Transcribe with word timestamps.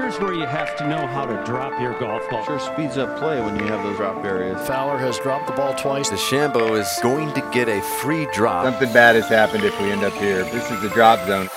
here's 0.00 0.20
where 0.20 0.32
you 0.32 0.46
have 0.46 0.76
to 0.76 0.86
know 0.86 1.06
how 1.08 1.26
to 1.26 1.34
drop 1.44 1.80
your 1.80 1.98
golf 1.98 2.28
ball. 2.30 2.44
Sure 2.44 2.60
speeds 2.60 2.96
up 2.98 3.18
play 3.18 3.40
when 3.40 3.58
you 3.58 3.66
have 3.66 3.82
those 3.82 3.96
drop 3.96 4.24
areas. 4.24 4.64
Fowler 4.66 4.96
has 4.96 5.18
dropped 5.18 5.48
the 5.48 5.52
ball 5.52 5.74
twice. 5.74 6.08
DeChambeau 6.10 6.78
is 6.78 6.88
going 7.02 7.32
to 7.34 7.40
get 7.52 7.68
a 7.68 7.80
free 8.00 8.28
drop. 8.32 8.64
Something 8.64 8.92
bad 8.92 9.16
has 9.16 9.28
happened 9.28 9.64
if 9.64 9.78
we 9.80 9.90
end 9.90 10.04
up 10.04 10.12
here. 10.14 10.44
This 10.44 10.70
is 10.70 10.80
the 10.82 10.88
drop 10.90 11.18
zone. 11.26 11.48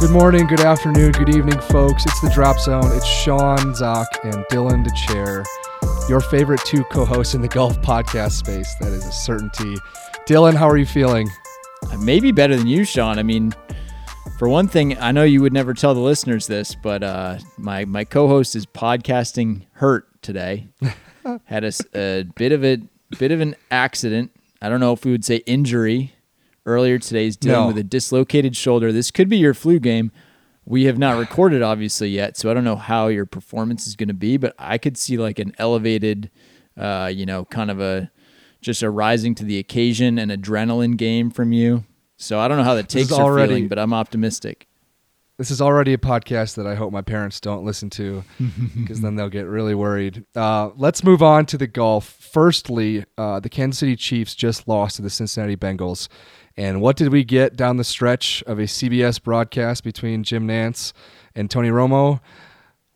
Good 0.00 0.10
morning, 0.10 0.46
good 0.46 0.60
afternoon, 0.60 1.12
good 1.12 1.30
evening, 1.30 1.60
folks. 1.60 2.04
It's 2.04 2.20
the 2.20 2.30
Drop 2.30 2.58
Zone. 2.58 2.92
It's 2.92 3.06
Sean 3.06 3.74
Zak 3.74 4.06
and 4.24 4.44
Dylan 4.50 4.86
Dethier, 4.86 5.42
your 6.08 6.20
favorite 6.20 6.60
two 6.66 6.84
co-hosts 6.84 7.34
in 7.34 7.40
the 7.40 7.48
golf 7.48 7.80
podcast 7.80 8.32
space. 8.32 8.74
That 8.76 8.92
is 8.92 9.06
a 9.06 9.12
certainty. 9.12 9.76
Dylan, 10.26 10.54
how 10.54 10.68
are 10.68 10.76
you 10.76 10.84
feeling? 10.84 11.30
Maybe 11.98 12.30
better 12.30 12.56
than 12.56 12.66
you, 12.66 12.84
Sean. 12.84 13.18
I 13.18 13.22
mean, 13.22 13.54
for 14.38 14.48
one 14.48 14.68
thing, 14.68 14.98
I 14.98 15.12
know 15.12 15.24
you 15.24 15.40
would 15.42 15.52
never 15.52 15.72
tell 15.72 15.94
the 15.94 16.00
listeners 16.00 16.46
this, 16.46 16.74
but 16.74 17.02
uh, 17.02 17.38
my 17.56 17.84
my 17.86 18.04
co-host 18.04 18.54
is 18.54 18.66
podcasting 18.66 19.62
hurt 19.72 20.06
today. 20.22 20.68
Had 21.44 21.64
a, 21.64 21.72
a 21.94 22.22
bit 22.36 22.52
of 22.52 22.64
a 22.64 22.78
bit 23.18 23.32
of 23.32 23.40
an 23.40 23.56
accident. 23.70 24.30
I 24.60 24.68
don't 24.68 24.80
know 24.80 24.92
if 24.92 25.04
we 25.04 25.10
would 25.10 25.24
say 25.24 25.36
injury 25.46 26.14
earlier 26.66 26.98
today. 26.98 27.24
He's 27.24 27.36
dealing 27.36 27.60
No. 27.62 27.66
with 27.68 27.78
a 27.78 27.84
dislocated 27.84 28.56
shoulder. 28.56 28.92
This 28.92 29.10
could 29.10 29.28
be 29.28 29.38
your 29.38 29.54
flu 29.54 29.78
game. 29.78 30.12
We 30.64 30.84
have 30.84 30.98
not 30.98 31.16
recorded 31.18 31.62
obviously 31.62 32.08
yet, 32.10 32.36
so 32.36 32.50
I 32.50 32.54
don't 32.54 32.64
know 32.64 32.76
how 32.76 33.06
your 33.08 33.24
performance 33.26 33.86
is 33.86 33.94
going 33.96 34.08
to 34.08 34.14
be, 34.14 34.36
but 34.36 34.54
I 34.58 34.78
could 34.78 34.98
see 34.98 35.16
like 35.16 35.38
an 35.38 35.52
elevated, 35.58 36.30
uh, 36.76 37.10
you 37.12 37.24
know, 37.24 37.44
kind 37.46 37.70
of 37.70 37.80
a 37.80 38.10
just 38.60 38.82
a 38.82 38.90
rising 38.90 39.34
to 39.36 39.44
the 39.44 39.58
occasion 39.58 40.18
and 40.18 40.30
adrenaline 40.30 40.96
game 40.96 41.30
from 41.30 41.52
you. 41.52 41.84
So 42.16 42.38
I 42.38 42.48
don't 42.48 42.56
know 42.56 42.64
how 42.64 42.74
the 42.74 42.82
takes 42.82 43.12
are 43.12 43.22
already- 43.22 43.48
feeling, 43.54 43.68
but 43.68 43.78
I'm 43.78 43.92
optimistic. 43.92 44.66
This 45.38 45.50
is 45.50 45.60
already 45.60 45.92
a 45.92 45.98
podcast 45.98 46.54
that 46.54 46.66
I 46.66 46.74
hope 46.76 46.92
my 46.92 47.02
parents 47.02 47.40
don't 47.40 47.62
listen 47.62 47.90
to 47.90 48.24
because 48.78 49.02
then 49.02 49.16
they'll 49.16 49.28
get 49.28 49.46
really 49.46 49.74
worried. 49.74 50.24
Uh, 50.34 50.70
let's 50.76 51.04
move 51.04 51.22
on 51.22 51.44
to 51.46 51.58
the 51.58 51.66
golf. 51.66 52.08
Firstly, 52.08 53.04
uh, 53.18 53.40
the 53.40 53.50
Kansas 53.50 53.78
City 53.80 53.96
Chiefs 53.96 54.34
just 54.34 54.66
lost 54.66 54.96
to 54.96 55.02
the 55.02 55.10
Cincinnati 55.10 55.54
Bengals. 55.54 56.08
And 56.56 56.80
what 56.80 56.96
did 56.96 57.10
we 57.10 57.22
get 57.22 57.54
down 57.54 57.76
the 57.76 57.84
stretch 57.84 58.42
of 58.46 58.58
a 58.58 58.62
CBS 58.62 59.22
broadcast 59.22 59.84
between 59.84 60.22
Jim 60.24 60.48
Nantz 60.48 60.94
and 61.34 61.50
Tony 61.50 61.68
Romo? 61.68 62.20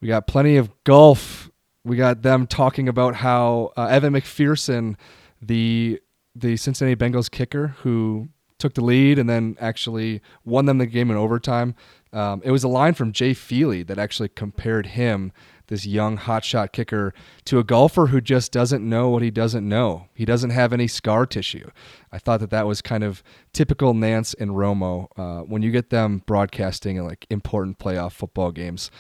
We 0.00 0.08
got 0.08 0.27
plenty 0.27 0.56
of 0.56 0.70
golf. 0.84 1.50
We 1.84 1.98
got 1.98 2.23
them 2.23 2.47
talking 2.47 2.89
about 2.89 3.17
how 3.17 3.73
uh, 3.77 3.84
Evan 3.84 4.14
McPherson, 4.14 4.97
the 5.42 6.00
the 6.34 6.56
Cincinnati 6.56 6.97
Bengals 6.97 7.30
kicker, 7.30 7.69
who 7.83 8.30
took 8.61 8.75
the 8.75 8.84
lead 8.84 9.19
and 9.19 9.28
then 9.28 9.56
actually 9.58 10.20
won 10.44 10.66
them 10.66 10.78
the 10.78 10.86
game 10.86 11.11
in 11.11 11.16
overtime. 11.16 11.75
Um, 12.12 12.42
it 12.44 12.50
was 12.50 12.64
a 12.64 12.69
line 12.69 12.94
from 12.94 13.12
Jay 13.12 13.34
Feely 13.34 13.83
that 13.84 13.98
actually 13.98 14.28
compared 14.28 14.86
him, 14.86 15.33
this 15.69 15.86
young 15.86 16.19
hotshot 16.19 16.72
kicker, 16.72 17.14
to 17.44 17.58
a 17.58 17.64
golfer 17.64 18.08
who 18.08 18.20
just 18.20 18.50
doesn't 18.52 18.89
know 18.89 19.08
what 19.08 19.22
he 19.22 19.30
doesn't 19.30 19.69
know. 19.69 20.08
He 20.14 20.25
doesn't 20.25 20.50
have 20.50 20.72
any 20.72 20.89
scar 20.89 21.27
tissue. 21.27 21.70
I 22.11 22.19
thought 22.19 22.41
that 22.41 22.50
that 22.50 22.67
was 22.67 22.83
kind 22.83 23.05
of 23.05 23.22
typical 23.52 23.94
Nantz 23.94 24.34
and 24.39 24.52
Romo. 24.52 25.08
Uh, 25.17 25.45
when 25.45 25.62
you 25.62 25.70
get 25.70 25.91
them 25.91 26.22
broadcasting 26.27 26.97
in 26.97 27.05
like 27.06 27.27
important 27.30 27.78
playoff 27.78 28.12
football 28.12 28.50
games, 28.50 28.91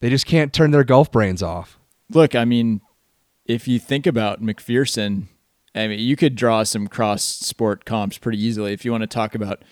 they 0.00 0.10
just 0.10 0.26
can't 0.26 0.52
turn 0.52 0.72
their 0.72 0.84
golf 0.84 1.12
brains 1.12 1.42
off. 1.42 1.78
Look, 2.08 2.34
I 2.34 2.44
mean, 2.44 2.80
if 3.46 3.68
you 3.68 3.78
think 3.78 4.06
about 4.06 4.42
McPherson, 4.42 5.28
I 5.74 5.86
mean, 5.86 6.00
you 6.00 6.16
could 6.16 6.34
draw 6.34 6.62
some 6.64 6.88
cross 6.88 7.22
sport 7.22 7.84
comps 7.84 8.18
pretty 8.18 8.42
easily 8.42 8.72
if 8.72 8.84
you 8.84 8.90
want 8.90 9.02
to 9.02 9.06
talk 9.06 9.34
about 9.34 9.62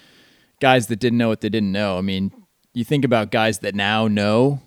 guys 0.60 0.86
that 0.86 1.00
didn't 1.00 1.18
know 1.18 1.28
what 1.28 1.40
they 1.40 1.48
didn't 1.48 1.72
know. 1.72 1.98
I 1.98 2.02
mean, 2.02 2.32
you 2.72 2.84
think 2.84 3.04
about 3.04 3.30
guys 3.30 3.58
that 3.60 3.74
now 3.74 4.06
know 4.06 4.62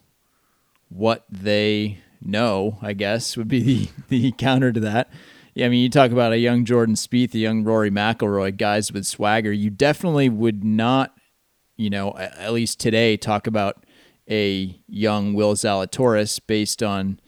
what 0.90 1.26
they 1.30 2.00
know, 2.22 2.78
I 2.82 2.94
guess 2.94 3.38
would 3.38 3.48
be 3.48 3.62
the, 4.09 4.22
the 4.22 4.32
counter 4.34 4.72
to 4.72 4.80
that. 4.82 5.09
Yeah, 5.54 5.66
I 5.66 5.70
mean, 5.70 5.81
you 5.81 5.90
talk 5.90 6.12
about 6.12 6.31
a 6.31 6.38
young 6.38 6.64
Jordan 6.64 6.96
Spieth, 6.96 7.34
a 7.34 7.40
young 7.40 7.63
Rory 7.63 7.92
McIlroy, 7.92 8.56
guys 8.56 8.94
with 8.94 9.06
swagger. 9.06 9.52
You 9.52 9.69
definitely 9.69 10.30
would 10.30 10.63
not, 10.63 11.13
you 11.75 11.90
know, 11.90 12.13
at 12.18 12.53
least 12.53 12.80
today, 12.80 13.18
talk 13.18 13.48
about 13.48 13.86
a 14.30 14.81
young 14.88 15.34
Will 15.34 15.56
Zalatoris 15.56 16.40
based 16.46 16.81
on 16.81 17.19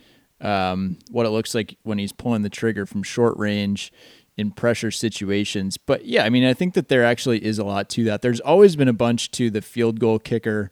um, 0.44 1.00
what 1.10 1.26
it 1.26 1.30
looks 1.30 1.56
like 1.56 1.78
when 1.84 1.98
he's 1.98 2.12
pulling 2.12 2.44
the 2.44 2.50
trigger 2.50 2.86
from 2.86 3.02
short 3.02 3.36
range 3.38 3.92
in 4.36 4.52
pressure 4.52 4.92
situations. 4.92 5.78
But 5.78 6.06
yeah, 6.06 6.26
I 6.26 6.30
mean, 6.30 6.44
I 6.44 6.54
think 6.54 6.74
that 6.74 6.90
there 6.90 7.04
actually 7.04 7.44
is 7.44 7.58
a 7.58 7.64
lot 7.64 7.90
to 7.92 8.04
that. 8.06 8.22
There's 8.22 8.40
always 8.42 8.76
been 8.76 8.88
a 8.88 8.94
bunch 8.94 9.32
to 9.32 9.50
the 9.50 9.62
field 9.62 10.00
goal 10.00 10.20
kicker 10.20 10.70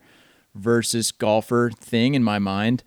versus 0.54 1.12
golfer 1.12 1.72
thing 1.72 2.14
in 2.14 2.24
my 2.24 2.38
mind. 2.38 2.84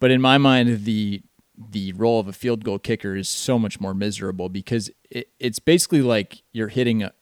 But 0.00 0.10
in 0.10 0.20
my 0.20 0.38
mind, 0.38 0.84
the 0.84 1.22
the 1.70 1.92
role 1.94 2.20
of 2.20 2.28
a 2.28 2.32
field 2.32 2.64
goal 2.64 2.78
kicker 2.78 3.16
is 3.16 3.28
so 3.28 3.58
much 3.58 3.80
more 3.80 3.92
miserable 3.92 4.48
because 4.48 4.92
it, 5.10 5.28
it's 5.40 5.58
basically 5.58 6.02
like 6.02 6.42
you're 6.52 6.68
hitting 6.68 7.02
a, 7.02 7.12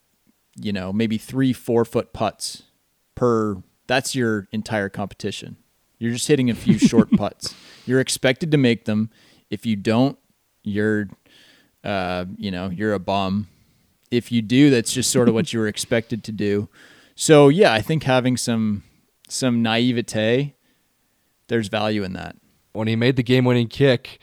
you 0.54 0.74
know, 0.74 0.92
maybe 0.92 1.16
three 1.16 1.54
four 1.54 1.84
foot 1.86 2.12
putts 2.12 2.64
per. 3.14 3.62
That's 3.86 4.14
your 4.14 4.48
entire 4.52 4.88
competition. 4.88 5.56
You're 5.98 6.12
just 6.12 6.28
hitting 6.28 6.50
a 6.50 6.54
few 6.54 6.78
short 6.78 7.10
putts. 7.10 7.54
You're 7.86 8.00
expected 8.00 8.50
to 8.52 8.58
make 8.58 8.84
them. 8.84 9.10
If 9.50 9.64
you 9.64 9.76
don't, 9.76 10.18
you're, 10.62 11.08
uh, 11.84 12.26
you 12.36 12.50
know, 12.50 12.68
you're 12.70 12.92
a 12.92 12.98
bum. 12.98 13.48
If 14.10 14.30
you 14.30 14.42
do, 14.42 14.70
that's 14.70 14.92
just 14.92 15.10
sort 15.10 15.28
of 15.28 15.34
what 15.34 15.52
you 15.52 15.60
were 15.60 15.68
expected 15.68 16.24
to 16.24 16.32
do. 16.32 16.68
So 17.14 17.48
yeah, 17.48 17.72
I 17.72 17.80
think 17.80 18.02
having 18.04 18.36
some 18.36 18.82
some 19.28 19.62
naivete, 19.62 20.54
there's 21.48 21.68
value 21.68 22.04
in 22.04 22.12
that. 22.12 22.36
When 22.72 22.88
he 22.88 22.94
made 22.96 23.16
the 23.16 23.22
game 23.22 23.44
winning 23.44 23.68
kick, 23.68 24.18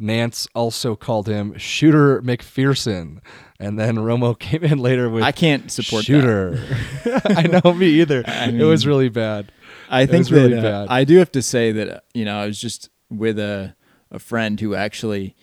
Nantz 0.00 0.48
also 0.54 0.96
called 0.96 1.28
him 1.28 1.56
Shooter 1.58 2.22
McPherson. 2.22 3.18
And 3.58 3.78
then 3.78 3.96
Romo 3.96 4.38
came 4.38 4.64
in 4.64 4.78
later 4.78 5.10
with 5.10 5.22
I 5.22 5.32
can't 5.32 5.70
support. 5.70 6.04
Shooter. 6.04 6.64
I 7.24 7.42
know 7.42 7.74
me 7.74 7.86
either. 8.00 8.24
I 8.26 8.46
it 8.46 8.64
was 8.64 8.86
really 8.86 9.10
bad. 9.10 9.52
I 9.90 10.06
think 10.06 10.20
was 10.20 10.32
really 10.32 10.54
that, 10.54 10.64
uh, 10.64 10.86
bad. 10.86 10.92
I 10.92 11.04
do 11.04 11.18
have 11.18 11.32
to 11.32 11.42
say 11.42 11.72
that 11.72 11.88
uh, 11.88 12.00
you 12.14 12.24
know 12.24 12.38
I 12.38 12.46
was 12.46 12.60
just 12.60 12.88
with 13.10 13.38
a 13.38 13.74
a 14.10 14.18
friend 14.18 14.58
who 14.60 14.74
actually, 14.74 15.36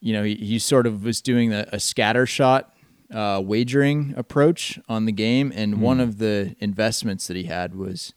you 0.00 0.12
know, 0.14 0.22
he, 0.24 0.34
he 0.34 0.58
sort 0.58 0.86
of 0.86 1.04
was 1.04 1.20
doing 1.20 1.52
a, 1.52 1.66
a 1.70 1.78
scatter 1.78 2.24
shot 2.24 2.74
uh, 3.12 3.42
wagering 3.44 4.14
approach 4.16 4.78
on 4.88 5.04
the 5.04 5.12
game, 5.12 5.52
and 5.54 5.74
Hmm. 5.74 5.80
one 5.80 6.00
of 6.00 6.18
the 6.18 6.54
investments 6.60 7.26
that 7.26 7.36
he 7.36 7.44
had 7.44 7.74
was 7.74 8.14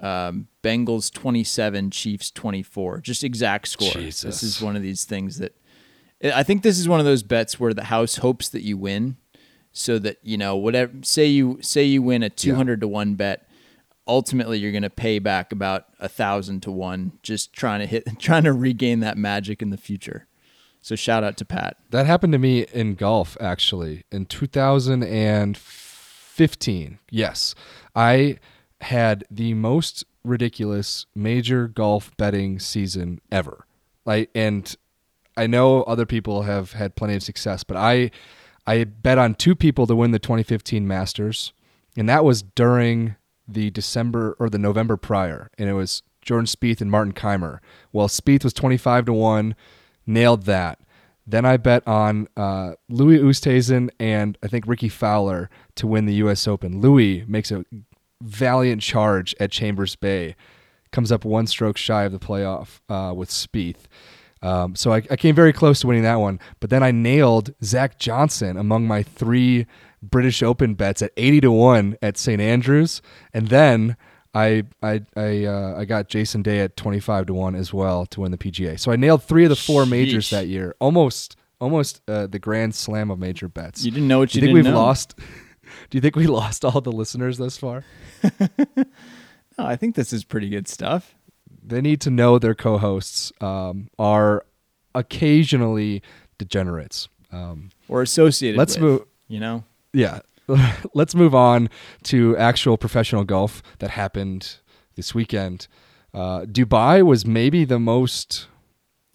um, 0.00 0.48
Bengals 0.62 1.12
twenty 1.12 1.44
seven, 1.44 1.90
Chiefs 1.90 2.30
twenty 2.30 2.62
four, 2.62 3.00
just 3.00 3.24
exact 3.24 3.68
score. 3.68 3.90
This 4.28 4.42
is 4.42 4.60
one 4.62 4.76
of 4.76 4.82
these 4.82 5.04
things 5.04 5.38
that 5.38 5.56
I 6.22 6.42
think 6.42 6.62
this 6.62 6.78
is 6.78 6.88
one 6.88 7.00
of 7.00 7.06
those 7.06 7.22
bets 7.22 7.60
where 7.60 7.74
the 7.74 7.84
house 7.84 8.16
hopes 8.16 8.48
that 8.50 8.62
you 8.62 8.76
win, 8.78 9.16
so 9.72 9.98
that 9.98 10.18
you 10.22 10.36
know 10.38 10.56
whatever. 10.56 10.92
Say 11.02 11.26
you 11.26 11.58
say 11.60 11.84
you 11.84 12.02
win 12.02 12.22
a 12.22 12.30
two 12.30 12.54
hundred 12.54 12.80
to 12.80 12.88
one 12.88 13.14
bet, 13.14 13.45
ultimately 14.06 14.58
you're 14.58 14.72
going 14.72 14.82
to 14.82 14.90
pay 14.90 15.18
back 15.18 15.52
about 15.52 15.86
a 15.98 16.08
thousand 16.08 16.62
to 16.62 16.70
one, 16.70 17.18
just 17.22 17.52
trying 17.52 17.80
to 17.80 17.86
hit, 17.86 18.04
trying 18.18 18.44
to 18.44 18.52
regain 18.52 19.00
that 19.00 19.18
magic 19.18 19.60
in 19.62 19.70
the 19.70 19.76
future. 19.76 20.26
So 20.80 20.94
shout 20.94 21.24
out 21.24 21.36
to 21.38 21.44
Pat. 21.44 21.76
That 21.90 22.06
happened 22.06 22.32
to 22.32 22.38
me 22.38 22.66
in 22.72 22.94
golf, 22.94 23.36
actually, 23.40 24.04
in 24.12 24.26
2015. 24.26 26.98
Yes. 27.10 27.56
I 27.94 28.38
had 28.82 29.24
the 29.30 29.54
most 29.54 30.04
ridiculous 30.22 31.06
major 31.14 31.66
golf 31.66 32.14
betting 32.16 32.60
season 32.60 33.20
ever. 33.32 33.66
Like, 34.04 34.30
and 34.34 34.76
I 35.36 35.48
know 35.48 35.82
other 35.82 36.06
people 36.06 36.42
have 36.42 36.72
had 36.72 36.94
plenty 36.94 37.16
of 37.16 37.22
success, 37.22 37.64
but 37.64 37.76
I, 37.76 38.12
I 38.66 38.84
bet 38.84 39.18
on 39.18 39.34
two 39.34 39.56
people 39.56 39.86
to 39.86 39.96
win 39.96 40.12
the 40.12 40.18
2015 40.18 40.86
Masters, 40.86 41.52
and 41.96 42.08
that 42.08 42.24
was 42.24 42.42
during 42.42 43.16
the 43.48 43.70
December 43.70 44.36
or 44.38 44.48
the 44.48 44.58
November 44.58 44.96
prior, 44.96 45.50
and 45.58 45.68
it 45.68 45.74
was 45.74 46.02
Jordan 46.22 46.46
Spieth 46.46 46.80
and 46.80 46.90
Martin 46.90 47.12
Kaymer. 47.12 47.60
Well, 47.92 48.08
Spieth 48.08 48.44
was 48.44 48.52
25 48.52 49.06
to 49.06 49.12
one, 49.12 49.54
nailed 50.06 50.42
that. 50.42 50.80
Then 51.26 51.44
I 51.44 51.56
bet 51.56 51.86
on 51.88 52.28
uh, 52.36 52.72
Louis 52.88 53.18
Oosthuizen 53.18 53.90
and 53.98 54.38
I 54.42 54.48
think 54.48 54.66
Rickie 54.66 54.88
Fowler 54.88 55.50
to 55.76 55.86
win 55.86 56.06
the 56.06 56.14
U.S. 56.14 56.46
Open. 56.46 56.80
Louis 56.80 57.24
makes 57.26 57.50
a 57.50 57.64
valiant 58.20 58.82
charge 58.82 59.34
at 59.40 59.50
Chambers 59.50 59.96
Bay, 59.96 60.36
comes 60.92 61.10
up 61.10 61.24
one 61.24 61.46
stroke 61.46 61.76
shy 61.76 62.04
of 62.04 62.12
the 62.12 62.18
playoff 62.18 62.80
uh, 62.88 63.12
with 63.12 63.30
Spieth. 63.30 63.86
Um, 64.42 64.76
so 64.76 64.92
I, 64.92 65.02
I 65.10 65.16
came 65.16 65.34
very 65.34 65.52
close 65.52 65.80
to 65.80 65.88
winning 65.88 66.04
that 66.04 66.20
one, 66.20 66.38
but 66.60 66.70
then 66.70 66.82
I 66.82 66.92
nailed 66.92 67.54
Zach 67.64 67.98
Johnson 67.98 68.56
among 68.56 68.86
my 68.86 69.02
three 69.02 69.66
British 70.02 70.42
Open 70.42 70.74
bets 70.74 71.02
at 71.02 71.12
eighty 71.16 71.40
to 71.40 71.50
one 71.52 71.96
at 72.02 72.16
St 72.18 72.40
Andrews, 72.40 73.02
and 73.34 73.48
then 73.48 73.96
I 74.34 74.64
I 74.82 75.02
I, 75.16 75.44
uh, 75.44 75.74
I 75.78 75.84
got 75.84 76.08
Jason 76.08 76.42
Day 76.42 76.60
at 76.60 76.76
twenty 76.76 77.00
five 77.00 77.26
to 77.26 77.34
one 77.34 77.54
as 77.54 77.72
well 77.72 78.06
to 78.06 78.20
win 78.20 78.30
the 78.32 78.38
PGA. 78.38 78.78
So 78.78 78.92
I 78.92 78.96
nailed 78.96 79.22
three 79.22 79.44
of 79.44 79.50
the 79.50 79.56
four 79.56 79.86
majors 79.86 80.30
that 80.30 80.48
year, 80.48 80.74
almost 80.80 81.36
almost 81.60 82.02
uh, 82.08 82.26
the 82.26 82.38
grand 82.38 82.74
slam 82.74 83.10
of 83.10 83.18
major 83.18 83.48
bets. 83.48 83.84
You 83.84 83.90
didn't 83.90 84.08
know 84.08 84.18
what 84.20 84.30
Do 84.30 84.38
you, 84.38 84.42
you 84.42 84.46
think 84.48 84.54
we've 84.56 84.72
know. 84.72 84.78
lost? 84.78 85.14
Do 85.90 85.96
you 85.96 86.00
think 86.00 86.14
we 86.16 86.26
lost 86.26 86.64
all 86.64 86.80
the 86.80 86.92
listeners 86.92 87.38
thus 87.38 87.56
far? 87.56 87.84
No, 89.58 89.64
I 89.64 89.74
think 89.76 89.94
this 89.94 90.12
is 90.12 90.22
pretty 90.22 90.50
good 90.50 90.68
stuff. 90.68 91.14
They 91.64 91.80
need 91.80 92.02
to 92.02 92.10
know 92.10 92.38
their 92.38 92.54
co-hosts 92.54 93.32
um, 93.40 93.88
are 93.98 94.44
occasionally 94.94 96.02
degenerates. 96.38 97.08
Um, 97.32 97.70
Or 97.88 98.02
associated 98.02 98.58
Let's 98.58 98.74
with, 98.74 98.82
move- 98.82 99.04
You 99.28 99.40
know? 99.40 99.64
Yeah, 99.96 100.20
let's 100.94 101.14
move 101.14 101.34
on 101.34 101.70
to 102.04 102.36
actual 102.36 102.76
professional 102.76 103.24
golf 103.24 103.62
that 103.78 103.90
happened 103.90 104.56
this 104.94 105.14
weekend. 105.14 105.68
Uh, 106.12 106.42
Dubai 106.42 107.02
was 107.02 107.24
maybe 107.24 107.64
the 107.64 107.78
most 107.78 108.46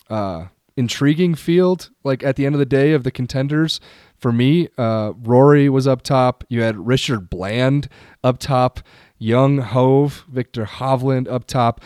uh, 0.09 0.47
intriguing 0.75 1.35
field. 1.35 1.91
Like 2.03 2.23
at 2.23 2.35
the 2.35 2.47
end 2.47 2.55
of 2.55 2.59
the 2.59 2.65
day 2.65 2.93
of 2.93 3.03
the 3.03 3.11
contenders, 3.11 3.79
for 4.17 4.31
me, 4.31 4.69
uh, 4.75 5.13
Rory 5.21 5.69
was 5.69 5.87
up 5.87 6.01
top. 6.01 6.43
You 6.49 6.63
had 6.63 6.87
Richard 6.87 7.29
Bland 7.29 7.87
up 8.23 8.39
top, 8.39 8.79
Young 9.19 9.59
Hove, 9.59 10.25
Viktor 10.31 10.65
Hovland 10.65 11.31
up 11.31 11.45
top. 11.45 11.81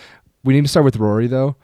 We 0.46 0.54
need 0.54 0.64
to 0.64 0.70
start 0.70 0.86
with 0.86 0.96
Rory 0.96 1.28
though. 1.28 1.58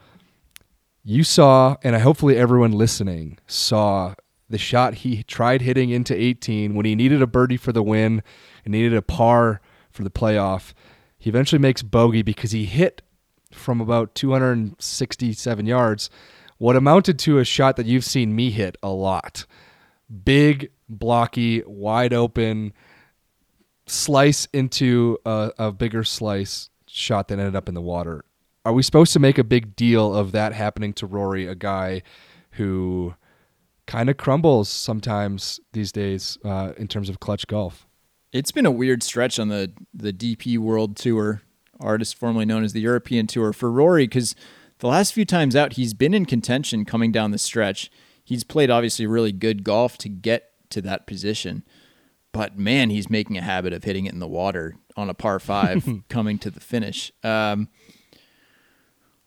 You 1.06 1.24
saw, 1.24 1.78
and 1.81 1.95
hopefully 1.95 2.36
everyone 2.36 2.74
listening 2.74 3.39
saw 3.48 4.16
the 4.51 4.57
shot 4.57 4.95
he 4.95 5.24
tried 5.24 5.62
hitting 5.62 5.89
into 5.89 6.15
18 6.15 6.75
when 6.75 6.86
he 6.86 6.95
needed 6.95 7.21
a 7.21 7.27
birdie 7.27 7.57
for 7.57 7.71
the 7.71 7.83
win 7.83 8.21
and 8.63 8.71
needed 8.71 8.94
a 8.94 9.01
par 9.01 9.62
for 9.89 10.03
the 10.03 10.09
playoff. 10.09 10.74
He 11.18 11.30
eventually 11.30 11.59
makes 11.59 11.81
bogey 11.81 12.21
because 12.21 12.51
he 12.51 12.65
hit 12.65 13.01
from 13.51 13.81
about 13.81 14.15
267 14.15 15.65
yards 15.65 16.09
what 16.57 16.75
amounted 16.75 17.18
to 17.19 17.39
a 17.39 17.44
shot 17.44 17.75
that 17.75 17.86
you've 17.86 18.06
seen 18.06 18.36
me 18.36 18.51
hit 18.51 18.77
a 18.83 18.89
lot. 18.89 19.45
Big, 20.24 20.71
blocky, 20.88 21.63
wide 21.65 22.13
open 22.13 22.74
slice 23.88 24.47
into 24.54 25.18
a, 25.25 25.51
a 25.57 25.71
bigger 25.71 26.04
slice 26.04 26.69
shot 26.88 27.27
that 27.27 27.39
ended 27.39 27.56
up 27.56 27.68
in 27.68 27.75
the 27.75 27.81
water. 27.81 28.24
Are 28.63 28.74
we 28.74 28.83
supposed 28.83 29.13
to 29.13 29.19
make 29.19 29.38
a 29.38 29.44
big 29.44 29.75
deal 29.75 30.13
of 30.13 30.33
that 30.33 30.54
happening 30.54 30.94
to 30.94 31.07
Rory, 31.07 31.47
a 31.47 31.56
guy 31.56 32.04
who 32.51 33.15
kind 33.91 34.09
of 34.09 34.15
crumbles 34.15 34.69
sometimes 34.69 35.59
these 35.73 35.91
days 35.91 36.38
uh, 36.45 36.71
in 36.77 36.88
terms 36.88 37.09
of 37.09 37.19
clutch 37.19 37.45
golf? 37.45 37.85
It's 38.31 38.51
been 38.51 38.65
a 38.65 38.71
weird 38.71 39.03
stretch 39.03 39.38
on 39.38 39.49
the 39.49 39.73
the 39.93 40.13
DP 40.13 40.57
World 40.57 40.95
Tour, 40.95 41.41
artist 41.77 42.17
formerly 42.17 42.45
known 42.45 42.63
as 42.63 42.71
the 42.71 42.79
European 42.79 43.27
Tour 43.27 43.51
for 43.51 43.69
Rory 43.69 44.05
because 44.05 44.33
the 44.79 44.88
last 44.88 45.13
few 45.13 45.25
times 45.25 45.57
out 45.57 45.73
he's 45.73 45.93
been 45.93 46.13
in 46.13 46.25
contention 46.25 46.85
coming 46.85 47.11
down 47.11 47.31
the 47.31 47.38
stretch. 47.38 47.91
He's 48.23 48.45
played 48.45 48.69
obviously 48.69 49.05
really 49.05 49.33
good 49.33 49.65
golf 49.65 49.97
to 49.97 50.09
get 50.09 50.51
to 50.69 50.81
that 50.83 51.05
position. 51.05 51.63
But 52.31 52.57
man, 52.57 52.91
he's 52.91 53.09
making 53.09 53.37
a 53.37 53.41
habit 53.41 53.73
of 53.73 53.83
hitting 53.83 54.05
it 54.05 54.13
in 54.13 54.19
the 54.19 54.27
water 54.27 54.75
on 54.95 55.09
a 55.09 55.13
par 55.13 55.37
5 55.37 56.03
coming 56.09 56.39
to 56.39 56.49
the 56.49 56.61
finish. 56.61 57.11
Um, 57.25 57.67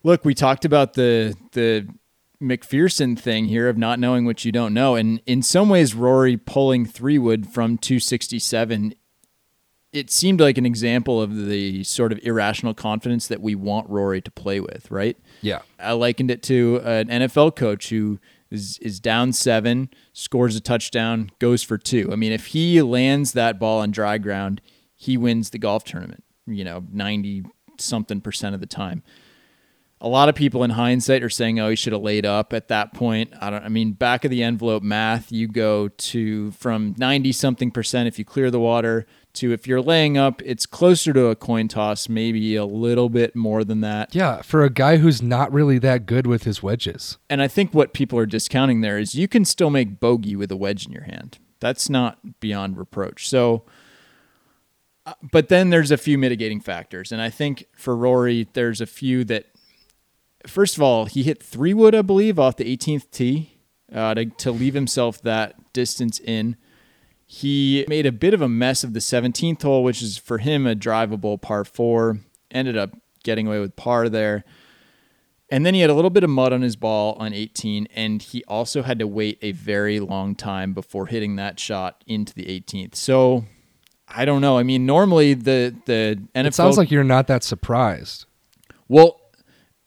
look, 0.02 0.25
we 0.25 0.32
talked 0.32 0.64
about 0.64 0.94
the 0.94 1.34
the 1.52 1.87
McPherson 2.42 3.19
thing 3.19 3.46
here 3.46 3.69
of 3.69 3.76
not 3.76 3.98
knowing 3.98 4.25
what 4.25 4.44
you 4.44 4.52
don't 4.52 4.75
know. 4.75 4.96
And 4.96 5.20
in 5.26 5.42
some 5.42 5.69
ways, 5.69 5.94
Rory 5.94 6.36
pulling 6.36 6.84
three 6.84 7.19
wood 7.19 7.46
from 7.46 7.78
267, 7.78 8.94
it 9.92 10.10
seemed 10.10 10.40
like 10.40 10.58
an 10.58 10.66
example 10.66 11.22
of 11.22 11.46
the 11.46 11.84
sort 11.84 12.12
of 12.12 12.19
irrational 12.22 12.75
confidence 12.75 13.28
that 13.28 13.40
we 13.40 13.54
want 13.54 13.88
Rory 13.88 14.20
to 14.20 14.31
play 14.31 14.60
with, 14.60 14.90
right? 14.90 15.16
Yeah. 15.40 15.62
I 15.78 15.92
likened 15.92 16.31
it 16.31 16.42
to 16.44 16.81
an 16.84 17.08
NFL 17.08 17.56
coach 17.56 17.90
who 17.90 18.19
is, 18.50 18.78
is 18.78 19.00
down 19.00 19.32
seven, 19.32 19.88
scores 20.12 20.56
a 20.56 20.60
touchdown, 20.60 21.31
goes 21.38 21.62
for 21.62 21.78
two. 21.78 22.10
I 22.12 22.16
mean, 22.16 22.32
if 22.32 22.46
he 22.46 22.82
lands 22.82 23.32
that 23.32 23.58
ball 23.58 23.81
on 23.81 23.90
dry 23.90 24.19
ground, 24.19 24.60
he 24.96 25.16
wins 25.16 25.50
the 25.50 25.58
golf 25.58 25.84
tournament, 25.84 26.25
you 26.46 26.64
know, 26.64 26.84
90 26.90 27.44
something 27.78 28.20
percent 28.20 28.54
of 28.54 28.60
the 28.60 28.66
time 28.66 29.02
a 30.05 30.09
lot 30.09 30.29
of 30.29 30.35
people 30.35 30.62
in 30.65 30.71
hindsight 30.71 31.23
are 31.23 31.31
saying, 31.31 31.59
"Oh, 31.59 31.71
he 31.71 31.77
should 31.77 31.95
have 31.95 32.03
laid 32.03 32.27
up 32.27 32.53
at 32.53 32.69
that 32.69 32.93
point." 32.93 33.33
I 33.41 33.51
don't. 33.51 33.65
I 33.65 33.69
mean, 33.69 33.93
back 33.93 34.25
of 34.25 34.31
the 34.31 34.43
envelope 34.43 34.83
math, 34.83 35.33
you 35.33 35.49
go 35.49 35.89
to 35.89 36.51
from 36.53 36.95
ninety 36.99 37.33
something 37.33 37.71
percent 37.71 38.06
if 38.06 38.19
you 38.19 38.25
clear 38.25 38.51
the 38.51 38.61
water 38.61 39.06
to 39.35 39.53
if 39.53 39.67
you're 39.67 39.81
laying 39.81 40.17
up, 40.19 40.43
it's 40.45 40.67
closer 40.67 41.12
to 41.12 41.27
a 41.27 41.35
coin 41.35 41.67
toss, 41.69 42.09
maybe 42.09 42.55
a 42.55 42.65
little 42.65 43.09
bit 43.09 43.35
more 43.35 43.65
than 43.65 43.81
that. 43.81 44.15
Yeah, 44.15 44.43
for 44.43 44.62
a 44.62 44.71
guy 44.71 44.99
who's 44.99 45.21
not 45.23 45.53
really 45.53 45.79
that 45.79 46.06
good 46.06 46.27
with 46.27 46.45
his 46.45 46.62
wedges. 46.62 47.19
And 47.29 47.43
I 47.43 47.49
think 47.49 47.73
what 47.75 47.93
people 47.95 48.19
are 48.19 48.27
discounting 48.27 48.81
there 48.83 48.99
is 48.99 49.15
you 49.15 49.27
can 49.27 49.45
still 49.45 49.71
make 49.71 49.99
bogey 49.99 50.37
with 50.37 50.53
a 50.53 50.56
wedge 50.56 50.87
in 50.87 50.93
your 50.93 51.05
hand. 51.05 51.39
That's 51.61 51.89
not 51.89 52.41
beyond 52.41 52.77
reproach. 52.77 53.29
So. 53.29 53.65
uh, 55.06 55.15
But 55.33 55.49
then 55.49 55.71
there's 55.71 55.91
a 55.91 55.97
few 55.97 56.17
mitigating 56.19 56.61
factors. 56.61 57.11
And 57.11 57.21
I 57.21 57.31
think 57.31 57.67
for 57.77 57.97
Rory, 57.97 58.47
there's 58.53 58.81
a 58.81 58.87
few 58.87 59.25
that 59.25 59.47
first 60.46 60.76
of 60.76 60.82
all, 60.82 61.06
he 61.06 61.23
hit 61.23 61.43
three 61.43 61.75
wood, 61.75 61.94
I 61.94 62.02
believe, 62.02 62.38
off 62.38 62.56
the 62.56 62.76
18th 62.76 63.11
tee 63.11 63.58
uh, 63.93 64.14
to, 64.14 64.26
to 64.26 64.52
leave 64.52 64.75
himself 64.75 65.20
that 65.23 65.73
distance 65.73 66.19
in. 66.20 66.56
He 67.26 67.85
made 67.88 68.06
a 68.06 68.12
bit 68.12 68.35
of 68.35 68.43
a 68.43 68.49
mess 68.49 68.85
of 68.85 68.93
the 68.93 69.00
17th 69.00 69.62
hole, 69.62 69.82
which 69.82 70.02
is 70.02 70.19
for 70.19 70.38
him 70.38 70.67
a 70.67 70.75
drivable 70.75 71.41
par 71.41 71.64
four. 71.64 72.19
Ended 72.50 72.76
up 72.76 72.91
getting 73.25 73.46
away 73.46 73.58
with 73.58 73.75
par 73.76 74.08
there. 74.08 74.44
And 75.50 75.64
then 75.64 75.75
he 75.75 75.81
had 75.81 75.91
a 75.91 75.94
little 75.94 76.11
bit 76.11 76.25
of 76.25 76.31
mud 76.31 76.52
on 76.52 76.62
his 76.62 76.75
ball 76.75 77.17
on 77.19 77.32
18, 77.32 77.88
and 77.94 78.23
he 78.23 78.43
also 78.44 78.82
had 78.82 78.99
to 78.99 79.06
wait 79.06 79.38
a 79.43 79.52
very 79.52 80.00
long 80.00 80.35
time 80.35 80.73
before 80.73 81.06
hitting 81.06 81.37
that 81.37 81.61
shot 81.61 82.02
into 82.06 82.35
the 82.35 82.44
18th. 82.44 82.94
So 82.94 83.44
I 84.08 84.25
don't 84.25 84.41
know. 84.41 84.58
I 84.58 84.62
mean, 84.62 84.87
normally 84.87 85.35
the 85.35 85.75
the 85.87 86.20
NFL 86.35 86.46
It 86.46 86.55
sounds 86.55 86.79
like 86.79 86.91
you're 86.91 87.05
not 87.05 87.26
that 87.29 87.43
surprised. 87.44 88.26
well, 88.88 89.20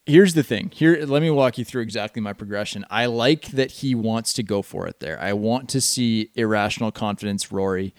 here's 0.07 0.33
the 0.33 0.44
thing. 0.44 0.71
Here, 0.74 1.06
let 1.06 1.21
me 1.21 1.30
walk 1.30 1.57
you 1.57 1.65
through 1.65 1.83
exactly 1.83 2.21
my 2.21 2.33
progression. 2.33 2.86
I 2.89 3.06
like 3.06 3.48
that 3.50 3.71
he 3.71 3.94
wants 3.94 4.33
to 4.33 4.44
go 4.44 4.62
for 4.62 4.88
it 4.88 5.00
there. 5.00 5.19
I 5.21 5.33
want 5.33 5.69
to 5.69 5.81
see 5.81 6.31
irrational 6.36 6.92
confidence, 6.92 7.51
Rory. 7.51 7.94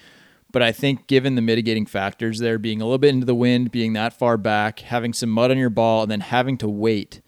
But 0.50 0.62
I 0.62 0.72
think 0.72 1.06
given 1.06 1.34
the 1.34 1.42
mitigating 1.42 1.84
factors 1.84 2.38
there, 2.38 2.58
being 2.58 2.80
a 2.80 2.84
little 2.84 2.98
bit 2.98 3.10
into 3.10 3.26
the 3.26 3.34
wind, 3.34 3.70
being 3.70 3.92
that 3.92 4.14
far 4.14 4.38
back, 4.38 4.80
having 4.80 5.12
some 5.12 5.28
mud 5.28 5.50
on 5.50 5.58
your 5.58 5.70
ball, 5.70 6.02
and 6.02 6.10
then 6.10 6.20
having 6.20 6.56
to 6.58 6.68
wait, 6.68 7.20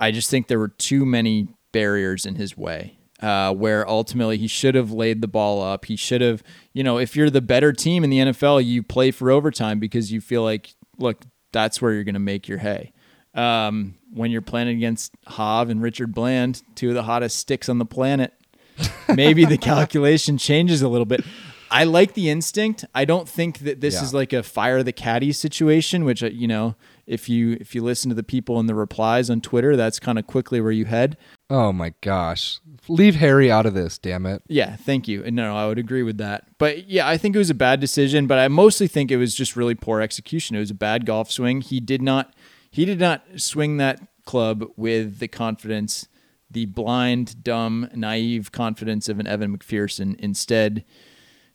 I 0.00 0.10
just 0.10 0.28
think 0.28 0.48
there 0.48 0.58
were 0.58 0.68
too 0.68 1.06
many 1.06 1.48
barriers 1.72 2.26
in 2.26 2.34
his 2.34 2.56
way. 2.56 2.96
Uh, 3.22 3.52
where 3.52 3.86
ultimately 3.86 4.38
he 4.38 4.46
should 4.46 4.74
have 4.74 4.90
laid 4.90 5.20
the 5.20 5.28
ball 5.28 5.62
up. 5.62 5.84
He 5.84 5.94
should 5.94 6.22
have, 6.22 6.42
you 6.72 6.82
know, 6.82 6.96
if 6.96 7.14
you're 7.14 7.28
the 7.28 7.42
better 7.42 7.70
team 7.70 8.02
in 8.02 8.08
the 8.08 8.16
NFL, 8.16 8.64
you 8.64 8.82
play 8.82 9.10
for 9.10 9.30
overtime 9.30 9.78
because 9.78 10.10
you 10.10 10.22
feel 10.22 10.42
like, 10.42 10.74
look, 10.96 11.26
that's 11.52 11.82
where 11.82 11.92
you're 11.92 12.02
going 12.02 12.14
to 12.14 12.18
make 12.18 12.48
your 12.48 12.56
hay 12.56 12.94
um, 13.34 13.94
when 14.12 14.30
you're 14.30 14.42
playing 14.42 14.68
against 14.68 15.12
Hav 15.26 15.68
and 15.70 15.80
Richard 15.82 16.14
Bland, 16.14 16.62
two 16.74 16.88
of 16.88 16.94
the 16.94 17.04
hottest 17.04 17.36
sticks 17.38 17.68
on 17.68 17.78
the 17.78 17.84
planet, 17.86 18.32
maybe 19.14 19.44
the 19.44 19.58
calculation 19.72 20.38
changes 20.38 20.82
a 20.82 20.88
little 20.88 21.04
bit. 21.06 21.24
I 21.72 21.84
like 21.84 22.14
the 22.14 22.28
instinct. 22.30 22.84
I 22.96 23.04
don't 23.04 23.28
think 23.28 23.60
that 23.60 23.80
this 23.80 23.94
Yeah. 23.94 24.02
is 24.02 24.12
like 24.14 24.32
a 24.32 24.42
fire 24.42 24.82
the 24.82 24.92
caddy 24.92 25.30
situation, 25.32 26.04
which 26.04 26.22
uh, 26.22 26.26
you 26.26 26.48
know, 26.48 26.74
if 27.06 27.28
you 27.28 27.56
if 27.60 27.74
you 27.76 27.82
listen 27.84 28.08
to 28.08 28.14
the 28.14 28.24
people 28.24 28.58
in 28.58 28.66
the 28.66 28.74
replies 28.74 29.30
on 29.30 29.40
Twitter, 29.40 29.76
that's 29.76 30.00
kind 30.00 30.18
of 30.18 30.26
quickly 30.26 30.60
where 30.60 30.72
you 30.72 30.86
head. 30.86 31.16
Oh 31.48 31.72
my 31.72 31.94
gosh. 32.00 32.58
Leave 32.88 33.16
Harry 33.16 33.52
out 33.52 33.66
of 33.66 33.74
this, 33.74 33.98
damn 33.98 34.26
it. 34.26 34.42
Yeah, 34.48 34.74
thank 34.76 35.06
you. 35.06 35.22
And 35.24 35.36
No, 35.36 35.56
I 35.56 35.66
would 35.68 35.78
agree 35.78 36.02
with 36.02 36.18
that. 36.18 36.44
But 36.58 36.88
yeah, 36.88 37.06
I 37.08 37.16
think 37.16 37.36
it 37.36 37.38
was 37.38 37.50
a 37.50 37.54
bad 37.54 37.78
decision, 37.78 38.26
but 38.26 38.38
I 38.38 38.48
mostly 38.48 38.88
think 38.88 39.12
it 39.12 39.16
was 39.16 39.34
just 39.36 39.54
really 39.54 39.76
poor 39.76 40.00
execution. 40.00 40.56
It 40.56 40.60
was 40.60 40.70
a 40.72 40.74
bad 40.74 41.06
golf 41.06 41.30
swing. 41.30 41.60
He 41.60 41.78
did 41.78 42.02
not 42.02 42.34
he 42.70 42.84
did 42.84 42.98
not 43.00 43.22
swing 43.36 43.76
that 43.78 44.00
club 44.24 44.64
with 44.76 45.18
the 45.18 45.28
confidence, 45.28 46.06
the 46.50 46.66
blind, 46.66 47.42
dumb, 47.42 47.88
naive 47.94 48.52
confidence 48.52 49.08
of 49.08 49.18
an 49.18 49.26
Evan 49.26 49.56
McPherson. 49.56 50.18
Instead, 50.20 50.84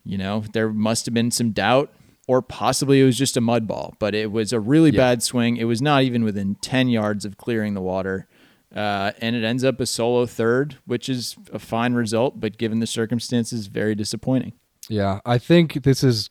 you 0.04 0.18
know, 0.18 0.44
there 0.54 0.70
must 0.70 1.06
have 1.06 1.14
been 1.14 1.32
some 1.32 1.52
doubt 1.52 1.94
or 2.28 2.42
possibly 2.42 3.02
it 3.02 3.06
was 3.06 3.18
just 3.18 3.38
a 3.38 3.42
mud 3.42 3.68
ball, 3.68 3.96
but 4.00 4.16
it 4.16 4.32
was 4.32 4.52
a 4.52 4.60
really 4.60 4.90
Yeah. 4.92 4.98
bad 4.98 5.24
swing. 5.24 5.58
It 5.58 5.66
was 5.66 5.82
not 5.82 6.04
even 6.04 6.24
within 6.24 6.56
10 6.56 6.90
yards 6.90 7.24
of 7.24 7.38
clearing 7.38 7.76
the 7.76 7.82
water. 7.82 8.28
Uh, 8.76 9.12
and 9.22 9.36
it 9.36 9.44
ends 9.44 9.64
up 9.64 9.80
a 9.80 9.86
solo 9.86 10.26
third, 10.26 10.76
which 10.86 11.08
is 11.08 11.36
a 11.54 11.60
fine 11.60 11.94
result, 11.94 12.40
but 12.40 12.58
given 12.58 12.80
the 12.80 12.88
circumstances, 12.88 13.68
very 13.68 13.96
disappointing. 13.96 14.54
Yeah, 14.90 15.20
I 15.26 15.38
think 15.38 15.84
this 15.84 16.04
is 16.04 16.30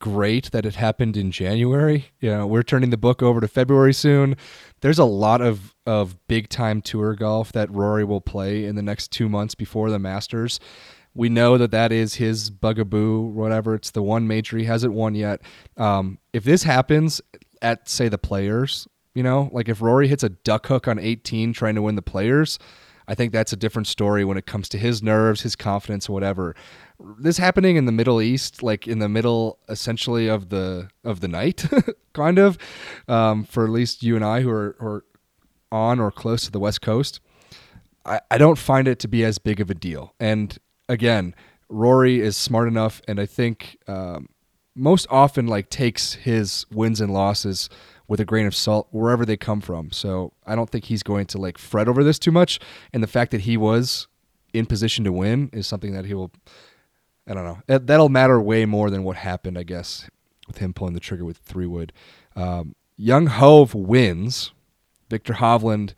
great 0.00 0.50
that 0.50 0.66
it 0.66 0.74
happened 0.74 1.16
in 1.16 1.30
January. 1.30 2.06
You 2.20 2.30
know, 2.30 2.46
we're 2.46 2.62
turning 2.62 2.90
the 2.90 2.96
book 2.96 3.22
over 3.22 3.40
to 3.40 3.48
February 3.48 3.94
soon. 3.94 4.36
There's 4.80 4.98
a 4.98 5.04
lot 5.04 5.40
of 5.40 5.74
of 5.86 6.16
big 6.26 6.48
time 6.48 6.82
tour 6.82 7.14
golf 7.14 7.52
that 7.52 7.70
Rory 7.70 8.04
will 8.04 8.20
play 8.20 8.64
in 8.64 8.76
the 8.76 8.82
next 8.82 9.10
2 9.12 9.28
months 9.28 9.54
before 9.54 9.90
the 9.90 9.98
Masters. 9.98 10.60
We 11.14 11.28
know 11.28 11.58
that 11.58 11.70
that 11.70 11.90
is 11.92 12.14
his 12.14 12.50
bugaboo, 12.50 13.20
whatever. 13.20 13.74
It's 13.74 13.90
the 13.90 14.02
one 14.02 14.28
major 14.28 14.58
he 14.58 14.64
hasn't 14.64 14.92
won 14.92 15.14
yet. 15.14 15.40
Um, 15.76 16.18
if 16.32 16.44
this 16.44 16.62
happens 16.62 17.20
at 17.62 17.88
say 17.88 18.08
the 18.08 18.18
Players, 18.18 18.86
you 19.14 19.22
know, 19.22 19.48
like 19.52 19.68
if 19.68 19.80
Rory 19.80 20.06
hits 20.08 20.22
a 20.22 20.28
duck 20.28 20.66
hook 20.66 20.86
on 20.86 20.98
18 20.98 21.52
trying 21.52 21.74
to 21.74 21.82
win 21.82 21.96
the 21.96 22.02
Players, 22.02 22.58
I 23.08 23.14
think 23.14 23.32
that's 23.32 23.54
a 23.54 23.56
different 23.56 23.88
story 23.88 24.24
when 24.24 24.36
it 24.36 24.46
comes 24.46 24.68
to 24.68 24.78
his 24.78 25.02
nerves, 25.02 25.40
his 25.40 25.56
confidence, 25.56 26.08
whatever. 26.08 26.54
This 27.18 27.38
happening 27.38 27.76
in 27.76 27.86
the 27.86 27.92
Middle 27.92 28.20
East, 28.20 28.62
like 28.62 28.88
in 28.88 28.98
the 28.98 29.08
middle, 29.08 29.58
essentially 29.68 30.28
of 30.28 30.48
the 30.48 30.88
of 31.04 31.20
the 31.20 31.28
night, 31.28 31.64
kind 32.12 32.38
of, 32.38 32.58
um, 33.06 33.44
for 33.44 33.64
at 33.64 33.70
least 33.70 34.02
you 34.02 34.16
and 34.16 34.24
I 34.24 34.40
who 34.40 34.50
are, 34.50 34.76
are 34.80 35.04
on 35.70 36.00
or 36.00 36.10
close 36.10 36.44
to 36.44 36.50
the 36.50 36.58
West 36.58 36.82
Coast. 36.82 37.20
I, 38.04 38.20
I 38.30 38.38
don't 38.38 38.58
find 38.58 38.88
it 38.88 38.98
to 39.00 39.08
be 39.08 39.24
as 39.24 39.38
big 39.38 39.60
of 39.60 39.70
a 39.70 39.74
deal. 39.74 40.14
And 40.18 40.58
again, 40.88 41.34
Rory 41.68 42.20
is 42.20 42.36
smart 42.36 42.66
enough, 42.66 43.00
and 43.06 43.20
I 43.20 43.26
think 43.26 43.78
um, 43.86 44.28
most 44.74 45.06
often 45.10 45.46
like 45.46 45.68
takes 45.70 46.14
his 46.14 46.64
wins 46.70 47.00
and 47.00 47.12
losses 47.12 47.68
with 48.06 48.20
a 48.20 48.24
grain 48.24 48.46
of 48.46 48.54
salt 48.54 48.88
wherever 48.90 49.26
they 49.26 49.36
come 49.36 49.60
from. 49.60 49.90
So 49.92 50.32
I 50.46 50.54
don't 50.54 50.70
think 50.70 50.86
he's 50.86 51.02
going 51.02 51.26
to 51.26 51.38
like 51.38 51.58
fret 51.58 51.88
over 51.88 52.02
this 52.02 52.18
too 52.18 52.32
much. 52.32 52.58
And 52.92 53.02
the 53.02 53.08
fact 53.08 53.32
that 53.32 53.42
he 53.42 53.56
was 53.56 54.06
in 54.54 54.64
position 54.64 55.04
to 55.04 55.12
win 55.12 55.50
is 55.52 55.66
something 55.66 55.92
that 55.92 56.06
he 56.06 56.14
will. 56.14 56.32
I 57.28 57.34
don't 57.34 57.44
know. 57.44 57.58
That- 57.66 57.86
That'll 57.86 58.08
matter 58.08 58.40
way 58.40 58.64
more 58.64 58.90
than 58.90 59.04
what 59.04 59.16
happened, 59.16 59.58
I 59.58 59.62
guess, 59.62 60.08
with 60.46 60.58
him 60.58 60.72
pulling 60.72 60.94
the 60.94 61.00
trigger 61.00 61.24
with 61.24 61.36
three 61.38 61.66
wood. 61.66 61.92
Um, 62.34 62.74
Young 62.96 63.26
Hove 63.26 63.74
wins. 63.74 64.52
Viktor 65.10 65.34
Hovland 65.34 65.94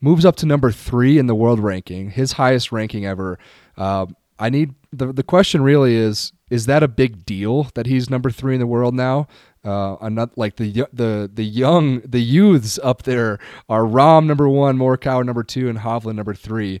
moves 0.00 0.24
up 0.24 0.36
to 0.36 0.46
number 0.46 0.70
three 0.70 1.18
in 1.18 1.26
the 1.26 1.34
world 1.34 1.58
ranking, 1.60 2.10
his 2.10 2.32
highest 2.32 2.70
ranking 2.70 3.06
ever. 3.06 3.38
Uh, 3.76 4.06
I 4.38 4.50
need 4.50 4.74
the 4.92 5.12
the 5.12 5.22
question 5.22 5.62
really 5.62 5.94
is 5.96 6.32
is 6.50 6.66
that 6.66 6.82
a 6.82 6.88
big 6.88 7.24
deal 7.24 7.64
that 7.74 7.86
he's 7.86 8.08
number 8.10 8.30
three 8.30 8.54
in 8.54 8.60
the 8.60 8.66
world 8.66 8.94
now? 8.94 9.26
Uh, 9.64 9.96
not 10.10 10.36
like 10.38 10.56
the 10.56 10.86
the 10.92 11.28
the 11.32 11.44
young 11.44 12.00
the 12.00 12.20
youths 12.22 12.78
up 12.84 13.02
there 13.02 13.38
are 13.68 13.82
Rahm 13.82 14.26
number 14.26 14.48
one, 14.48 14.76
Morikawa 14.78 15.24
number 15.24 15.42
two, 15.42 15.68
and 15.68 15.78
Hovland 15.78 16.16
number 16.16 16.34
three. 16.34 16.80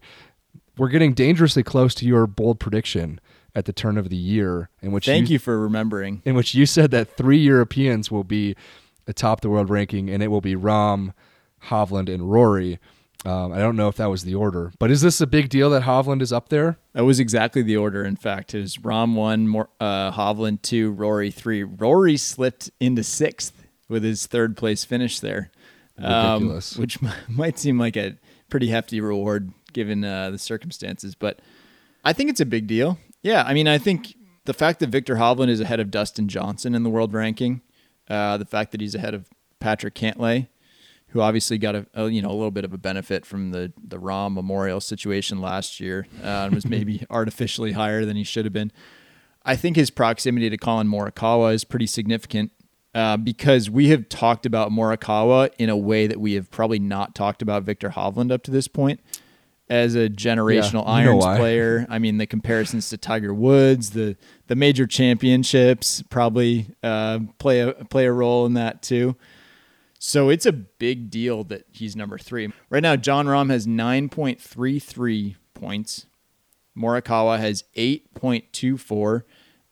We're 0.78 0.88
getting 0.90 1.14
dangerously 1.14 1.62
close 1.62 1.94
to 1.96 2.06
your 2.06 2.26
bold 2.26 2.60
prediction 2.60 3.18
at 3.56 3.64
the 3.64 3.72
turn 3.72 3.96
of 3.96 4.10
the 4.10 4.16
year, 4.16 4.68
in 4.82 4.92
which 4.92 5.06
Thank 5.06 5.30
you 5.30 5.38
for 5.38 5.58
remembering. 5.58 6.20
in 6.26 6.34
which 6.34 6.54
you 6.54 6.66
said 6.66 6.90
that 6.92 7.16
three 7.16 7.38
Europeans 7.38 8.10
will 8.10 8.22
be 8.22 8.54
atop 9.06 9.40
the 9.40 9.48
world 9.48 9.70
ranking, 9.70 10.10
and 10.10 10.22
it 10.22 10.28
will 10.28 10.42
be 10.42 10.54
Rahm, 10.54 11.14
Hovland, 11.64 12.12
and 12.12 12.30
Rory. 12.30 12.78
Um, 13.24 13.52
I 13.52 13.58
don't 13.58 13.74
know 13.74 13.88
if 13.88 13.96
that 13.96 14.10
was 14.10 14.24
the 14.24 14.34
order, 14.34 14.72
but 14.78 14.90
is 14.90 15.00
this 15.00 15.20
a 15.22 15.26
big 15.26 15.48
deal 15.48 15.70
that 15.70 15.82
Hovland 15.84 16.20
is 16.20 16.34
up 16.34 16.50
there? 16.50 16.78
That 16.92 17.06
was 17.06 17.18
exactly 17.18 17.62
the 17.62 17.78
order. 17.78 18.04
In 18.04 18.14
fact, 18.14 18.54
it 18.54 18.60
was 18.60 18.76
Rahm 18.76 19.14
one, 19.14 19.48
Mor- 19.48 19.70
uh, 19.80 20.12
Hovland 20.12 20.60
two, 20.60 20.90
Rory 20.92 21.30
three. 21.30 21.62
Rory 21.62 22.18
slipped 22.18 22.70
into 22.78 23.02
sixth 23.02 23.64
with 23.88 24.04
his 24.04 24.26
third 24.26 24.54
place 24.56 24.84
finish 24.84 25.18
there, 25.18 25.50
um, 25.98 26.60
which 26.76 26.98
might 27.28 27.58
seem 27.58 27.78
like 27.78 27.96
a 27.96 28.16
pretty 28.50 28.68
hefty 28.68 29.00
reward 29.00 29.50
given 29.72 30.04
uh, 30.04 30.30
the 30.30 30.38
circumstances. 30.38 31.14
But 31.14 31.40
I 32.04 32.12
think 32.12 32.28
it's 32.30 32.40
a 32.40 32.46
big 32.46 32.66
deal. 32.66 32.98
Yeah, 33.26 33.42
I 33.44 33.54
mean, 33.54 33.66
I 33.66 33.78
think 33.78 34.14
the 34.44 34.54
fact 34.54 34.78
that 34.78 34.90
Viktor 34.90 35.16
Hovland 35.16 35.48
is 35.48 35.60
ahead 35.60 35.80
of 35.80 35.90
Dustin 35.90 36.28
Johnson 36.28 36.76
in 36.76 36.84
the 36.84 36.88
world 36.88 37.12
ranking, 37.12 37.60
uh, 38.08 38.36
the 38.36 38.44
fact 38.44 38.70
that 38.70 38.80
he's 38.80 38.94
ahead 38.94 39.14
of 39.14 39.28
Patrick 39.58 39.96
Cantlay, 39.96 40.46
who 41.08 41.20
obviously 41.20 41.58
got 41.58 41.74
a, 41.74 41.86
a 41.94 42.08
you 42.08 42.22
know 42.22 42.30
a 42.30 42.36
little 42.38 42.52
bit 42.52 42.64
of 42.64 42.72
a 42.72 42.78
benefit 42.78 43.26
from 43.26 43.50
the 43.50 43.72
the 43.82 43.98
Rahm 43.98 44.34
Memorial 44.34 44.80
situation 44.80 45.40
last 45.40 45.80
year 45.80 46.06
uh, 46.22 46.44
and 46.44 46.54
was 46.54 46.66
maybe 46.66 47.04
artificially 47.10 47.72
higher 47.72 48.04
than 48.04 48.16
he 48.16 48.22
should 48.22 48.44
have 48.44 48.52
been. 48.52 48.70
I 49.44 49.56
think 49.56 49.74
his 49.74 49.90
proximity 49.90 50.48
to 50.48 50.56
Collin 50.56 50.86
Morikawa 50.86 51.52
is 51.52 51.64
pretty 51.64 51.88
significant 51.88 52.52
uh, 52.94 53.16
because 53.16 53.68
we 53.68 53.88
have 53.88 54.08
talked 54.08 54.46
about 54.46 54.70
Morikawa 54.70 55.50
in 55.58 55.68
a 55.68 55.76
way 55.76 56.06
that 56.06 56.20
we 56.20 56.34
have 56.34 56.48
probably 56.52 56.78
not 56.78 57.16
talked 57.16 57.42
about 57.42 57.64
Viktor 57.64 57.90
Hovland 57.90 58.30
up 58.30 58.44
to 58.44 58.52
this 58.52 58.68
point. 58.68 59.00
As 59.68 59.96
a 59.96 60.08
generational 60.08 60.84
Yeah, 60.84 60.92
irons 60.92 61.24
player, 61.24 61.86
I 61.88 61.98
mean 61.98 62.18
the 62.18 62.26
comparisons 62.26 62.88
to 62.90 62.96
Tiger 62.96 63.34
Woods, 63.34 63.90
the 63.90 64.16
the 64.46 64.54
major 64.54 64.86
championships 64.86 66.02
probably 66.08 66.68
uh, 66.84 67.18
play 67.38 67.60
a 67.60 67.72
play 67.72 68.06
a 68.06 68.12
role 68.12 68.46
in 68.46 68.54
that 68.54 68.82
too. 68.82 69.16
So 69.98 70.28
it's 70.28 70.46
a 70.46 70.52
big 70.52 71.10
deal 71.10 71.42
that 71.44 71.64
he's 71.72 71.96
number 71.96 72.16
three. 72.18 72.52
Right 72.70 72.82
now, 72.82 72.96
Jon 72.96 73.26
Rahm 73.26 73.50
has 73.50 73.66
9.33 73.66 75.36
points. 75.54 76.06
Morikawa 76.76 77.38
has 77.38 77.64
8.24 77.76 79.22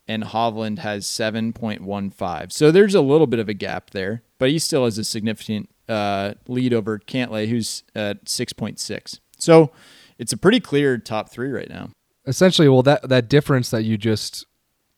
and 0.07 0.23
Hovland 0.23 0.79
has 0.79 1.05
7.15. 1.05 2.51
So 2.51 2.71
there's 2.71 2.95
a 2.95 3.01
little 3.01 3.27
bit 3.27 3.39
of 3.39 3.49
a 3.49 3.53
gap 3.53 3.91
there, 3.91 4.23
but 4.39 4.49
he 4.49 4.59
still 4.59 4.85
has 4.85 4.97
a 4.97 5.03
significant 5.03 5.69
uh, 5.87 6.33
lead 6.47 6.73
over 6.73 6.97
Cantlay, 6.99 7.47
who's 7.47 7.83
at 7.93 8.25
6.6. 8.25 9.19
So 9.45 9.71
it's 10.17 10.33
a 10.33 10.37
pretty 10.37 10.59
clear 10.59 10.97
top 10.97 11.29
three 11.29 11.51
right 11.51 11.69
now. 11.69 11.91
Essentially, 12.27 12.67
well, 12.67 12.81
that 12.83 13.07
that 13.07 13.29
difference 13.29 13.69
that 13.69 13.83
you 13.83 13.97
just 13.97 14.45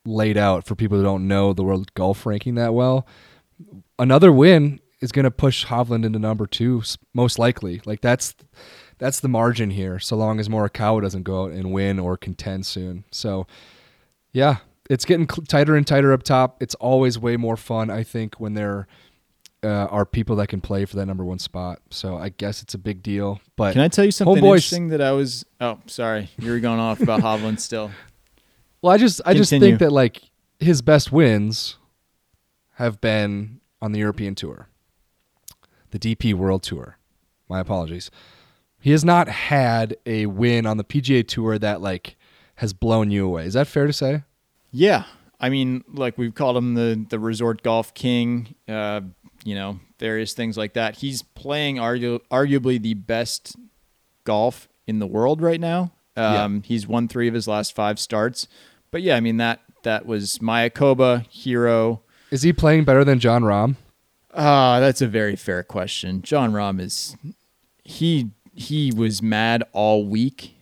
laid 0.06 0.38
out 0.38 0.64
for 0.64 0.74
people 0.74 0.96
who 0.96 1.04
don't 1.04 1.28
know 1.28 1.52
the 1.52 1.62
world 1.62 1.92
golf 1.94 2.24
ranking 2.24 2.54
that 2.54 2.72
well, 2.72 3.06
another 3.98 4.32
win 4.32 4.80
is 5.00 5.12
going 5.12 5.24
to 5.24 5.30
push 5.30 5.66
Hovland 5.66 6.04
into 6.04 6.18
number 6.18 6.46
two, 6.46 6.82
most 7.12 7.38
likely. 7.38 7.82
Like 7.84 8.00
that's 8.00 8.34
that's 8.98 9.20
the 9.20 9.28
margin 9.28 9.70
here, 9.70 9.98
so 9.98 10.16
long 10.16 10.40
as 10.40 10.48
Morikawa 10.48 11.02
doesn't 11.02 11.22
go 11.22 11.44
out 11.44 11.52
and 11.52 11.72
win 11.72 11.98
or 11.98 12.16
contend 12.16 12.66
soon. 12.66 13.04
So, 13.12 13.46
yeah, 14.32 14.56
it's 14.90 15.04
getting 15.04 15.26
tighter 15.26 15.76
and 15.76 15.86
tighter 15.86 16.12
up 16.12 16.22
top. 16.22 16.62
It's 16.62 16.74
always 16.76 17.18
way 17.18 17.36
more 17.36 17.56
fun, 17.56 17.90
I 17.90 18.02
think, 18.02 18.40
when 18.40 18.54
there 18.54 18.88
uh, 19.62 19.86
are 19.90 20.06
people 20.06 20.36
that 20.36 20.46
can 20.48 20.60
play 20.60 20.84
for 20.84 20.96
that 20.96 21.06
number 21.06 21.24
one 21.24 21.38
spot. 21.38 21.80
So 21.90 22.16
I 22.16 22.28
guess 22.28 22.62
it's 22.62 22.74
a 22.74 22.78
big 22.78 23.02
deal. 23.02 23.40
But 23.56 23.72
Can 23.72 23.82
I 23.82 23.88
tell 23.88 24.04
you 24.04 24.10
something 24.12 24.36
Homeboys- 24.36 24.46
interesting 24.56 24.88
that 24.88 25.00
I 25.00 25.12
was? 25.12 25.44
Oh, 25.60 25.78
sorry, 25.86 26.30
you 26.38 26.50
were 26.50 26.60
going 26.60 26.80
off 26.80 27.00
about 27.00 27.20
Hovland 27.22 27.60
still. 27.60 27.90
Well, 28.82 28.92
I 28.92 28.98
just 28.98 29.20
I 29.26 29.34
just 29.34 29.50
think 29.50 29.80
that 29.80 29.90
like 29.90 30.22
his 30.60 30.82
best 30.82 31.10
wins 31.12 31.76
have 32.74 33.00
been 33.00 33.60
on 33.82 33.92
the 33.92 33.98
European 33.98 34.34
tour, 34.34 34.68
the 35.90 35.98
DP 35.98 36.34
World 36.34 36.62
Tour. 36.62 36.96
My 37.48 37.60
apologies. 37.60 38.10
He 38.80 38.90
has 38.92 39.04
not 39.04 39.28
had 39.28 39.96
a 40.06 40.26
win 40.26 40.66
on 40.66 40.76
the 40.76 40.84
PGA 40.84 41.26
Tour 41.26 41.58
that 41.58 41.80
like 41.80 42.16
has 42.56 42.72
blown 42.72 43.10
you 43.10 43.24
away. 43.26 43.46
Is 43.46 43.54
that 43.54 43.66
fair 43.66 43.86
to 43.86 43.92
say? 43.92 44.22
Yeah, 44.70 45.04
I 45.40 45.48
mean, 45.48 45.82
like 45.92 46.16
we've 46.18 46.34
called 46.34 46.56
him 46.56 46.74
the 46.74 47.04
the 47.08 47.18
resort 47.18 47.62
golf 47.62 47.94
king. 47.94 48.54
Uh, 48.68 49.00
you 49.48 49.54
know, 49.54 49.80
various 49.98 50.34
things 50.34 50.58
like 50.58 50.74
that. 50.74 50.96
He's 50.96 51.22
playing 51.22 51.76
argu- 51.76 52.20
arguably 52.30 52.80
the 52.80 52.94
best 52.94 53.56
golf 54.24 54.68
in 54.86 54.98
the 54.98 55.06
world 55.06 55.40
right 55.40 55.60
now. 55.60 55.92
Um, 56.16 56.62
He's 56.62 56.86
won 56.86 57.08
three 57.08 57.28
of 57.28 57.34
his 57.34 57.48
last 57.48 57.74
five 57.74 57.98
starts. 57.98 58.46
But 58.90 59.02
yeah, 59.02 59.16
I 59.16 59.20
mean 59.20 59.36
that 59.38 59.60
that 59.84 60.04
was 60.04 60.38
Mayakoba, 60.38 61.26
Hero. 61.28 62.02
Is 62.30 62.42
he 62.42 62.52
playing 62.52 62.84
better 62.84 63.04
than 63.04 63.20
Jon 63.20 63.42
Rahm? 63.42 63.76
Ah, 64.34 64.80
that's 64.80 65.00
a 65.00 65.06
very 65.06 65.36
fair 65.36 65.62
question. 65.62 66.20
Jon 66.20 66.52
Rahm 66.52 66.80
is 66.80 67.16
he 67.84 68.30
he 68.54 68.92
was 68.94 69.22
mad 69.22 69.62
all 69.72 70.04
week 70.04 70.54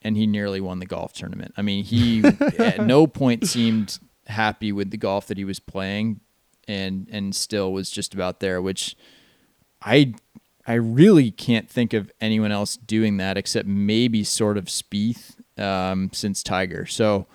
and 0.00 0.16
he 0.16 0.26
nearly 0.26 0.60
won 0.60 0.78
the 0.78 0.86
golf 0.86 1.12
tournament. 1.12 1.52
I 1.56 1.62
mean, 1.62 1.84
he 1.84 2.24
at 2.58 2.80
no 2.80 3.06
point 3.06 3.46
seemed 3.46 3.98
happy 4.26 4.72
with 4.72 4.90
the 4.90 4.96
golf 4.96 5.26
that 5.26 5.36
he 5.36 5.44
was 5.44 5.60
playing 5.60 6.20
and 6.68 7.08
and 7.10 7.34
still 7.34 7.72
was 7.72 7.90
just 7.90 8.14
about 8.14 8.40
there, 8.40 8.60
which 8.62 8.96
I 9.82 10.14
I 10.66 10.74
really 10.74 11.30
can't 11.30 11.68
think 11.68 11.92
of 11.92 12.10
anyone 12.20 12.50
else 12.52 12.76
doing 12.76 13.18
that 13.18 13.36
except 13.36 13.68
maybe 13.68 14.24
sort 14.24 14.56
of 14.56 14.64
Spieth 14.66 15.34
um, 15.60 16.10
since 16.12 16.42
Tiger. 16.42 16.86
So 16.86 17.26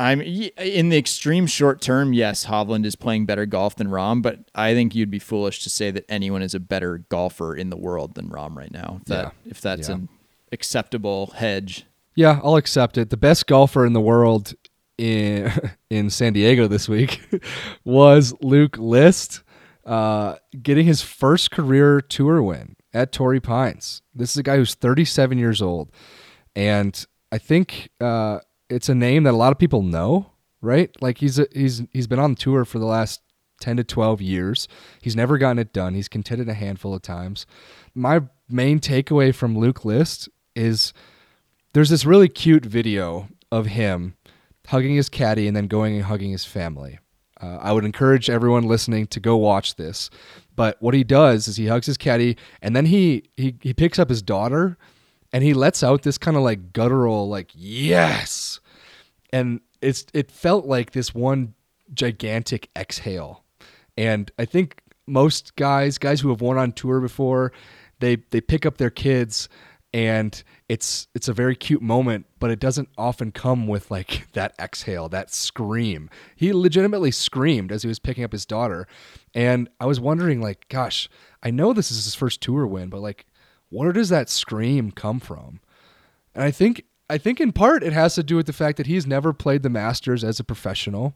I'm 0.00 0.20
in 0.20 0.88
the 0.90 0.96
extreme 0.98 1.46
short 1.46 1.80
term. 1.80 2.12
Yes, 2.12 2.46
Hovland 2.46 2.84
is 2.84 2.94
playing 2.96 3.26
better 3.26 3.46
golf 3.46 3.76
than 3.76 3.88
Rahm, 3.88 4.22
but 4.22 4.40
I 4.54 4.74
think 4.74 4.94
you'd 4.94 5.10
be 5.10 5.18
foolish 5.18 5.62
to 5.64 5.70
say 5.70 5.90
that 5.92 6.04
anyone 6.08 6.42
is 6.42 6.54
a 6.54 6.60
better 6.60 6.98
golfer 7.08 7.54
in 7.54 7.70
the 7.70 7.76
world 7.76 8.14
than 8.14 8.28
Rahm 8.28 8.56
right 8.56 8.72
now. 8.72 8.98
If 9.00 9.06
that 9.06 9.24
Yeah. 9.24 9.50
if 9.50 9.60
that's 9.60 9.88
Yeah. 9.88 9.94
an 9.96 10.08
acceptable 10.52 11.28
hedge. 11.36 11.84
Yeah, 12.14 12.40
I'll 12.42 12.56
accept 12.56 12.98
it. 12.98 13.10
The 13.10 13.16
best 13.16 13.46
golfer 13.46 13.86
in 13.86 13.92
the 13.92 14.00
world 14.00 14.54
in 14.98 15.52
in 15.90 16.10
San 16.10 16.32
Diego 16.34 16.68
this 16.68 16.88
week 16.88 17.22
was 17.84 18.34
Luke 18.42 18.76
List, 18.76 19.42
uh, 19.86 20.36
getting 20.60 20.86
his 20.86 21.00
first 21.00 21.50
career 21.50 22.00
tour 22.00 22.42
win 22.42 22.76
at 22.92 23.12
Torrey 23.12 23.40
Pines. 23.40 24.02
This 24.14 24.32
is 24.32 24.36
a 24.36 24.42
guy 24.42 24.56
who's 24.56 24.74
37 24.74 25.38
years 25.38 25.62
old, 25.62 25.90
and 26.54 27.06
I 27.32 27.38
think 27.38 27.88
uh, 28.00 28.40
it's 28.68 28.88
a 28.88 28.94
name 28.94 29.22
that 29.22 29.34
a 29.34 29.36
lot 29.36 29.52
of 29.52 29.58
people 29.58 29.82
know, 29.82 30.32
right? 30.60 30.90
Like 31.00 31.18
he's 31.18 31.38
a, 31.38 31.46
he's 31.52 31.82
he's 31.92 32.06
been 32.06 32.18
on 32.18 32.34
tour 32.34 32.64
for 32.64 32.78
the 32.78 32.86
last 32.86 33.22
10 33.60 33.76
to 33.78 33.84
12 33.84 34.20
years. 34.20 34.68
He's 35.00 35.16
never 35.16 35.38
gotten 35.38 35.58
it 35.58 35.72
done. 35.72 35.94
He's 35.94 36.08
contended 36.08 36.48
a 36.48 36.54
handful 36.54 36.94
of 36.94 37.02
times. 37.02 37.46
My 37.94 38.22
main 38.48 38.80
takeaway 38.80 39.34
from 39.34 39.58
Luke 39.58 39.84
List 39.84 40.28
is 40.54 40.92
there's 41.72 41.90
this 41.90 42.04
really 42.04 42.28
cute 42.28 42.64
video 42.64 43.28
of 43.50 43.66
him 43.66 44.14
hugging 44.68 44.96
his 44.96 45.08
caddy 45.08 45.46
and 45.46 45.56
then 45.56 45.66
going 45.66 45.96
and 45.96 46.04
hugging 46.04 46.30
his 46.30 46.44
family. 46.44 46.98
Uh, 47.40 47.58
I 47.60 47.72
would 47.72 47.84
encourage 47.84 48.28
everyone 48.28 48.64
listening 48.64 49.06
to 49.08 49.20
go 49.20 49.36
watch 49.36 49.76
this. 49.76 50.10
But 50.56 50.76
what 50.80 50.92
he 50.92 51.04
does 51.04 51.48
is 51.48 51.56
he 51.56 51.68
hugs 51.68 51.86
his 51.86 51.96
caddy 51.96 52.36
and 52.60 52.76
then 52.76 52.86
he 52.86 53.24
he, 53.36 53.54
he 53.62 53.72
picks 53.72 53.98
up 53.98 54.08
his 54.08 54.22
daughter 54.22 54.76
and 55.32 55.44
he 55.44 55.54
lets 55.54 55.82
out 55.82 56.02
this 56.02 56.18
kind 56.18 56.36
of 56.36 56.42
like 56.42 56.72
guttural 56.72 57.28
like 57.28 57.50
yes 57.54 58.60
and 59.32 59.60
it's 59.80 60.06
it 60.12 60.30
felt 60.30 60.66
like 60.66 60.92
this 60.92 61.14
one 61.14 61.54
gigantic 61.94 62.70
exhale 62.76 63.44
and 63.96 64.30
i 64.38 64.44
think 64.44 64.82
most 65.06 65.54
guys 65.56 65.98
guys 65.98 66.20
who 66.20 66.28
have 66.28 66.40
won 66.40 66.58
on 66.58 66.72
tour 66.72 67.00
before 67.00 67.52
they 68.00 68.16
they 68.30 68.40
pick 68.40 68.66
up 68.66 68.78
their 68.78 68.90
kids 68.90 69.48
and 69.92 70.42
it's 70.68 71.08
it's 71.14 71.28
a 71.28 71.32
very 71.32 71.56
cute 71.56 71.80
moment 71.80 72.26
but 72.38 72.50
it 72.50 72.60
doesn't 72.60 72.88
often 72.98 73.32
come 73.32 73.66
with 73.66 73.90
like 73.90 74.28
that 74.32 74.54
exhale 74.58 75.08
that 75.08 75.32
scream. 75.32 76.10
He 76.36 76.52
legitimately 76.52 77.10
screamed 77.10 77.72
as 77.72 77.82
he 77.82 77.88
was 77.88 77.98
picking 77.98 78.24
up 78.24 78.32
his 78.32 78.46
daughter 78.46 78.86
and 79.34 79.68
i 79.80 79.86
was 79.86 80.00
wondering 80.00 80.40
like 80.40 80.68
gosh 80.68 81.08
i 81.42 81.50
know 81.50 81.72
this 81.72 81.90
is 81.90 82.04
his 82.04 82.14
first 82.14 82.40
tour 82.40 82.66
win 82.66 82.88
but 82.88 83.00
like 83.00 83.26
where 83.70 83.92
does 83.92 84.08
that 84.08 84.30
scream 84.30 84.90
come 84.90 85.20
from? 85.20 85.60
And 86.34 86.44
i 86.44 86.50
think 86.50 86.84
i 87.08 87.18
think 87.18 87.40
in 87.40 87.52
part 87.52 87.82
it 87.82 87.92
has 87.92 88.14
to 88.16 88.22
do 88.22 88.36
with 88.36 88.46
the 88.46 88.52
fact 88.52 88.76
that 88.76 88.86
he's 88.86 89.06
never 89.06 89.32
played 89.32 89.62
the 89.62 89.70
masters 89.70 90.22
as 90.22 90.38
a 90.38 90.44
professional. 90.44 91.14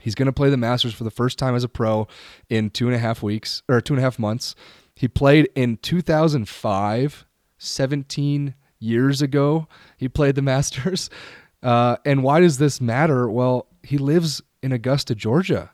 He's 0.00 0.14
going 0.14 0.26
to 0.26 0.32
play 0.32 0.50
the 0.50 0.56
Masters 0.56 0.94
for 0.94 1.04
the 1.04 1.10
first 1.10 1.38
time 1.38 1.54
as 1.54 1.64
a 1.64 1.68
pro 1.68 2.08
in 2.48 2.70
two 2.70 2.86
and 2.86 2.94
a 2.94 2.98
half 2.98 3.22
weeks 3.22 3.62
or 3.68 3.80
two 3.80 3.94
and 3.94 4.00
a 4.00 4.02
half 4.02 4.18
months. 4.18 4.54
He 4.94 5.08
played 5.08 5.48
in 5.54 5.76
2005, 5.78 7.26
17 7.62 8.54
years 8.78 9.22
ago. 9.22 9.68
He 9.96 10.08
played 10.08 10.34
the 10.34 10.42
Masters. 10.42 11.10
Uh, 11.62 11.94
and 12.04 12.24
why 12.24 12.40
does 12.40 12.58
this 12.58 12.80
matter? 12.80 13.30
Well, 13.30 13.68
he 13.84 13.96
lives 13.96 14.42
in 14.64 14.72
Augusta, 14.72 15.14
Georgia. 15.14 15.70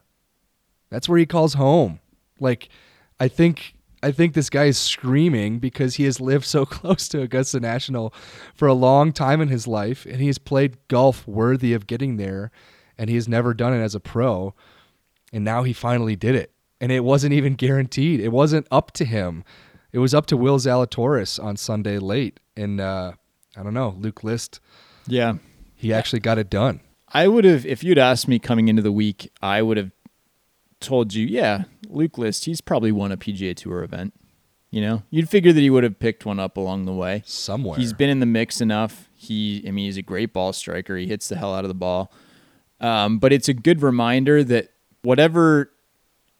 That's 0.90 1.09
where 1.09 1.18
he 1.18 1.25
calls 1.25 1.54
home. 1.54 2.00
Like, 2.38 2.68
I 3.18 3.28
think 3.28 3.73
I 4.02 4.12
think 4.12 4.35
this 4.35 4.50
guy 4.50 4.64
is 4.64 4.76
screaming 4.76 5.61
because 5.61 5.95
he 5.95 6.04
has 6.04 6.21
lived 6.21 6.45
so 6.45 6.66
close 6.66 7.09
to 7.09 7.23
Augusta 7.23 7.59
National 7.59 8.12
for 8.54 8.68
a 8.68 8.75
long 8.75 9.12
time 9.12 9.40
in 9.40 9.49
his 9.49 9.66
life, 9.66 10.04
and 10.04 10.21
he 10.21 10.26
has 10.26 10.37
played 10.37 10.76
golf 10.88 11.26
worthy 11.26 11.73
of 11.73 11.87
getting 11.87 12.18
there 12.18 12.52
and 12.99 13.09
he 13.09 13.16
has 13.16 13.28
never 13.28 13.54
done 13.54 13.73
it 13.73 13.80
as 13.80 13.95
a 13.95 14.00
pro. 14.00 14.54
And 15.33 15.45
now 15.45 15.62
he 15.62 15.73
finally 15.73 16.16
did 16.16 16.35
it. 16.35 16.52
And 16.80 16.90
it 16.92 17.04
wasn't 17.04 17.33
even 17.33 17.54
guaranteed. 17.54 18.21
It 18.21 18.33
wasn't 18.33 18.66
up 18.71 18.92
to 18.92 19.04
him. 19.04 19.45
It 19.99 20.00
was 20.00 20.14
up 20.14 20.26
to 20.26 20.37
Will 20.37 20.59
Zalatoris 20.61 21.43
on 21.43 21.57
Sunday 21.57 21.99
late. 21.99 22.38
And 22.57 22.81
uh, 22.81 23.14
I 23.57 23.64
don't 23.64 23.75
know, 23.75 23.97
Luke 23.99 24.23
List. 24.23 24.61
Yeah. 25.09 25.38
He 25.75 25.93
actually 25.93 26.21
got 26.21 26.38
it 26.38 26.49
done. 26.49 26.83
I 27.09 27.26
would 27.26 27.45
have, 27.45 27.67
if 27.67 27.83
you'd 27.83 27.99
asked 27.99 28.28
me 28.28 28.38
coming 28.38 28.69
into 28.69 28.81
the 28.81 28.93
week, 28.93 29.33
I 29.43 29.61
would 29.61 29.76
have 29.76 29.90
told 30.78 31.14
you, 31.14 31.26
yeah, 31.26 31.64
Luke 31.88 32.17
List, 32.17 32.45
he's 32.45 32.61
probably 32.61 32.93
won 32.93 33.11
a 33.11 33.17
PGA 33.17 33.57
Tour 33.57 33.83
event. 33.83 34.14
You 34.71 34.83
know, 34.83 35.02
you'd 35.11 35.28
figure 35.28 35.52
that 35.52 35.61
he 35.61 35.69
would 35.69 35.83
have 35.83 35.99
picked 35.99 36.25
one 36.25 36.38
up 36.38 36.57
along 36.57 36.85
the 36.85 36.93
way. 36.93 37.25
Somewhere. 37.26 37.76
He's 37.76 37.93
been 37.93 38.09
in 38.09 38.21
the 38.21 38.26
mix 38.26 38.61
enough. 38.61 39.09
He, 39.14 39.64
I 39.67 39.73
mean, 39.73 39.87
he's 39.87 39.97
a 39.97 40.02
great 40.02 40.33
ball 40.33 40.52
striker. 40.52 40.97
He 40.97 41.09
hits 41.09 41.28
the 41.28 41.35
hell 41.35 41.52
out 41.52 41.64
of 41.64 41.69
the 41.69 41.75
ball. 41.75 42.12
Um, 42.81 43.19
but 43.19 43.33
it's 43.33 43.49
a 43.49 43.55
good 43.55 43.83
reminder 43.83 44.45
that 44.45 44.69
whatever 45.02 45.73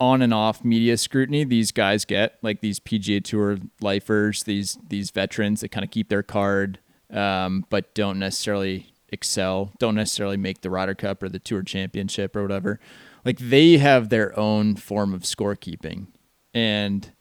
on 0.01 0.23
and 0.23 0.33
off 0.33 0.65
media 0.65 0.97
scrutiny 0.97 1.45
these 1.45 1.73
guys 1.73 2.05
get, 2.05 2.39
like 2.43 2.61
these 2.61 2.81
PGA 2.81 3.23
Tour 3.23 3.59
lifers, 3.81 4.45
these 4.45 4.79
these 4.89 5.11
veterans 5.11 5.61
that 5.61 5.71
kind 5.71 5.85
of 5.85 5.91
keep 5.91 6.09
their 6.09 6.23
card, 6.23 6.79
um, 7.11 7.65
but 7.69 7.95
don't 7.95 8.19
necessarily 8.19 8.93
excel, 9.11 9.73
don't 9.79 9.95
necessarily 9.95 10.37
make 10.37 10.61
the 10.61 10.71
Ryder 10.71 10.95
Cup 10.95 11.23
or 11.23 11.29
the 11.29 11.39
Tour 11.39 11.63
Championship 11.63 12.37
or 12.37 12.43
whatever. 12.43 12.79
Like 13.25 13.39
they 13.39 13.79
have 13.79 14.09
their 14.09 14.39
own 14.39 14.77
form 14.77 15.13
of 15.13 15.23
scorekeeping, 15.23 16.07
and 16.55 17.13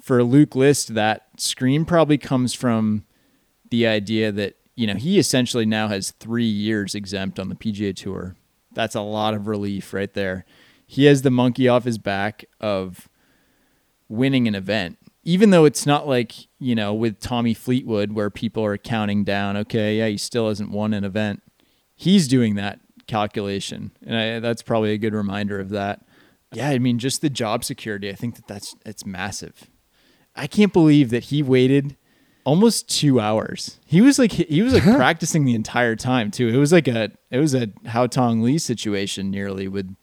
for 0.00 0.24
Luke 0.24 0.56
List, 0.56 0.94
that 0.94 1.28
screen 1.36 1.84
probably 1.84 2.18
comes 2.18 2.54
from 2.54 3.04
the 3.70 3.86
idea 3.86 4.32
that 4.32 4.56
you 4.74 4.86
know, 4.86 4.94
he 4.94 5.18
essentially 5.18 5.66
now 5.66 5.88
has 5.88 6.12
three 6.12 6.44
years 6.44 6.94
exempt 6.94 7.38
on 7.38 7.48
the 7.48 7.54
PGA 7.54 7.94
Tour. 7.94 8.36
That's 8.72 8.94
a 8.94 9.00
lot 9.02 9.34
of 9.34 9.46
relief 9.46 9.92
right 9.92 10.12
there. 10.12 10.44
He 10.92 11.06
has 11.06 11.22
the 11.22 11.30
monkey 11.30 11.68
off 11.68 11.84
his 11.84 11.96
back 11.96 12.44
of 12.60 13.08
winning 14.10 14.46
an 14.46 14.54
event, 14.54 14.98
even 15.24 15.48
though 15.48 15.64
it's 15.64 15.86
not 15.86 16.06
like, 16.06 16.34
you 16.58 16.74
know, 16.74 16.92
with 16.92 17.18
Tommy 17.18 17.54
Fleetwood 17.54 18.12
where 18.12 18.28
people 18.28 18.62
are 18.62 18.76
counting 18.76 19.24
down, 19.24 19.56
okay, 19.56 19.96
yeah, 19.96 20.08
he 20.08 20.18
still 20.18 20.48
hasn't 20.48 20.70
won 20.70 20.92
an 20.92 21.02
event. 21.02 21.42
He's 21.94 22.28
doing 22.28 22.56
that 22.56 22.78
calculation. 23.06 23.92
And 24.04 24.14
I, 24.14 24.38
that's 24.40 24.60
probably 24.60 24.92
a 24.92 24.98
good 24.98 25.14
reminder 25.14 25.58
of 25.58 25.70
that. 25.70 26.04
Yeah, 26.52 26.68
I 26.68 26.78
mean, 26.78 26.98
just 26.98 27.22
the 27.22 27.30
job 27.30 27.64
security, 27.64 28.10
I 28.10 28.14
think 28.14 28.34
that 28.34 28.46
that's 28.46 28.76
it's 28.84 29.06
massive. 29.06 29.70
I 30.36 30.46
can't 30.46 30.74
believe 30.74 31.08
that 31.08 31.24
he 31.24 31.42
waited 31.42 31.96
almost 32.44 32.90
two 32.90 33.18
hours. 33.18 33.80
He 33.86 34.02
was 34.02 34.18
like 34.18 34.32
he 34.32 34.60
was 34.60 34.74
like 34.74 34.82
practicing 34.82 35.46
the 35.46 35.54
entire 35.54 35.96
time 35.96 36.30
too. 36.30 36.48
It 36.48 36.58
was 36.58 36.70
like 36.70 36.86
a 36.86 37.12
it 37.30 37.38
was 37.38 37.54
a 37.54 37.68
Haotong 37.86 38.42
Li 38.42 38.58
situation 38.58 39.30
nearly 39.30 39.68
with 39.68 39.96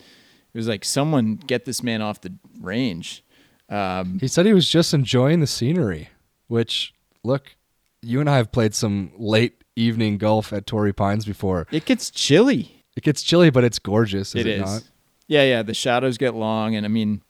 it 0.53 0.57
was 0.57 0.67
like 0.67 0.83
someone 0.83 1.35
get 1.35 1.65
this 1.65 1.83
man 1.83 2.01
off 2.01 2.21
the 2.21 2.33
range. 2.59 3.23
Um, 3.69 4.19
he 4.19 4.27
said 4.27 4.45
he 4.45 4.53
was 4.53 4.69
just 4.69 4.93
enjoying 4.93 5.39
the 5.39 5.47
scenery, 5.47 6.09
which 6.47 6.93
look, 7.23 7.55
you 8.01 8.19
and 8.19 8.29
I 8.29 8.37
have 8.37 8.51
played 8.51 8.73
some 8.73 9.11
late 9.17 9.63
evening 9.75 10.17
golf 10.17 10.51
at 10.51 10.65
Torrey 10.65 10.93
Pines 10.93 11.25
before. 11.25 11.67
It 11.71 11.85
gets 11.85 12.09
chilly. 12.09 12.83
It 12.95 13.03
gets 13.03 13.21
chilly, 13.21 13.49
but 13.49 13.63
it's 13.63 13.79
gorgeous. 13.79 14.35
Is 14.35 14.45
it, 14.45 14.47
it 14.47 14.61
is. 14.61 14.61
not? 14.61 14.83
Yeah, 15.27 15.43
yeah. 15.43 15.63
The 15.63 15.73
shadows 15.75 16.17
get 16.17 16.33
long, 16.33 16.75
and 16.75 16.85
I 16.85 16.89
mean, 16.89 17.21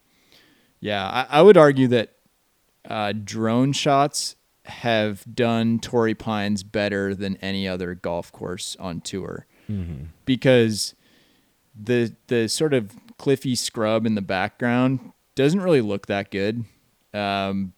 yeah, 0.80 1.06
I, 1.06 1.40
I 1.40 1.42
would 1.42 1.58
argue 1.58 1.88
that 1.90 2.16
uh, 2.90 3.14
drone 3.24 3.74
shots 3.74 4.36
have 4.66 5.24
done 5.34 5.80
Torrey 5.80 6.16
Pines 6.16 6.64
better 6.64 7.14
than 7.14 7.36
any 7.38 7.68
other 7.68 7.96
golf 7.96 8.32
course 8.32 8.78
on 8.80 9.02
tour 9.02 9.48
mm-hmm. 9.70 10.06
because 10.26 10.96
the 11.78 12.16
the 12.28 12.48
sort 12.48 12.74
of 12.74 12.92
cliffy 13.20 13.54
scrub 13.56 14.06
in 14.08 14.16
the 14.16 14.22
background 14.24 15.12
doesn't 15.36 15.62
really 15.62 15.82
look 15.82 16.08
that 16.08 16.32
good. 16.32 16.66
Um, 17.14 17.74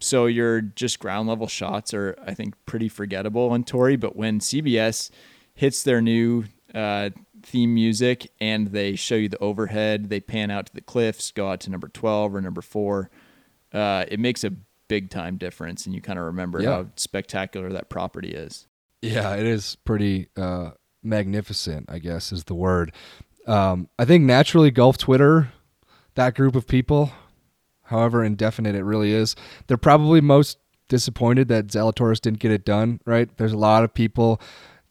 so 0.00 0.24
your 0.26 0.62
just 0.62 0.98
ground 0.98 1.28
level 1.28 1.46
shots 1.46 1.92
are, 1.92 2.16
I 2.26 2.32
think, 2.32 2.54
pretty 2.64 2.88
forgettable 2.88 3.50
on 3.50 3.64
Torrey. 3.64 3.96
But 3.96 4.16
when 4.16 4.40
CBS 4.40 5.10
hits 5.54 5.82
their 5.82 6.00
new 6.00 6.44
uh, 6.74 7.10
theme 7.42 7.74
music 7.74 8.30
and 8.40 8.68
they 8.68 8.96
show 8.96 9.16
you 9.16 9.28
the 9.28 9.38
overhead, 9.38 10.08
they 10.08 10.20
pan 10.20 10.50
out 10.50 10.66
to 10.66 10.74
the 10.74 10.80
cliffs, 10.80 11.30
go 11.32 11.50
out 11.50 11.60
to 11.60 11.70
number 11.70 11.88
twelve 11.88 12.34
or 12.34 12.40
number 12.40 12.62
four. 12.62 13.10
Uh, 13.72 14.04
it 14.08 14.18
makes 14.18 14.42
a 14.42 14.50
big 14.88 15.10
time 15.10 15.36
difference, 15.36 15.84
and 15.86 15.94
you 15.94 16.00
kind 16.00 16.18
of 16.18 16.24
remember 16.24 16.62
Yeah. 16.62 16.70
how 16.70 16.86
spectacular 16.96 17.70
that 17.72 17.88
property 17.90 18.30
is. 18.30 18.66
Yeah, 19.02 19.34
it 19.36 19.46
is 19.46 19.76
pretty 19.84 20.28
uh, 20.36 20.70
magnificent, 21.02 21.86
I 21.88 21.98
guess 21.98 22.32
is 22.32 22.44
the 22.44 22.54
word. 22.54 22.92
Um, 23.50 23.88
I 23.98 24.04
think 24.04 24.24
naturally 24.24 24.70
golf 24.70 24.96
Twitter, 24.96 25.52
that 26.14 26.36
group 26.36 26.54
of 26.54 26.68
people, 26.68 27.10
however 27.82 28.22
indefinite 28.22 28.76
it 28.76 28.84
really 28.84 29.12
is, 29.12 29.34
they're 29.66 29.76
probably 29.76 30.20
most 30.20 30.58
disappointed 30.88 31.48
that 31.48 31.66
Zalatoris 31.66 32.20
didn't 32.20 32.38
get 32.38 32.52
it 32.52 32.64
done, 32.64 33.00
right? 33.04 33.28
There's 33.38 33.52
a 33.52 33.58
lot 33.58 33.82
of 33.82 33.92
people 33.92 34.40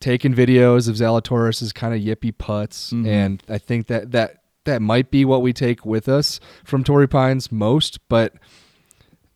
taking 0.02 0.34
videos 0.34 0.90
of 0.90 0.96
Zalatoris's 0.96 1.72
kind 1.72 1.94
of 1.94 2.02
yippy 2.02 2.38
putts, 2.38 2.92
and 2.92 3.42
I 3.48 3.60
think 3.60 3.88
that 3.88 4.12
that 4.12 4.44
that 4.66 4.82
might 4.82 5.10
be 5.10 5.24
what 5.24 5.42
we 5.42 5.54
take 5.54 5.86
with 5.86 6.10
us 6.10 6.42
from 6.66 6.84
Torrey 6.84 7.08
Pines 7.08 7.52
most, 7.54 8.00
but 8.10 8.34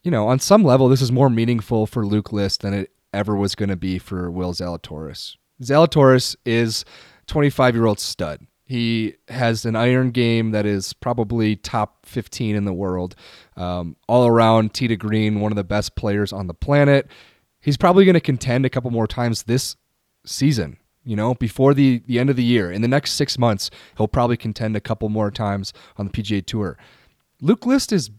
you 0.04 0.12
know, 0.12 0.28
on 0.28 0.40
some 0.40 0.66
level, 0.66 0.90
this 0.90 1.02
is 1.02 1.14
more 1.14 1.30
meaningful 1.30 1.88
for 1.88 2.06
Luke 2.06 2.34
List 2.34 2.62
than 2.62 2.74
it 2.74 2.92
ever 3.14 3.38
was 3.38 3.56
going 3.56 3.70
to 3.70 3.78
be 3.78 4.00
for 4.00 4.30
Will 4.30 4.52
Zalatoris. 4.52 5.38
Zalatoris 5.62 6.36
is 6.46 6.84
25 7.28 7.76
year 7.76 7.86
old 7.86 8.02
stud. 8.02 8.46
He 8.66 9.16
has 9.28 9.66
an 9.66 9.76
iron 9.76 10.12
game 10.12 10.52
that 10.52 10.66
is 10.66 10.94
probably 10.94 11.56
top 11.56 12.06
15 12.06 12.56
in 12.56 12.66
the 12.66 12.74
world. 12.74 13.16
Um, 13.58 13.98
all 14.08 14.26
around, 14.26 14.74
tee 14.74 14.88
to 14.88 14.96
green, 14.96 15.42
one 15.42 15.52
of 15.52 15.58
the 15.58 15.64
best 15.64 15.96
players 15.96 16.32
on 16.32 16.48
the 16.48 16.54
planet. 16.54 17.08
He's 17.60 17.78
probably 17.78 18.06
going 18.06 18.14
to 18.14 18.22
contend 18.22 18.66
a 18.66 18.70
couple 18.70 18.90
more 18.92 19.08
times 19.08 19.44
this 19.44 19.76
season. 20.26 20.78
You 21.04 21.18
know, 21.18 21.34
before 21.34 21.74
the, 21.74 22.02
the 22.08 22.18
end 22.18 22.30
of 22.30 22.38
the 22.38 22.44
year, 22.44 22.72
in 22.72 22.82
the 22.82 22.88
next 22.88 23.12
six 23.14 23.38
months, 23.38 23.70
he'll 23.98 24.08
probably 24.08 24.38
contend 24.38 24.78
a 24.78 24.82
couple 24.82 25.10
more 25.10 25.30
times 25.30 25.74
on 25.98 26.06
the 26.06 26.12
PGA 26.12 26.46
Tour. 26.46 26.78
Luke 27.42 27.66
List 27.66 27.92
is 27.92 28.10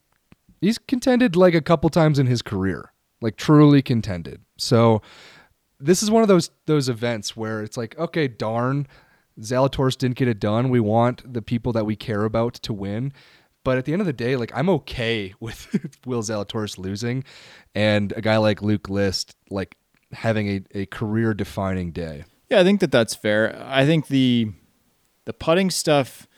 he's 0.61 0.77
contended 0.77 1.35
like 1.35 1.55
a 1.55 1.63
couple 1.63 1.89
times 1.89 2.19
in 2.19 2.27
his 2.27 2.43
career, 2.43 2.93
like 3.23 3.37
truly 3.37 3.81
contended. 3.81 4.43
So 4.59 5.01
this 5.81 6.03
is 6.03 6.11
one 6.11 6.23
of 6.23 6.29
those 6.29 6.51
those 6.67 6.91
events 6.91 7.35
where 7.35 7.63
it's 7.63 7.77
like, 7.77 7.99
okay, 7.99 8.29
darn, 8.29 8.87
Zalatoris 9.41 9.97
didn't 9.99 10.17
get 10.17 10.29
it 10.29 10.39
done. 10.41 10.71
We 10.71 10.81
want 10.81 11.33
the 11.33 11.43
people 11.43 11.73
that 11.73 11.85
we 11.87 11.97
care 11.97 12.25
about 12.25 12.55
to 12.55 12.73
win. 12.73 13.13
But 13.65 13.79
at 13.79 13.87
the 13.87 13.93
end 13.93 14.01
of 14.03 14.07
the 14.07 14.13
day, 14.13 14.37
like 14.37 14.53
I'm 14.55 14.69
okay 14.69 15.35
with 15.41 15.97
Will 16.07 16.23
Zalatoris 16.23 16.79
losing 16.79 17.25
and 17.75 18.13
a 18.17 18.21
guy 18.21 18.37
like 18.37 18.63
Luke 18.63 18.89
List 18.89 19.35
like 19.51 19.77
having 20.13 20.49
a, 20.49 20.63
a 20.83 20.87
career 20.87 21.35
defining 21.35 21.91
day. 21.91 22.25
Yeah, 22.51 22.61
I 22.61 22.65
think 22.65 22.81
that 22.81 22.93
that's 22.93 23.15
fair. 23.15 23.61
I 23.67 23.87
think 23.87 24.09
the 24.09 24.53
the 25.25 25.33
putting 25.33 25.71
stuff 25.71 26.29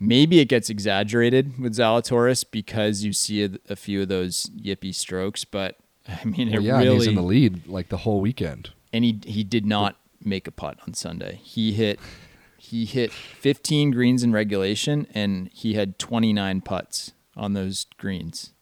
maybe 0.00 0.40
it 0.40 0.48
gets 0.48 0.68
exaggerated 0.70 1.58
with 1.58 1.74
Zalatoris 1.74 2.44
because 2.50 3.04
you 3.04 3.12
see 3.12 3.44
a, 3.44 3.50
a 3.68 3.76
few 3.76 4.02
of 4.02 4.08
those 4.08 4.44
yippy 4.58 4.94
strokes, 4.94 5.44
but 5.44 5.76
I 6.08 6.24
mean, 6.24 6.48
it 6.48 6.54
Well, 6.54 6.62
yeah, 6.62 6.78
really 6.78 6.96
he's 6.96 7.06
in 7.08 7.14
the 7.14 7.22
lead 7.22 7.66
like 7.66 7.90
the 7.90 7.98
whole 7.98 8.20
weekend. 8.20 8.70
and 8.92 9.04
he 9.04 9.20
he 9.26 9.44
did 9.44 9.66
not 9.66 9.96
make 10.26 10.46
a 10.46 10.50
putt 10.50 10.78
on 10.86 10.94
Sunday. 10.94 11.40
He 11.42 11.72
hit 11.72 11.98
he 12.58 12.84
hit 12.84 13.12
15 13.12 13.92
greens 13.92 14.22
in 14.24 14.32
regulation, 14.32 15.06
and 15.14 15.48
he 15.52 15.74
had 15.74 15.98
29 16.00 16.62
putts 16.62 17.12
on 17.36 17.52
those 17.52 17.86
greens. 17.96 18.52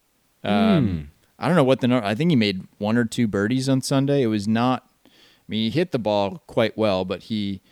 Um, 0.42 1.10
I 1.38 1.46
don't 1.46 1.56
know 1.56 1.64
what 1.64 1.80
the 1.80 1.88
number. 1.88 2.06
I 2.06 2.14
think 2.14 2.30
he 2.30 2.36
made 2.36 2.66
one 2.78 2.98
or 2.98 3.04
two 3.06 3.26
birdies 3.26 3.68
on 3.68 3.80
Sunday. 3.80 4.22
It 4.22 4.26
was 4.26 4.46
not. 4.46 4.86
I 5.06 5.10
mean, 5.48 5.64
he 5.64 5.70
hit 5.70 5.92
the 5.92 5.98
ball 5.98 6.42
quite 6.46 6.76
well, 6.76 7.04
but 7.04 7.24
he, 7.24 7.62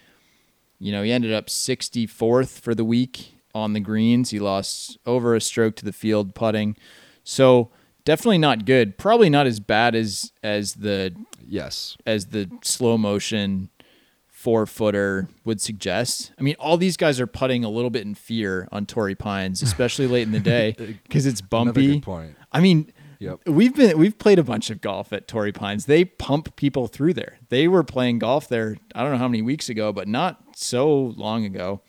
you 0.79 0.91
know, 0.93 1.03
he 1.03 1.13
ended 1.13 1.33
up 1.33 1.47
64th 1.49 2.59
for 2.61 2.75
the 2.75 2.85
week 2.85 3.35
on 3.55 3.73
the 3.75 3.81
greens. 3.81 4.31
He 4.31 4.39
lost 4.39 4.99
over 5.05 5.35
a 5.35 5.41
stroke 5.41 5.77
to 5.77 5.85
the 5.85 5.93
field 5.93 6.35
putting, 6.35 6.77
so 7.25 7.71
definitely 8.07 8.39
not 8.39 8.65
good. 8.65 8.97
Probably 8.97 9.29
not 9.29 9.47
as 9.47 9.61
bad 9.61 9.95
as 9.95 10.33
as 10.43 10.75
the 10.75 11.15
Yes. 11.47 11.97
as 12.07 12.27
the 12.27 12.51
slow 12.63 12.97
motion 12.97 13.69
four 14.43 14.67
footer 14.67 15.29
would 15.45 15.61
suggest. 15.61 16.33
I 16.37 16.43
mean, 16.43 16.57
all 16.59 16.77
these 16.77 16.97
guys 16.97 17.21
are 17.21 17.29
putting 17.29 17.63
a 17.65 17.69
little 17.69 17.91
bit 17.91 18.03
in 18.03 18.15
fear 18.17 18.67
on 18.73 18.87
Torrey 18.87 19.15
Pines, 19.15 19.63
especially 19.69 20.09
late 20.09 20.23
in 20.23 20.33
the 20.33 20.41
day 20.41 20.75
because 21.05 21.27
it's 21.27 21.41
bumpy. 21.41 22.01
Point. 22.01 22.35
I 22.51 22.61
mean, 22.61 22.93
Yep. 23.21 23.47
we've 23.47 23.73
been 23.77 23.97
we've 23.99 24.19
played 24.19 24.41
a 24.41 24.43
bunch 24.43 24.69
of 24.71 24.81
golf 24.81 25.13
at 25.13 25.29
Torrey 25.29 25.53
Pines. 25.53 25.87
They 25.87 26.05
pump 26.05 26.57
people 26.57 26.89
through 26.89 27.15
there. 27.15 27.39
They 27.51 27.69
were 27.69 27.85
playing 27.85 28.19
golf 28.19 28.49
there. 28.49 28.77
I 28.97 29.03
don't 29.05 29.13
know 29.13 29.19
how 29.19 29.29
many 29.29 29.43
weeks 29.43 29.69
ago, 29.69 29.93
but 29.93 30.09
not 30.09 30.43
so 30.57 30.93
long 31.17 31.45
ago. 31.45 31.83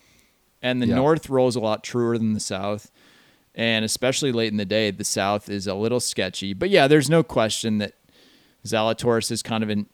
And 0.62 0.80
the 0.80 0.86
Yeah. 0.86 0.96
north 0.96 1.30
rolls 1.32 1.56
a 1.56 1.60
lot 1.60 1.84
truer 1.84 2.20
than 2.20 2.34
the 2.34 2.40
south. 2.40 2.92
And 3.56 3.84
especially 3.84 4.32
late 4.32 4.52
in 4.52 4.58
the 4.58 4.66
day, 4.66 4.92
the 4.92 5.04
south 5.04 5.50
is 5.50 5.66
a 5.66 5.74
little 5.74 6.00
sketchy. 6.00 6.54
But 6.54 6.70
yeah, 6.70 6.88
there's 6.88 7.10
no 7.10 7.24
question 7.24 7.80
that 7.80 7.94
Zalatoris 8.66 9.32
is 9.32 9.42
kind 9.42 9.64
of 9.64 9.70
an 9.70 9.88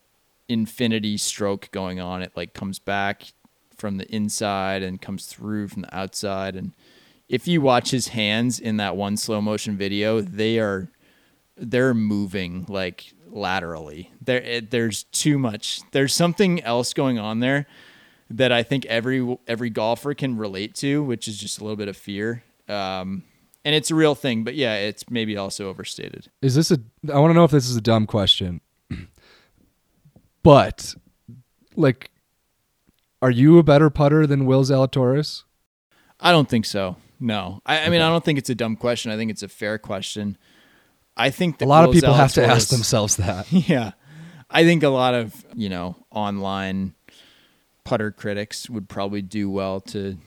infinity 0.49 1.15
stroke 1.17 1.69
going 1.71 1.99
on. 1.99 2.21
It 2.21 2.33
like 2.35 2.53
comes 2.53 2.79
back 2.79 3.33
from 3.77 3.97
the 3.97 4.13
inside 4.13 4.83
and 4.83 5.01
comes 5.01 5.27
through 5.27 5.69
from 5.69 5.83
the 5.83 5.95
outside. 5.95 6.55
And 6.55 6.73
if 7.29 7.47
you 7.47 7.61
watch 7.61 7.91
his 7.91 8.09
hands 8.09 8.59
in 8.59 8.77
that 8.77 8.97
one 8.97 9.15
slow 9.15 9.39
motion 9.39 9.77
video, 9.77 10.19
they 10.19 10.59
are 10.59 10.91
they're 11.55 11.93
moving 11.93 12.65
like 12.67 13.13
laterally. 13.27 14.11
There 14.21 14.41
it, 14.41 14.71
there's 14.71 15.03
too 15.03 15.37
much. 15.39 15.81
There's 15.91 16.13
something 16.13 16.61
else 16.63 16.93
going 16.93 17.19
on 17.19 17.39
there 17.39 17.67
that 18.29 18.51
I 18.51 18.63
think 18.63 18.85
every 18.87 19.37
every 19.47 19.69
golfer 19.69 20.13
can 20.13 20.37
relate 20.37 20.75
to, 20.75 21.03
which 21.03 21.27
is 21.27 21.37
just 21.37 21.59
a 21.59 21.63
little 21.63 21.77
bit 21.77 21.87
of 21.87 21.97
fear. 21.97 22.43
Um, 22.67 23.23
and 23.65 23.75
it's 23.75 23.91
a 23.91 23.95
real 23.95 24.15
thing, 24.15 24.43
but 24.43 24.55
yeah, 24.55 24.75
it's 24.75 25.09
maybe 25.09 25.35
also 25.35 25.69
overstated. 25.69 26.29
Is 26.41 26.55
this 26.55 26.71
a? 26.71 26.79
I 27.11 27.19
want 27.19 27.31
to 27.31 27.33
know 27.35 27.43
if 27.43 27.51
this 27.51 27.69
is 27.69 27.75
a 27.75 27.81
dumb 27.81 28.07
question, 28.07 28.61
but 30.49 30.95
like, 31.75 32.09
are 33.21 33.29
you 33.29 33.59
a 33.59 33.63
better 33.63 33.91
putter 33.91 34.25
than 34.25 34.47
Will 34.47 34.63
Zalatoris? 34.63 35.43
I 36.19 36.31
don't 36.31 36.49
think 36.49 36.65
so. 36.65 36.95
No, 37.19 37.61
I, 37.67 37.81
I 37.81 37.89
mean 37.89 38.01
I 38.01 38.09
don't 38.09 38.25
think 38.25 38.39
it's 38.39 38.49
a 38.49 38.55
dumb 38.55 38.75
question. 38.75 39.11
I 39.11 39.15
think 39.15 39.29
it's 39.29 39.43
a 39.43 39.47
fair 39.47 39.77
question. 39.77 40.39
I 41.15 41.29
think 41.29 41.59
that 41.59 41.65
A 41.65 41.67
lot 41.67 41.83
of 41.83 41.89
Will 41.89 41.93
people 41.93 42.13
have 42.15 42.33
to 42.33 42.43
ask 42.43 42.69
themselves 42.69 43.17
that. 43.17 43.45
Yeah. 43.51 43.91
I 44.49 44.63
think 44.63 44.81
a 44.81 44.89
lot 44.89 45.13
of, 45.13 45.45
you 45.53 45.69
know, 45.69 45.95
online 46.09 46.95
putter 47.83 48.09
critics 48.09 48.67
would 48.71 48.89
probably 48.89 49.21
do 49.21 49.51
well 49.51 49.79
to 49.81 50.17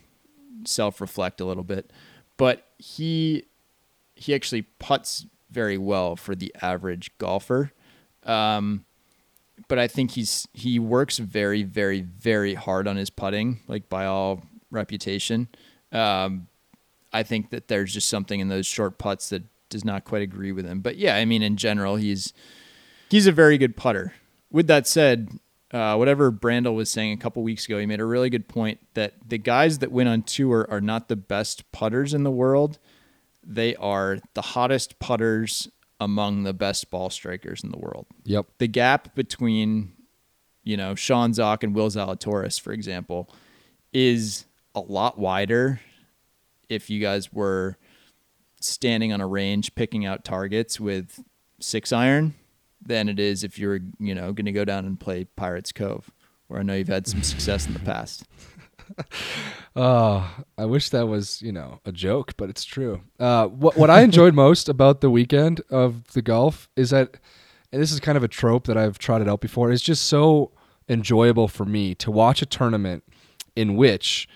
self-reflect 0.65 1.41
a 1.41 1.45
little 1.45 1.65
bit. 1.65 1.93
But 2.37 2.65
he 2.79 3.47
he 4.15 4.37
actually 4.37 4.63
puts 4.63 5.27
very 5.51 5.79
well 5.79 6.15
for 6.15 6.37
the 6.37 6.55
average 6.63 7.11
golfer. 7.19 7.73
Um 8.23 8.85
but 9.69 9.79
I 9.79 9.89
think 9.89 10.13
he's 10.13 10.47
he 10.53 10.79
works 10.79 11.19
very 11.19 11.63
very 11.63 12.01
very 12.01 12.55
hard 12.55 12.87
on 12.89 12.97
his 12.97 13.11
putting, 13.11 13.61
like 13.69 13.89
by 13.89 14.07
all 14.07 14.43
reputation. 14.71 15.49
Um 15.91 16.49
I 17.13 17.23
think 17.23 17.51
that 17.51 17.69
there's 17.69 17.93
just 17.93 18.09
something 18.09 18.41
in 18.41 18.49
those 18.49 18.67
short 18.67 18.99
putts 18.99 19.29
that 19.31 19.43
does 19.69 19.85
not 19.85 20.05
quite 20.05 20.23
agree 20.23 20.53
with 20.53 20.67
him. 20.67 20.81
But 20.81 20.97
yeah, 20.97 21.17
I 21.17 21.25
mean 21.25 21.43
in 21.43 21.57
general 21.57 21.97
he's 21.97 22.33
he's 23.11 23.27
a 23.27 23.33
very 23.33 23.59
good 23.59 23.77
putter. 23.77 24.15
With 24.51 24.67
that 24.67 24.87
said, 24.87 25.31
uh, 25.73 25.97
whatever 25.97 26.31
Brandel 26.31 26.75
was 26.75 26.91
saying 26.91 27.13
a 27.13 27.17
couple 27.17 27.43
weeks 27.43 27.65
ago, 27.65 27.79
he 27.79 27.87
made 27.87 28.01
a 28.01 28.05
really 28.05 28.29
good 28.29 28.49
point 28.49 28.79
that 28.95 29.15
the 29.27 29.39
guys 29.39 29.79
that 29.79 29.91
win 29.91 30.07
on 30.07 30.23
tour 30.23 30.67
are 30.69 30.81
not 30.81 31.09
the 31.09 31.17
best 31.17 31.71
putters 31.73 32.13
in 32.13 32.25
the 32.25 32.31
world. 32.31 32.79
They 33.43 33.75
are 33.77 34.19
the 34.35 34.43
hottest 34.43 34.99
putters 34.99 35.69
among 36.03 36.43
the 36.43 36.53
best 36.53 36.91
ball 36.91 37.11
strikers 37.11 37.63
in 37.63 37.71
the 37.71 37.79
world. 37.79 38.07
Yep. 38.25 38.47
The 38.59 38.67
gap 38.67 39.15
between, 39.15 39.93
you 40.65 40.77
know, 40.77 40.95
Sean 40.95 41.33
Zak 41.33 41.63
and 41.63 41.75
Will 41.75 41.89
Zalatoris, 41.89 42.61
for 42.61 42.73
example, 42.73 43.33
is 43.93 44.47
a 44.75 44.81
lot 44.81 45.19
wider 45.19 45.81
if 46.69 46.91
you 46.91 47.01
guys 47.01 47.33
were 47.33 47.77
standing 48.61 49.13
on 49.13 49.21
a 49.21 49.27
range 49.27 49.75
picking 49.75 50.05
out 50.05 50.25
targets 50.25 50.81
with 50.81 51.23
six 51.61 51.93
iron 51.93 52.35
than 52.85 53.09
it 53.09 53.21
is 53.21 53.45
if 53.45 53.59
you're, 53.59 53.81
you 53.99 54.15
know, 54.15 54.33
going 54.33 54.47
to 54.47 54.53
go 54.53 54.65
down 54.65 54.85
and 54.85 54.99
play 54.99 55.25
Pirates 55.25 55.71
Cove, 55.71 56.11
where 56.49 56.59
I 56.59 56.63
know 56.63 56.75
you've 56.75 56.89
had 56.89 57.07
some 57.07 57.23
success 57.23 57.67
in 57.67 57.75
the 57.75 57.79
past. 57.81 58.25
Uh, 59.75 60.29
I 60.59 60.67
wish 60.67 60.91
that 60.91 61.09
was, 61.09 61.41
you 61.41 61.51
know, 61.51 61.81
a 61.87 61.93
joke, 61.93 62.35
but 62.37 62.51
it's 62.51 62.63
true. 62.63 63.01
Uh, 63.19 63.47
what 63.47 63.75
what 63.75 63.89
I 63.89 64.03
enjoyed 64.03 64.35
most 64.47 64.69
about 64.69 65.01
the 65.01 65.09
weekend 65.09 65.63
of 65.71 66.13
the 66.13 66.21
golf 66.21 66.69
is 66.77 66.91
that, 66.91 67.17
and 67.73 67.81
this 67.81 67.91
is 67.91 67.99
kind 67.99 68.19
of 68.19 68.23
a 68.23 68.29
trope 68.29 68.67
that 68.67 68.77
I've 68.77 68.99
trotted 68.99 69.31
out 69.31 69.41
before, 69.41 69.73
it's 69.73 69.81
just 69.81 70.05
so 70.09 70.53
enjoyable 70.91 71.49
for 71.49 71.65
me 71.65 71.95
to 71.95 72.11
watch 72.11 72.43
a 72.43 72.47
tournament 72.47 73.03
in 73.57 73.77
which 73.77 74.29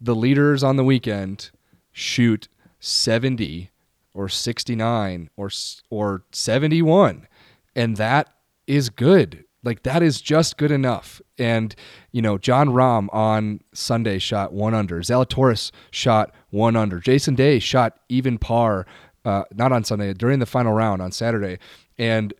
the 0.00 0.14
leaders 0.14 0.62
on 0.62 0.76
the 0.76 0.84
weekend 0.84 1.50
shoot 1.92 2.48
70 2.80 3.70
or 4.14 4.28
69 4.28 5.30
or 5.36 5.50
or 5.90 6.24
71 6.32 7.26
and 7.74 7.96
that 7.96 8.32
is 8.66 8.88
good 8.88 9.44
like 9.62 9.82
that 9.82 10.02
is 10.02 10.20
just 10.20 10.56
good 10.56 10.70
enough 10.70 11.20
and 11.38 11.74
you 12.12 12.22
know 12.22 12.38
Jon 12.38 12.68
Rahm 12.68 13.08
on 13.12 13.60
Sunday 13.72 14.18
shot 14.18 14.52
1 14.52 14.74
under 14.74 15.00
Zalatoris 15.00 15.70
shot 15.90 16.34
1 16.50 16.76
under 16.76 16.98
Jason 17.00 17.34
Day 17.34 17.58
shot 17.58 17.98
even 18.08 18.38
par 18.38 18.86
uh, 19.24 19.44
not 19.54 19.72
on 19.72 19.84
Sunday 19.84 20.12
during 20.14 20.38
the 20.38 20.46
final 20.46 20.72
round 20.72 21.02
on 21.02 21.12
Saturday 21.12 21.58
and 21.98 22.34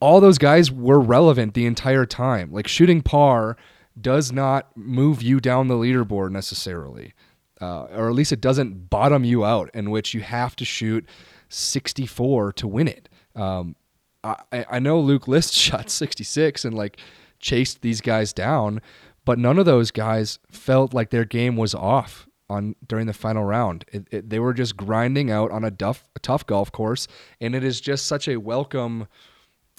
all 0.00 0.20
those 0.20 0.38
guys 0.38 0.72
were 0.72 0.98
relevant 0.98 1.54
the 1.54 1.66
entire 1.66 2.06
time. 2.06 2.52
Like 2.52 2.66
shooting 2.66 3.02
par 3.02 3.56
does 4.00 4.32
not 4.32 4.74
move 4.76 5.22
you 5.22 5.40
down 5.40 5.68
the 5.68 5.74
leaderboard 5.74 6.30
necessarily, 6.30 7.12
uh, 7.60 7.82
or 7.84 8.08
at 8.08 8.14
least 8.14 8.32
it 8.32 8.40
doesn't 8.40 8.88
bottom 8.88 9.24
you 9.24 9.44
out, 9.44 9.70
in 9.74 9.90
which 9.90 10.14
you 10.14 10.22
have 10.22 10.56
to 10.56 10.64
shoot 10.64 11.06
64 11.50 12.52
to 12.54 12.66
win 12.66 12.88
it. 12.88 13.08
Um, 13.36 13.76
I, 14.24 14.36
I 14.70 14.78
know 14.78 15.00
Luke 15.00 15.28
List 15.28 15.54
shot 15.54 15.90
66 15.90 16.64
and 16.64 16.74
like 16.74 16.98
chased 17.40 17.82
these 17.82 18.00
guys 18.00 18.32
down, 18.32 18.80
but 19.24 19.38
none 19.38 19.58
of 19.58 19.66
those 19.66 19.90
guys 19.90 20.38
felt 20.50 20.94
like 20.94 21.10
their 21.10 21.24
game 21.24 21.56
was 21.56 21.74
off 21.74 22.26
on 22.48 22.74
during 22.86 23.06
the 23.06 23.12
final 23.12 23.44
round. 23.44 23.84
It, 23.92 24.08
it, 24.10 24.30
they 24.30 24.38
were 24.38 24.54
just 24.54 24.76
grinding 24.76 25.30
out 25.30 25.50
on 25.50 25.64
a, 25.64 25.70
duff, 25.70 26.08
a 26.16 26.18
tough 26.18 26.46
golf 26.46 26.72
course, 26.72 27.06
and 27.40 27.54
it 27.54 27.64
is 27.64 27.80
just 27.80 28.06
such 28.06 28.28
a 28.28 28.38
welcome 28.38 29.06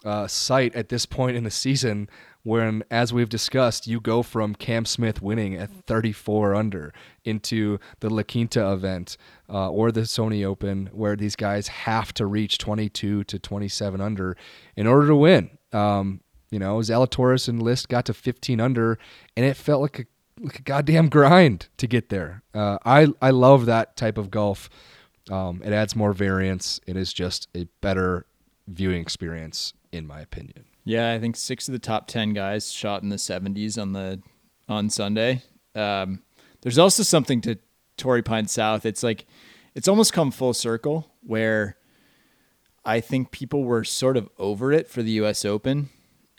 uh, 0.03 0.27
sight 0.27 0.73
at 0.75 0.89
this 0.89 1.05
point 1.05 1.37
in 1.37 1.43
the 1.43 1.51
season 1.51 2.09
when, 2.43 2.83
as 2.89 3.13
we've 3.13 3.29
discussed, 3.29 3.85
you 3.85 3.99
go 3.99 4.23
from 4.23 4.55
Cam 4.55 4.85
Smith 4.85 5.21
winning 5.21 5.55
at 5.55 5.69
34 5.85 6.55
under 6.55 6.93
into 7.23 7.77
the 7.99 8.09
La 8.09 8.23
Quinta 8.23 8.71
event 8.71 9.15
uh, 9.47 9.69
or 9.69 9.91
the 9.91 10.01
Sony 10.01 10.43
Open, 10.43 10.89
where 10.91 11.15
these 11.15 11.35
guys 11.35 11.67
have 11.67 12.13
to 12.15 12.25
reach 12.25 12.57
22 12.57 13.25
to 13.25 13.39
27 13.39 14.01
under 14.01 14.35
in 14.75 14.87
order 14.87 15.07
to 15.07 15.15
win. 15.15 15.51
Um, 15.71 16.21
you 16.51 16.59
know, 16.59 16.77
Zalatoris 16.77 17.47
and 17.47 17.63
List 17.63 17.89
got 17.89 18.05
to 18.05 18.13
15 18.13 18.59
under, 18.59 18.99
and 19.35 19.45
it 19.45 19.55
felt 19.55 19.81
like 19.81 19.99
a, 19.99 20.05
like 20.39 20.59
a 20.59 20.61
goddamn 20.61 21.09
grind 21.09 21.69
to 21.77 21.87
get 21.87 22.09
there. 22.09 22.43
Uh, 22.53 22.77
I 22.85 23.07
I 23.21 23.31
love 23.31 23.65
that 23.65 23.95
type 23.95 24.17
of 24.17 24.29
golf. 24.29 24.69
Um, 25.31 25.61
it 25.63 25.71
adds 25.71 25.95
more 25.95 26.13
variance. 26.13 26.79
It 26.85 26.97
is 26.97 27.13
just 27.13 27.47
a 27.55 27.67
better 27.79 28.25
viewing 28.67 29.01
experience, 29.01 29.73
in 29.91 30.05
my 30.05 30.19
opinion. 30.19 30.65
Yeah, 30.83 31.13
I 31.13 31.19
think 31.19 31.37
six 31.37 31.67
of 31.67 31.71
the 31.71 31.79
top 31.79 32.07
ten 32.07 32.33
guys 32.33 32.71
shot 32.71 33.01
in 33.01 33.09
the 33.09 33.17
seventies 33.17 33.77
on 33.77 33.93
the 33.93 34.21
on 34.67 34.89
Sunday. 34.89 35.43
Um, 35.73 36.21
there's 36.61 36.77
also 36.77 37.01
something 37.03 37.39
to 37.41 37.57
Torrey 37.95 38.21
Pine 38.21 38.47
South. 38.47 38.85
It's 38.85 39.03
like 39.03 39.25
it's 39.73 39.87
almost 39.87 40.11
come 40.11 40.31
full 40.31 40.53
circle 40.53 41.11
where 41.21 41.77
I 42.83 42.99
think 42.99 43.31
people 43.31 43.63
were 43.63 43.85
sort 43.85 44.17
of 44.17 44.27
over 44.37 44.73
it 44.73 44.89
for 44.89 45.01
the 45.01 45.11
U.S. 45.11 45.45
Open 45.45 45.89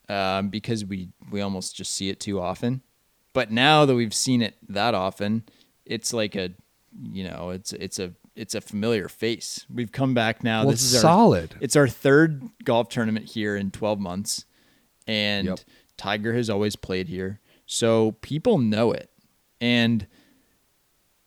um, 0.09 0.49
because 0.49 0.85
we 0.85 1.11
we 1.31 1.41
almost 1.41 1.77
just 1.77 1.95
see 1.95 2.09
it 2.09 2.21
too 2.21 2.41
often. 2.41 2.83
But 3.33 3.51
now 3.51 3.87
that 3.87 3.95
we've 3.95 4.15
seen 4.15 4.43
it 4.43 4.57
that 4.69 4.95
often, 4.95 5.45
it's 5.87 6.12
like 6.12 6.35
a 6.35 6.51
you 7.03 7.25
know 7.25 7.51
it's 7.51 7.73
it's 7.73 7.99
a 7.99 8.12
it's 8.35 8.55
a 8.55 8.61
familiar 8.61 9.09
face. 9.09 9.67
We've 9.73 9.93
come 9.93 10.15
back 10.15 10.43
now. 10.43 10.62
Well, 10.62 10.71
this 10.71 10.83
is 10.83 10.95
our, 10.97 11.01
solid. 11.01 11.55
It's 11.61 11.77
our 11.77 11.88
third 11.88 12.43
golf 12.65 12.88
tournament 12.88 13.27
here 13.27 13.57
in 13.57 13.71
12 13.71 14.01
months, 14.01 14.47
and 15.07 15.49
Yep. 15.49 15.61
Tiger 15.97 16.35
has 16.35 16.49
always 16.49 16.75
played 16.77 17.09
here, 17.09 17.41
so 17.67 18.12
people 18.23 18.59
know 18.59 18.93
it. 18.93 19.11
And 19.61 20.07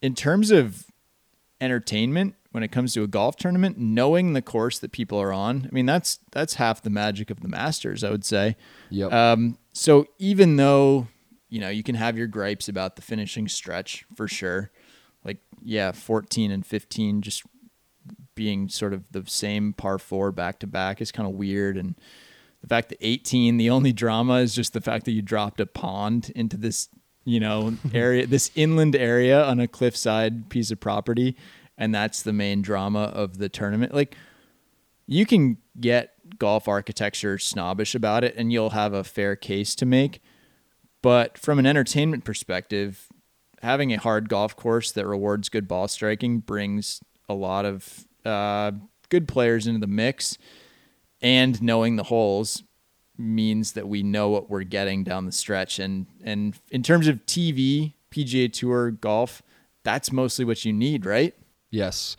in 0.02 0.16
terms 0.16 0.52
of 0.52 0.86
entertainment, 1.62 2.36
when 2.56 2.64
it 2.64 2.70
comes 2.70 2.94
to 2.94 3.04
a 3.04 3.08
golf 3.08 3.36
tournament, 3.36 3.78
knowing 3.78 4.32
the 4.32 4.42
course 4.42 4.80
that 4.80 4.94
people 4.94 5.22
are 5.22 5.34
on, 5.34 5.68
I 5.70 5.76
mean 5.76 5.86
that's 5.86 6.20
that's 6.32 6.54
half 6.54 6.82
the 6.82 6.90
magic 6.90 7.30
of 7.30 7.42
the 7.42 7.50
Masters, 7.50 8.02
I 8.02 8.10
would 8.10 8.24
say. 8.24 8.56
Yep. 8.92 9.12
Um, 9.12 9.58
so 9.74 10.08
even 10.20 10.56
though 10.56 11.08
you 11.50 11.60
know 11.60 11.68
you 11.68 11.84
can 11.84 11.96
have 11.96 12.18
your 12.18 12.28
gripes 12.28 12.70
about 12.70 12.96
the 12.96 13.02
finishing 13.02 13.50
stretch 13.50 14.06
for 14.16 14.30
sure, 14.30 14.72
like 15.26 15.40
yeah, 15.62 15.92
14 15.92 16.50
and 16.50 16.66
15 16.66 17.22
just 17.22 17.44
being 18.36 18.70
sort 18.70 18.94
of 18.94 19.12
the 19.12 19.26
same 19.28 19.74
par 19.74 20.00
four 20.00 20.32
back 20.32 20.60
to 20.60 20.68
back 20.68 21.02
is 21.02 21.12
kind 21.12 21.28
of 21.28 21.36
weird, 21.36 21.76
and 21.76 21.96
the 22.62 22.70
fact 22.70 22.88
that 22.88 23.00
18, 23.02 23.58
the 23.58 23.70
only 23.70 23.92
drama 23.92 24.36
is 24.36 24.56
just 24.56 24.72
the 24.72 24.80
fact 24.80 25.04
that 25.04 25.12
you 25.12 25.22
dropped 25.22 25.60
a 25.60 25.66
pond 25.66 26.32
into 26.34 26.56
this 26.56 26.88
you 27.26 27.42
know 27.42 27.76
area, 27.94 28.26
this 28.26 28.50
inland 28.56 28.96
area 28.96 29.44
on 29.44 29.60
a 29.60 29.68
cliffside 29.68 30.48
piece 30.48 30.72
of 30.72 30.80
property, 30.80 31.36
and 31.78 31.94
that's 31.94 32.22
the 32.22 32.34
main 32.34 32.62
drama 32.62 33.12
of 33.14 33.38
the 33.38 33.50
tournament. 33.50 33.94
Like 33.94 34.16
you 35.08 35.26
can 35.26 35.58
get 35.80 36.14
golf 36.40 36.68
architecture 36.68 37.38
snobbish 37.38 37.96
about 37.96 38.24
it 38.24 38.36
and 38.36 38.52
you'll 38.52 38.72
have 38.72 38.94
a 38.94 39.04
fair 39.04 39.36
case 39.36 39.76
to 39.76 39.86
make. 39.86 40.22
But 41.02 41.38
from 41.38 41.60
an 41.60 41.66
entertainment 41.66 42.24
perspective, 42.24 43.08
having 43.62 43.94
a 43.94 44.00
hard 44.00 44.30
golf 44.30 44.56
course 44.56 44.92
that 44.94 45.06
rewards 45.06 45.50
good 45.50 45.68
ball 45.68 45.88
striking 45.88 46.40
brings 46.40 47.02
a 47.30 47.34
lot 47.34 47.66
of 47.66 48.06
uh, 48.26 48.72
good 49.10 49.28
players 49.28 49.68
into 49.68 49.80
the 49.80 49.88
mix. 49.88 50.38
And 51.22 51.62
knowing 51.62 51.96
the 51.96 52.04
holes 52.04 52.64
means 53.18 53.74
that 53.74 53.88
we 53.88 54.04
know 54.04 54.30
what 54.30 54.50
we're 54.50 54.64
getting 54.64 55.04
down 55.04 55.26
the 55.26 55.32
stretch. 55.32 55.80
And, 55.80 56.08
and 56.24 56.60
in 56.72 56.84
terms 56.84 57.08
of 57.08 57.26
TV, 57.26 57.94
PGA 58.12 58.52
Tour, 58.52 58.92
golf, 58.92 59.42
that's 59.84 60.12
mostly 60.12 60.46
what 60.46 60.66
you 60.66 60.74
need, 60.74 61.06
right? 61.06 61.34
Yes. 61.72 62.16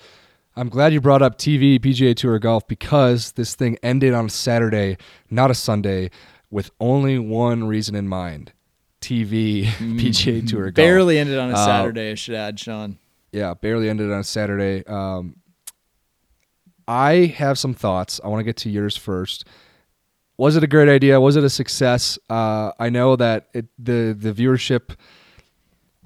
I'm 0.56 0.68
glad 0.70 0.92
you 0.92 1.00
brought 1.00 1.20
up 1.22 1.38
TV 1.38 1.78
PGA 1.78 2.14
Tour 2.16 2.38
golf 2.38 2.66
because 2.66 3.32
this 3.32 3.54
thing 3.54 3.76
ended 3.82 4.14
on 4.14 4.26
a 4.26 4.30
Saturday, 4.30 4.96
not 5.30 5.50
a 5.50 5.54
Sunday, 5.54 6.10
with 6.50 6.70
only 6.80 7.18
one 7.18 7.64
reason 7.64 7.94
in 7.94 8.08
mind. 8.08 8.52
TV 9.02 9.64
PGA 9.66 10.46
Tour 10.48 10.64
golf. 10.70 10.74
Barely 10.74 11.18
ended 11.18 11.38
on 11.38 11.50
a 11.50 11.54
Uh, 11.54 11.64
Saturday, 11.66 12.10
I 12.12 12.14
should 12.14 12.34
add, 12.34 12.58
Sean. 12.58 12.98
Yeah, 13.32 13.52
barely 13.54 13.90
ended 13.90 14.10
on 14.10 14.20
a 14.20 14.24
Saturday. 14.24 14.84
Um, 14.86 15.36
I 16.88 17.34
have 17.36 17.58
some 17.58 17.74
thoughts. 17.74 18.20
I 18.24 18.28
want 18.28 18.40
to 18.40 18.44
get 18.44 18.56
to 18.58 18.70
yours 18.70 18.96
first. 18.96 19.44
Was 20.38 20.56
it 20.56 20.62
a 20.62 20.66
great 20.66 20.88
idea? 20.88 21.20
Was 21.20 21.36
it 21.36 21.44
a 21.44 21.50
success? 21.50 22.18
Uh, 22.30 22.70
I 22.78 22.88
know 22.90 23.16
that 23.16 23.48
it, 23.52 23.66
the 23.78 24.16
the 24.18 24.32
viewership, 24.32 24.94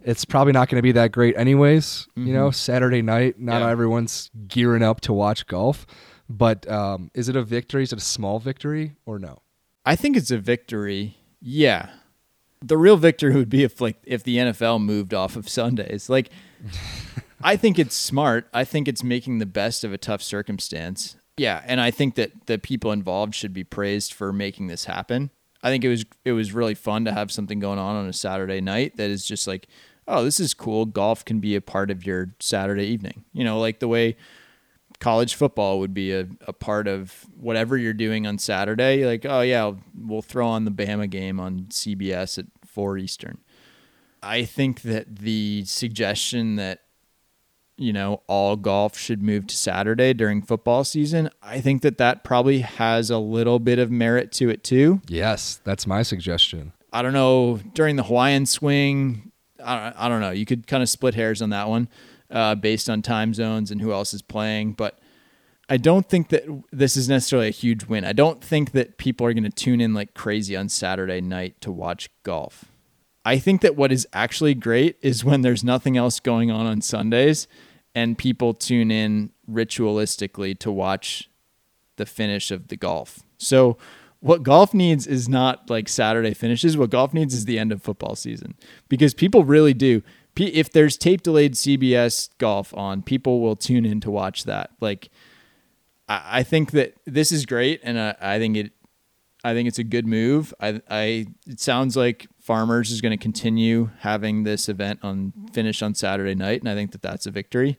it's 0.04 0.24
probably 0.24 0.52
not 0.52 0.68
going 0.68 0.76
to 0.78 0.82
be 0.82 0.92
that 0.92 1.12
great 1.12 1.36
anyways. 1.36 2.06
You 2.16 2.32
know, 2.32 2.50
Saturday 2.50 3.02
night, 3.02 3.38
not 3.40 3.60
Yeah. 3.60 3.70
everyone's 3.70 4.30
gearing 4.48 4.82
up 4.82 5.00
to 5.02 5.12
watch 5.12 5.46
golf. 5.46 5.86
But 6.28 6.68
um, 6.70 7.10
is 7.14 7.28
it 7.28 7.34
a 7.36 7.42
victory? 7.42 7.82
Is 7.82 7.92
it 7.92 7.98
a 7.98 8.02
small 8.02 8.38
victory 8.38 8.94
or 9.04 9.18
no? 9.18 9.42
I 9.84 9.96
think 9.96 10.16
it's 10.16 10.30
a 10.30 10.38
victory. 10.38 11.16
Yeah. 11.40 11.88
The 12.62 12.76
real 12.76 12.96
victory 12.96 13.34
would 13.34 13.48
be 13.48 13.64
if 13.64 13.80
like 13.80 13.96
if 14.04 14.22
the 14.22 14.36
NFL 14.36 14.80
moved 14.82 15.12
off 15.14 15.34
of 15.36 15.48
Sundays. 15.48 16.08
Like 16.08 16.30
I 17.42 17.56
think 17.56 17.78
it's 17.78 17.94
smart. 17.94 18.48
I 18.52 18.64
think 18.64 18.86
it's 18.86 19.02
making 19.02 19.38
the 19.38 19.46
best 19.46 19.82
of 19.82 19.92
a 19.92 19.98
tough 19.98 20.22
circumstance. 20.22 21.16
Yeah, 21.36 21.62
and 21.64 21.80
I 21.80 21.90
think 21.90 22.16
that 22.16 22.46
the 22.46 22.58
people 22.58 22.92
involved 22.92 23.34
should 23.34 23.54
be 23.54 23.64
praised 23.64 24.12
for 24.12 24.30
making 24.32 24.66
this 24.66 24.84
happen. 24.84 25.30
I 25.62 25.70
think 25.70 25.84
it 25.84 25.88
was 25.88 26.04
it 26.24 26.32
was 26.32 26.52
really 26.52 26.74
fun 26.74 27.04
to 27.06 27.12
have 27.12 27.32
something 27.32 27.58
going 27.58 27.78
on 27.78 27.96
on 27.96 28.06
a 28.06 28.12
Saturday 28.12 28.60
night 28.60 28.96
that 28.98 29.08
is 29.10 29.24
just 29.24 29.46
like, 29.46 29.66
oh, 30.10 30.24
this 30.24 30.40
is 30.40 30.52
cool. 30.52 30.84
Golf 30.86 31.24
can 31.24 31.40
be 31.40 31.54
a 31.56 31.60
part 31.60 31.90
of 31.90 32.04
your 32.04 32.34
Saturday 32.40 32.86
evening. 32.86 33.24
You 33.32 33.44
know, 33.44 33.58
like 33.58 33.78
the 33.78 33.88
way 33.88 34.16
college 34.98 35.34
football 35.34 35.78
would 35.80 35.94
be 35.94 36.12
a, 36.12 36.26
a 36.46 36.52
part 36.52 36.86
of 36.86 37.26
whatever 37.38 37.76
you're 37.76 37.94
doing 37.94 38.26
on 38.26 38.38
Saturday. 38.38 39.04
Like, 39.06 39.24
oh 39.24 39.40
yeah, 39.40 39.72
we'll 39.98 40.22
throw 40.22 40.46
on 40.46 40.64
the 40.64 40.70
Bama 40.70 41.08
game 41.08 41.40
on 41.40 41.66
CBS 41.70 42.38
at 42.38 42.46
four 42.64 42.98
Eastern. 42.98 43.38
I 44.22 44.44
think 44.44 44.82
that 44.82 45.20
the 45.20 45.64
suggestion 45.64 46.56
that 46.56 46.80
you 47.78 47.92
know 47.94 48.22
all 48.26 48.56
golf 48.56 48.98
should 48.98 49.22
move 49.22 49.46
to 49.46 49.56
Saturday 49.56 50.12
during 50.12 50.42
football 50.42 50.84
season, 50.84 51.30
I 51.42 51.60
think 51.60 51.82
that 51.82 51.98
that 51.98 52.22
probably 52.22 52.60
has 52.60 53.10
a 53.10 53.18
little 53.18 53.58
bit 53.58 53.78
of 53.78 53.90
merit 53.90 54.32
to 54.32 54.50
it 54.50 54.62
too. 54.62 55.00
Yes, 55.08 55.60
that's 55.64 55.86
my 55.86 56.02
suggestion. 56.02 56.72
I 56.92 57.02
don't 57.02 57.12
know 57.12 57.60
during 57.74 57.96
the 57.96 58.02
Hawaiian 58.02 58.46
swing. 58.46 59.29
I 59.64 59.90
don't, 59.90 60.00
I 60.00 60.08
don't 60.08 60.20
know. 60.20 60.30
You 60.30 60.46
could 60.46 60.66
kind 60.66 60.82
of 60.82 60.88
split 60.88 61.14
hairs 61.14 61.42
on 61.42 61.50
that 61.50 61.68
one, 61.68 61.88
uh, 62.30 62.54
based 62.54 62.88
on 62.88 63.02
time 63.02 63.34
zones 63.34 63.70
and 63.70 63.80
who 63.80 63.92
else 63.92 64.14
is 64.14 64.22
playing. 64.22 64.72
But 64.72 64.98
I 65.68 65.76
don't 65.76 66.08
think 66.08 66.30
that 66.30 66.44
this 66.72 66.96
is 66.96 67.08
necessarily 67.08 67.48
a 67.48 67.52
huge 67.52 67.84
win. 67.84 68.04
I 68.04 68.12
don't 68.12 68.42
think 68.42 68.72
that 68.72 68.98
people 68.98 69.26
are 69.26 69.32
going 69.32 69.44
to 69.44 69.50
tune 69.50 69.80
in 69.80 69.94
like 69.94 70.14
crazy 70.14 70.56
on 70.56 70.68
Saturday 70.68 71.20
night 71.20 71.60
to 71.60 71.70
watch 71.70 72.10
golf. 72.22 72.64
I 73.24 73.38
think 73.38 73.60
that 73.60 73.76
what 73.76 73.92
is 73.92 74.08
actually 74.12 74.54
great 74.54 74.96
is 75.02 75.24
when 75.24 75.42
there's 75.42 75.62
nothing 75.62 75.96
else 75.96 76.20
going 76.20 76.50
on 76.50 76.66
on 76.66 76.80
Sundays, 76.80 77.46
and 77.94 78.16
people 78.16 78.54
tune 78.54 78.90
in 78.90 79.30
ritualistically 79.48 80.58
to 80.60 80.72
watch 80.72 81.28
the 81.96 82.06
finish 82.06 82.50
of 82.50 82.68
the 82.68 82.76
golf. 82.76 83.20
So 83.36 83.76
what 84.20 84.42
golf 84.42 84.74
needs 84.74 85.06
is 85.06 85.28
not 85.28 85.68
like 85.70 85.88
Saturday 85.88 86.34
finishes. 86.34 86.76
What 86.76 86.90
golf 86.90 87.12
needs 87.14 87.34
is 87.34 87.46
the 87.46 87.58
end 87.58 87.72
of 87.72 87.82
football 87.82 88.14
season 88.14 88.54
because 88.88 89.14
people 89.14 89.44
really 89.44 89.74
do. 89.74 90.02
If 90.36 90.70
there's 90.70 90.96
tape 90.96 91.22
delayed 91.22 91.54
CBS 91.54 92.30
golf 92.38 92.72
on, 92.74 93.02
people 93.02 93.40
will 93.40 93.56
tune 93.56 93.84
in 93.84 94.00
to 94.00 94.10
watch 94.10 94.44
that. 94.44 94.70
Like, 94.80 95.10
I, 96.08 96.42
think 96.42 96.70
that 96.72 96.94
this 97.04 97.30
is 97.30 97.46
great, 97.46 97.80
and 97.82 97.98
I, 97.98 98.14
I 98.20 98.38
think 98.38 98.56
it, 98.56 98.72
I 99.44 99.54
think 99.54 99.68
it's 99.68 99.78
a 99.78 99.84
good 99.84 100.06
move. 100.06 100.54
I, 100.60 100.80
I, 100.88 101.26
it 101.46 101.60
sounds 101.60 101.96
like 101.96 102.26
Farmers 102.40 102.90
is 102.90 103.00
going 103.00 103.12
to 103.12 103.22
continue 103.22 103.90
having 104.00 104.44
this 104.44 104.68
event 104.68 105.00
on 105.02 105.32
finish 105.52 105.82
on 105.82 105.94
Saturday 105.94 106.34
night, 106.34 106.60
and 106.60 106.68
I 106.68 106.74
think 106.74 106.92
that 106.92 107.02
that's 107.02 107.26
a 107.26 107.30
victory. 107.30 107.78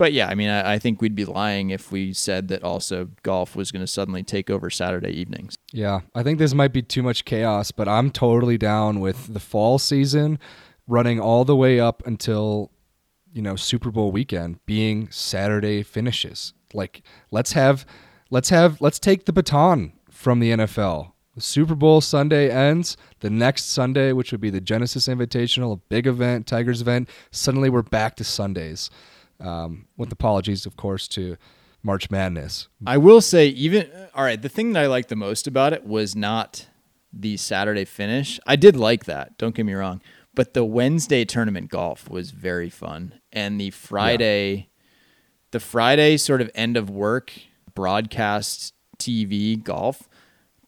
But 0.00 0.14
yeah, 0.14 0.28
I 0.28 0.34
mean, 0.34 0.48
I, 0.48 0.72
I 0.72 0.78
think 0.78 1.02
we'd 1.02 1.14
be 1.14 1.26
lying 1.26 1.68
if 1.68 1.92
we 1.92 2.14
said 2.14 2.48
that 2.48 2.64
also 2.64 3.10
golf 3.22 3.54
was 3.54 3.70
going 3.70 3.82
to 3.82 3.86
suddenly 3.86 4.22
take 4.22 4.48
over 4.48 4.70
Saturday 4.70 5.10
evenings. 5.10 5.58
Yeah, 5.74 6.00
I 6.14 6.22
think 6.22 6.38
this 6.38 6.54
might 6.54 6.72
be 6.72 6.80
too 6.80 7.02
much 7.02 7.26
chaos, 7.26 7.70
but 7.70 7.86
I'm 7.86 8.10
totally 8.10 8.56
down 8.56 9.00
with 9.00 9.34
the 9.34 9.40
fall 9.40 9.78
season 9.78 10.38
running 10.88 11.20
all 11.20 11.44
the 11.44 11.54
way 11.54 11.78
up 11.78 12.02
until 12.06 12.70
you 13.30 13.42
know 13.42 13.56
Super 13.56 13.90
Bowl 13.90 14.10
weekend 14.10 14.64
being 14.64 15.10
Saturday 15.10 15.82
finishes. 15.82 16.54
Like 16.72 17.02
let's 17.30 17.52
have 17.52 17.84
let's 18.30 18.48
have 18.48 18.80
let's 18.80 18.98
take 18.98 19.26
the 19.26 19.34
baton 19.34 19.92
from 20.10 20.40
the 20.40 20.52
NFL. 20.52 21.12
Super 21.38 21.74
Bowl 21.74 22.00
Sunday 22.00 22.50
ends. 22.50 22.96
The 23.18 23.28
next 23.28 23.64
Sunday, 23.64 24.12
which 24.12 24.32
would 24.32 24.40
be 24.40 24.48
the 24.48 24.62
Genesis 24.62 25.08
Invitational, 25.08 25.74
a 25.74 25.80
big 25.90 26.06
event, 26.06 26.46
Tigers 26.46 26.80
event, 26.80 27.10
suddenly 27.30 27.68
we're 27.68 27.82
back 27.82 28.16
to 28.16 28.24
Sundays. 28.24 28.88
Um, 29.40 29.86
with 29.96 30.12
apologies, 30.12 30.66
of 30.66 30.76
course, 30.76 31.08
to 31.08 31.36
March 31.82 32.10
Madness. 32.10 32.68
I 32.86 32.98
will 32.98 33.20
say, 33.20 33.48
even 33.48 33.90
all 34.14 34.24
right, 34.24 34.40
the 34.40 34.48
thing 34.48 34.72
that 34.72 34.82
I 34.82 34.86
liked 34.86 35.08
the 35.08 35.16
most 35.16 35.46
about 35.46 35.72
it 35.72 35.84
was 35.84 36.14
not 36.14 36.66
the 37.12 37.36
Saturday 37.36 37.84
finish. 37.84 38.38
I 38.46 38.56
did 38.56 38.76
like 38.76 39.04
that. 39.06 39.38
Don't 39.38 39.54
get 39.54 39.64
me 39.66 39.74
wrong, 39.74 40.00
but 40.34 40.54
the 40.54 40.64
Wednesday 40.64 41.24
tournament 41.24 41.70
golf 41.70 42.08
was 42.08 42.30
very 42.30 42.70
fun, 42.70 43.14
and 43.32 43.60
the 43.60 43.70
Friday, 43.70 44.68
the 45.50 45.60
Friday 45.60 46.16
sort 46.16 46.40
of 46.40 46.50
end 46.54 46.76
of 46.76 46.90
work 46.90 47.32
broadcast 47.74 48.74
TV 48.98 49.62
golf, 49.62 50.08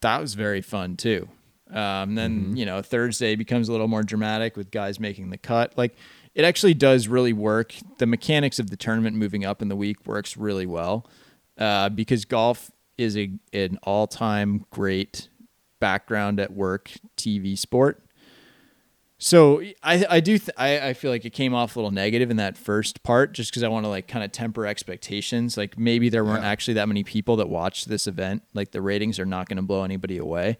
that 0.00 0.20
was 0.20 0.35
very 0.35 0.61
fun 0.61 0.96
too. 0.96 1.28
Um, 1.70 2.16
then 2.16 2.54
you 2.56 2.66
know 2.66 2.82
Thursday 2.82 3.35
becomes 3.35 3.68
a 3.68 3.72
little 3.72 3.88
more 3.88 4.02
dramatic 4.02 4.56
with 4.56 4.70
guys 4.70 5.00
making 5.00 5.30
the 5.30 5.38
cut. 5.38 5.76
Like 5.76 5.94
it 6.34 6.44
actually 6.44 6.74
does 6.74 7.08
really 7.08 7.32
work. 7.32 7.74
The 7.98 8.06
mechanics 8.06 8.58
of 8.58 8.70
the 8.70 8.76
tournament 8.76 9.16
moving 9.16 9.44
up 9.44 9.60
in 9.62 9.68
the 9.68 9.76
week 9.76 10.06
works 10.06 10.36
really 10.36 10.66
well 10.66 11.06
uh, 11.58 11.88
because 11.88 12.24
golf 12.24 12.70
is 12.98 13.16
a 13.16 13.32
an 13.52 13.78
all 13.82 14.06
time 14.06 14.66
great 14.70 15.28
background 15.80 16.40
at 16.40 16.52
work 16.52 16.92
TV 17.16 17.58
sport. 17.58 18.02
So 19.18 19.62
I 19.82 20.04
I 20.08 20.20
do 20.20 20.38
th- 20.38 20.50
I 20.56 20.88
I 20.88 20.92
feel 20.94 21.10
like 21.10 21.24
it 21.24 21.30
came 21.30 21.54
off 21.54 21.76
a 21.76 21.78
little 21.78 21.90
negative 21.90 22.30
in 22.30 22.38
that 22.38 22.56
first 22.56 23.02
part 23.02 23.34
just 23.34 23.50
because 23.50 23.62
I 23.62 23.68
want 23.68 23.84
to 23.84 23.88
like 23.88 24.08
kind 24.08 24.24
of 24.24 24.32
temper 24.32 24.66
expectations. 24.66 25.56
Like 25.56 25.78
maybe 25.78 26.08
there 26.08 26.24
weren't 26.24 26.44
actually 26.44 26.74
that 26.74 26.88
many 26.88 27.04
people 27.04 27.36
that 27.36 27.48
watched 27.48 27.88
this 27.88 28.06
event. 28.06 28.42
Like 28.52 28.72
the 28.72 28.82
ratings 28.82 29.18
are 29.20 29.26
not 29.26 29.48
going 29.48 29.58
to 29.58 29.62
blow 29.62 29.84
anybody 29.84 30.18
away. 30.18 30.58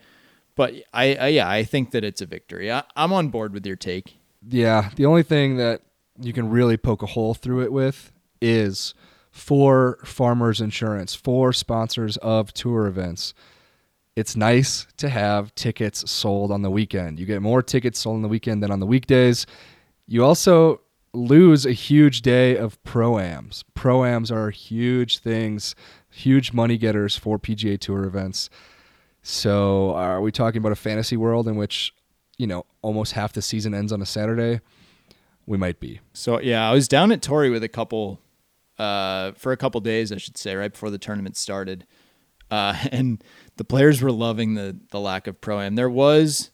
But 0.54 0.74
I, 0.92 1.14
I 1.14 1.26
yeah 1.28 1.48
I 1.48 1.64
think 1.64 1.90
that 1.92 2.04
it's 2.04 2.20
a 2.20 2.26
victory. 2.26 2.70
I, 2.70 2.85
I'm 2.94 3.12
on 3.12 3.28
board 3.28 3.52
with 3.52 3.66
your 3.66 3.76
take. 3.76 4.18
Yeah, 4.48 4.90
the 4.96 5.07
only 5.07 5.22
thing 5.22 5.57
that 5.57 5.83
you 6.20 6.33
can 6.33 6.50
really 6.50 6.76
poke 6.76 7.02
a 7.02 7.07
hole 7.07 7.35
through 7.35 7.62
it 7.62 7.72
with 7.72 8.12
is 8.40 8.94
for 9.31 9.98
farmers 10.05 10.61
insurance, 10.61 11.14
for 11.14 11.52
sponsors 11.52 12.16
of 12.18 12.52
tour 12.52 12.87
events. 12.87 13.35
It's 14.14 14.37
nice 14.37 14.87
to 14.98 15.09
have 15.09 15.55
tickets 15.55 16.11
sold 16.11 16.50
on 16.50 16.62
the 16.62 16.70
weekend. 16.70 17.18
You 17.18 17.24
get 17.24 17.40
more 17.40 17.62
tickets 17.62 17.98
sold 17.98 18.16
on 18.16 18.22
the 18.22 18.28
weekend 18.28 18.62
than 18.62 18.70
on 18.70 18.81
the 18.81 18.87
weekdays. 18.87 19.46
You 20.07 20.24
also 20.24 20.83
lose 21.14 21.64
a 21.64 21.72
huge 21.72 22.22
day 22.22 22.57
of 22.57 22.83
proams. 22.85 23.64
Proams 23.74 24.31
are 24.31 24.50
huge 24.50 25.18
things, 25.18 25.74
huge 26.11 26.52
money 26.52 26.76
getters 26.76 27.16
for 27.16 27.38
PGA 27.38 27.78
Tour 27.78 28.05
events. 28.05 28.50
So, 29.22 29.94
are 29.94 30.20
we 30.20 30.33
talking 30.33 30.59
about 30.59 30.72
a 30.72 30.76
fantasy 30.76 31.16
world 31.16 31.46
in 31.46 31.57
which, 31.57 31.94
you 32.38 32.47
know, 32.47 32.66
almost 32.83 33.12
half 33.12 33.33
the 33.33 33.42
season 33.42 33.75
ends 33.75 33.92
on 33.92 34.03
a 34.03 34.07
Saturday? 34.07 34.61
We 35.47 35.59
might 35.59 35.81
be. 35.81 36.01
So 36.12 36.40
yeah, 36.40 36.68
I 36.68 36.73
was 36.73 36.88
down 36.88 37.12
at 37.12 37.23
Torrey 37.23 37.51
with 37.51 37.62
a 37.62 37.68
couple, 37.68 38.21
uh, 38.79 39.33
for 39.33 39.53
a 39.53 39.57
couple 39.57 39.81
days, 39.81 40.12
I 40.12 40.16
should 40.18 40.38
say, 40.38 40.55
right 40.55 40.73
before 40.73 40.90
the 40.90 40.99
tournament 40.99 41.37
started, 41.37 41.87
uh, 42.51 42.77
and 42.92 43.23
the 43.57 43.64
players 43.64 44.01
were 44.01 44.12
loving 44.12 44.55
the 44.55 44.77
the 44.90 45.01
lack 45.01 45.27
of 45.27 45.40
pro 45.40 45.61
am. 45.61 45.75
There 45.75 45.90
was 45.90 46.51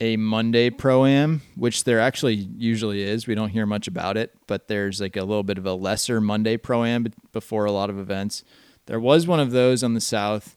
a 0.00 0.16
Monday 0.16 0.70
pro 0.70 1.06
am, 1.06 1.42
which 1.56 1.84
there 1.84 2.00
actually 2.00 2.34
usually 2.34 3.02
is. 3.02 3.26
We 3.26 3.34
don't 3.34 3.48
hear 3.50 3.66
much 3.66 3.88
about 3.88 4.16
it, 4.16 4.34
but 4.46 4.68
there's 4.68 5.00
like 5.00 5.16
a 5.16 5.24
little 5.24 5.42
bit 5.42 5.58
of 5.58 5.66
a 5.66 5.74
lesser 5.74 6.20
Monday 6.20 6.56
pro 6.56 6.84
am 6.84 7.06
before 7.32 7.64
a 7.64 7.72
lot 7.72 7.90
of 7.90 7.98
events. 7.98 8.44
There 8.86 9.00
was 9.00 9.26
one 9.26 9.40
of 9.40 9.50
those 9.50 9.82
on 9.82 9.94
the 9.94 10.00
south, 10.00 10.56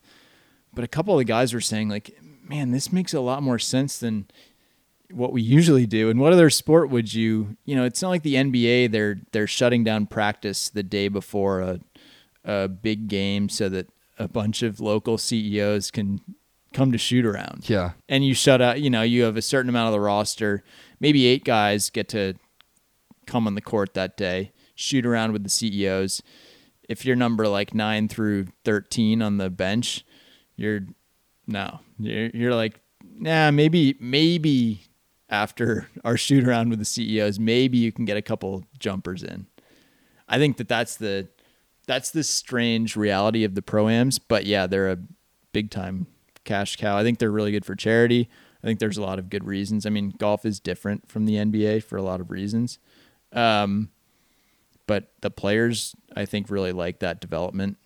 but 0.73 0.83
a 0.83 0.87
couple 0.87 1.13
of 1.13 1.19
the 1.19 1.25
guys 1.25 1.53
were 1.53 1.61
saying 1.61 1.89
like, 1.89 2.17
"Man, 2.49 2.71
this 2.71 2.91
makes 2.91 3.13
a 3.13 3.21
lot 3.21 3.43
more 3.43 3.59
sense 3.59 3.97
than." 3.97 4.27
what 5.11 5.33
we 5.33 5.41
usually 5.41 5.87
do 5.87 6.11
and 6.11 6.19
what 6.19 6.31
other 6.31 6.51
sport 6.51 6.91
would 6.91 7.11
you 7.11 7.57
you 7.65 7.75
know 7.75 7.83
it's 7.83 7.99
not 7.99 8.09
like 8.09 8.21
the 8.21 8.35
NBA 8.35 8.91
they're 8.91 9.17
they're 9.31 9.47
shutting 9.47 9.83
down 9.83 10.05
practice 10.05 10.69
the 10.69 10.83
day 10.83 11.07
before 11.07 11.61
a 11.61 11.79
a 12.45 12.67
big 12.67 13.07
game 13.07 13.49
so 13.49 13.69
that 13.69 13.89
a 14.17 14.27
bunch 14.27 14.63
of 14.63 14.79
local 14.79 15.17
CEOs 15.17 15.91
can 15.91 16.21
come 16.73 16.91
to 16.91 16.97
shoot 16.97 17.25
around. 17.25 17.69
Yeah. 17.69 17.91
And 18.07 18.25
you 18.25 18.33
shut 18.33 18.61
out, 18.61 18.81
you 18.81 18.89
know, 18.89 19.01
you 19.01 19.23
have 19.23 19.37
a 19.37 19.41
certain 19.41 19.69
amount 19.69 19.87
of 19.87 19.93
the 19.93 19.99
roster, 19.99 20.63
maybe 20.99 21.25
8 21.25 21.43
guys 21.43 21.89
get 21.89 22.09
to 22.09 22.35
come 23.25 23.47
on 23.47 23.55
the 23.55 23.61
court 23.61 23.93
that 23.93 24.17
day, 24.17 24.51
shoot 24.75 25.05
around 25.05 25.31
with 25.33 25.43
the 25.43 25.49
CEOs. 25.49 26.21
If 26.87 27.05
you're 27.05 27.15
number 27.15 27.47
like 27.47 27.73
9 27.73 28.07
through 28.07 28.47
13 28.65 29.21
on 29.21 29.37
the 29.37 29.49
bench, 29.49 30.05
you're 30.55 30.81
no. 31.49 31.79
You're, 31.97 32.29
you're 32.33 32.55
like, 32.55 32.79
nah, 33.17 33.51
maybe 33.51 33.95
maybe 33.99 34.81
after 35.29 35.89
our 36.05 36.15
shoot 36.17 36.47
around 36.47 36.69
with 36.69 36.79
the 36.79 36.85
CEOs, 36.85 37.39
maybe 37.39 37.77
you 37.77 37.91
can 37.91 38.05
get 38.05 38.17
a 38.17 38.21
couple 38.21 38.63
jumpers 38.77 39.23
in. 39.23 39.47
I 40.27 40.37
think 40.37 40.57
that 40.57 40.67
that's 40.67 40.95
the 40.95 41.27
that's 41.87 42.11
the 42.11 42.23
strange 42.23 42.95
reality 42.95 43.43
of 43.43 43.55
the 43.55 43.61
proams, 43.63 44.19
but 44.25 44.45
yeah, 44.45 44.67
they're 44.67 44.91
a 44.91 44.99
big 45.51 45.71
time 45.71 46.05
cash 46.45 46.75
cow. 46.75 46.95
I 46.97 47.03
think 47.03 47.17
they're 47.19 47.31
really 47.31 47.51
good 47.51 47.65
for 47.65 47.75
charity. 47.75 48.29
I 48.63 48.67
think 48.67 48.79
there's 48.79 48.97
a 48.97 49.01
lot 49.01 49.19
of 49.19 49.29
good 49.29 49.45
reasons. 49.45 49.85
I 49.85 49.89
mean, 49.89 50.13
golf 50.17 50.45
is 50.45 50.59
different 50.59 51.09
from 51.09 51.25
the 51.25 51.35
NBA 51.35 51.83
for 51.83 51.97
a 51.97 52.01
lot 52.01 52.21
of 52.21 52.29
reasons. 52.29 52.77
Um, 53.31 53.89
but 54.85 55.13
the 55.21 55.31
players, 55.31 55.95
I 56.15 56.25
think, 56.25 56.49
really 56.49 56.73
like 56.73 56.99
that 56.99 57.21
development. 57.21 57.77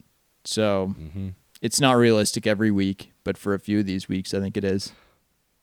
So 0.46 0.96
Mm-hmm. 1.00 1.30
It's 1.64 1.80
not 1.80 1.94
realistic 1.94 2.46
every 2.46 2.70
week, 2.70 3.14
but 3.24 3.38
for 3.38 3.54
a 3.54 3.60
few 3.60 3.80
of 3.80 3.86
these 3.86 4.10
weeks, 4.10 4.34
I 4.34 4.42
think 4.42 4.58
it 4.58 4.66
is. 4.66 4.92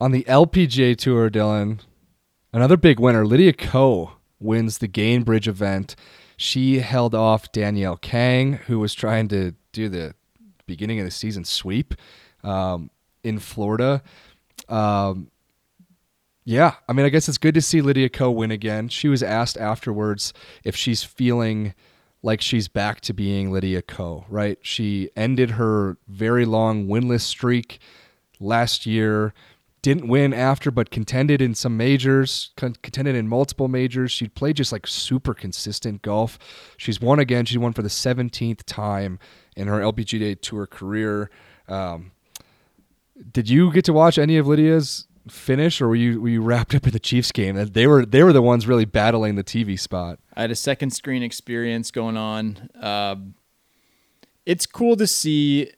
On 0.00 0.12
the 0.12 0.24
LPGA 0.24 0.96
Tour, 0.96 1.28
Dylan, 1.28 1.80
another 2.54 2.78
big 2.78 2.98
winner, 2.98 3.26
Lydia 3.26 3.52
Ko 3.52 4.12
wins 4.40 4.78
the 4.78 4.88
Gainbridge 4.88 5.46
event. 5.46 5.94
She 6.38 6.78
held 6.78 7.14
off 7.14 7.52
Danielle 7.52 7.98
Kang, 7.98 8.54
who 8.54 8.78
was 8.78 8.94
trying 8.94 9.28
to 9.28 9.54
do 9.72 9.90
the 9.90 10.14
beginning 10.66 10.98
of 11.00 11.04
the 11.04 11.10
season 11.10 11.44
sweep 11.44 11.94
um, 12.42 12.90
in 13.22 13.38
Florida. 13.38 14.02
Um, 14.70 15.30
yeah, 16.46 16.76
I 16.88 16.94
mean, 16.94 17.04
I 17.04 17.10
guess 17.10 17.28
it's 17.28 17.36
good 17.36 17.54
to 17.54 17.60
see 17.60 17.82
Lydia 17.82 18.08
Ko 18.08 18.30
win 18.30 18.50
again. 18.50 18.88
She 18.88 19.08
was 19.08 19.22
asked 19.22 19.58
afterwards 19.58 20.32
if 20.64 20.74
she's 20.74 21.04
feeling 21.04 21.74
like 22.22 22.40
she's 22.40 22.68
back 22.68 23.00
to 23.02 23.14
being 23.14 23.50
Lydia 23.50 23.82
Ko, 23.82 24.24
right? 24.28 24.58
She 24.62 25.10
ended 25.16 25.52
her 25.52 25.96
very 26.06 26.44
long 26.44 26.86
winless 26.86 27.22
streak 27.22 27.80
last 28.38 28.86
year 28.86 29.32
didn't 29.82 30.08
win 30.08 30.34
after, 30.34 30.70
but 30.70 30.90
contended 30.90 31.40
in 31.40 31.54
some 31.54 31.76
majors, 31.76 32.50
con- 32.56 32.76
contended 32.82 33.16
in 33.16 33.28
multiple 33.28 33.68
majors. 33.68 34.12
She 34.12 34.28
played 34.28 34.56
just 34.56 34.72
like 34.72 34.86
super 34.86 35.32
consistent 35.32 36.02
golf. 36.02 36.38
She's 36.76 37.00
won 37.00 37.18
again. 37.18 37.46
She 37.46 37.58
won 37.58 37.72
for 37.72 37.82
the 37.82 37.88
17th 37.88 38.62
time 38.64 39.18
in 39.56 39.68
her 39.68 39.80
LPGA 39.80 40.40
Tour 40.40 40.66
career. 40.66 41.30
Um, 41.66 42.12
did 43.32 43.48
you 43.48 43.72
get 43.72 43.84
to 43.86 43.92
watch 43.92 44.18
any 44.18 44.36
of 44.36 44.46
Lydia's 44.46 45.06
finish, 45.30 45.80
or 45.80 45.88
were 45.88 45.96
you 45.96 46.20
were 46.20 46.28
you 46.28 46.42
wrapped 46.42 46.74
up 46.74 46.86
in 46.86 46.92
the 46.92 47.00
Chiefs 47.00 47.32
game? 47.32 47.56
They 47.56 47.86
were 47.86 48.04
they 48.04 48.22
were 48.22 48.32
the 48.32 48.42
ones 48.42 48.66
really 48.66 48.84
battling 48.84 49.36
the 49.36 49.44
TV 49.44 49.78
spot. 49.78 50.18
I 50.34 50.42
had 50.42 50.50
a 50.50 50.56
second 50.56 50.90
screen 50.90 51.22
experience 51.22 51.90
going 51.90 52.16
on. 52.16 52.68
Um, 52.80 53.34
it's 54.46 54.66
cool 54.66 54.96
to 54.96 55.06
see 55.06 55.70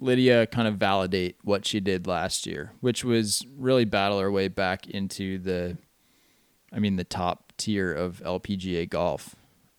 Lydia 0.00 0.46
kind 0.46 0.68
of 0.68 0.76
validate 0.76 1.36
what 1.42 1.66
she 1.66 1.80
did 1.80 2.06
last 2.06 2.46
year, 2.46 2.72
which 2.80 3.04
was 3.04 3.44
really 3.56 3.84
battle 3.84 4.18
her 4.20 4.30
way 4.30 4.48
back 4.48 4.88
into 4.88 5.38
the, 5.38 5.78
I 6.72 6.78
mean, 6.78 6.96
the 6.96 7.04
top 7.04 7.52
tier 7.56 7.92
of 7.92 8.22
LPGA 8.24 8.88
golf. 8.88 9.34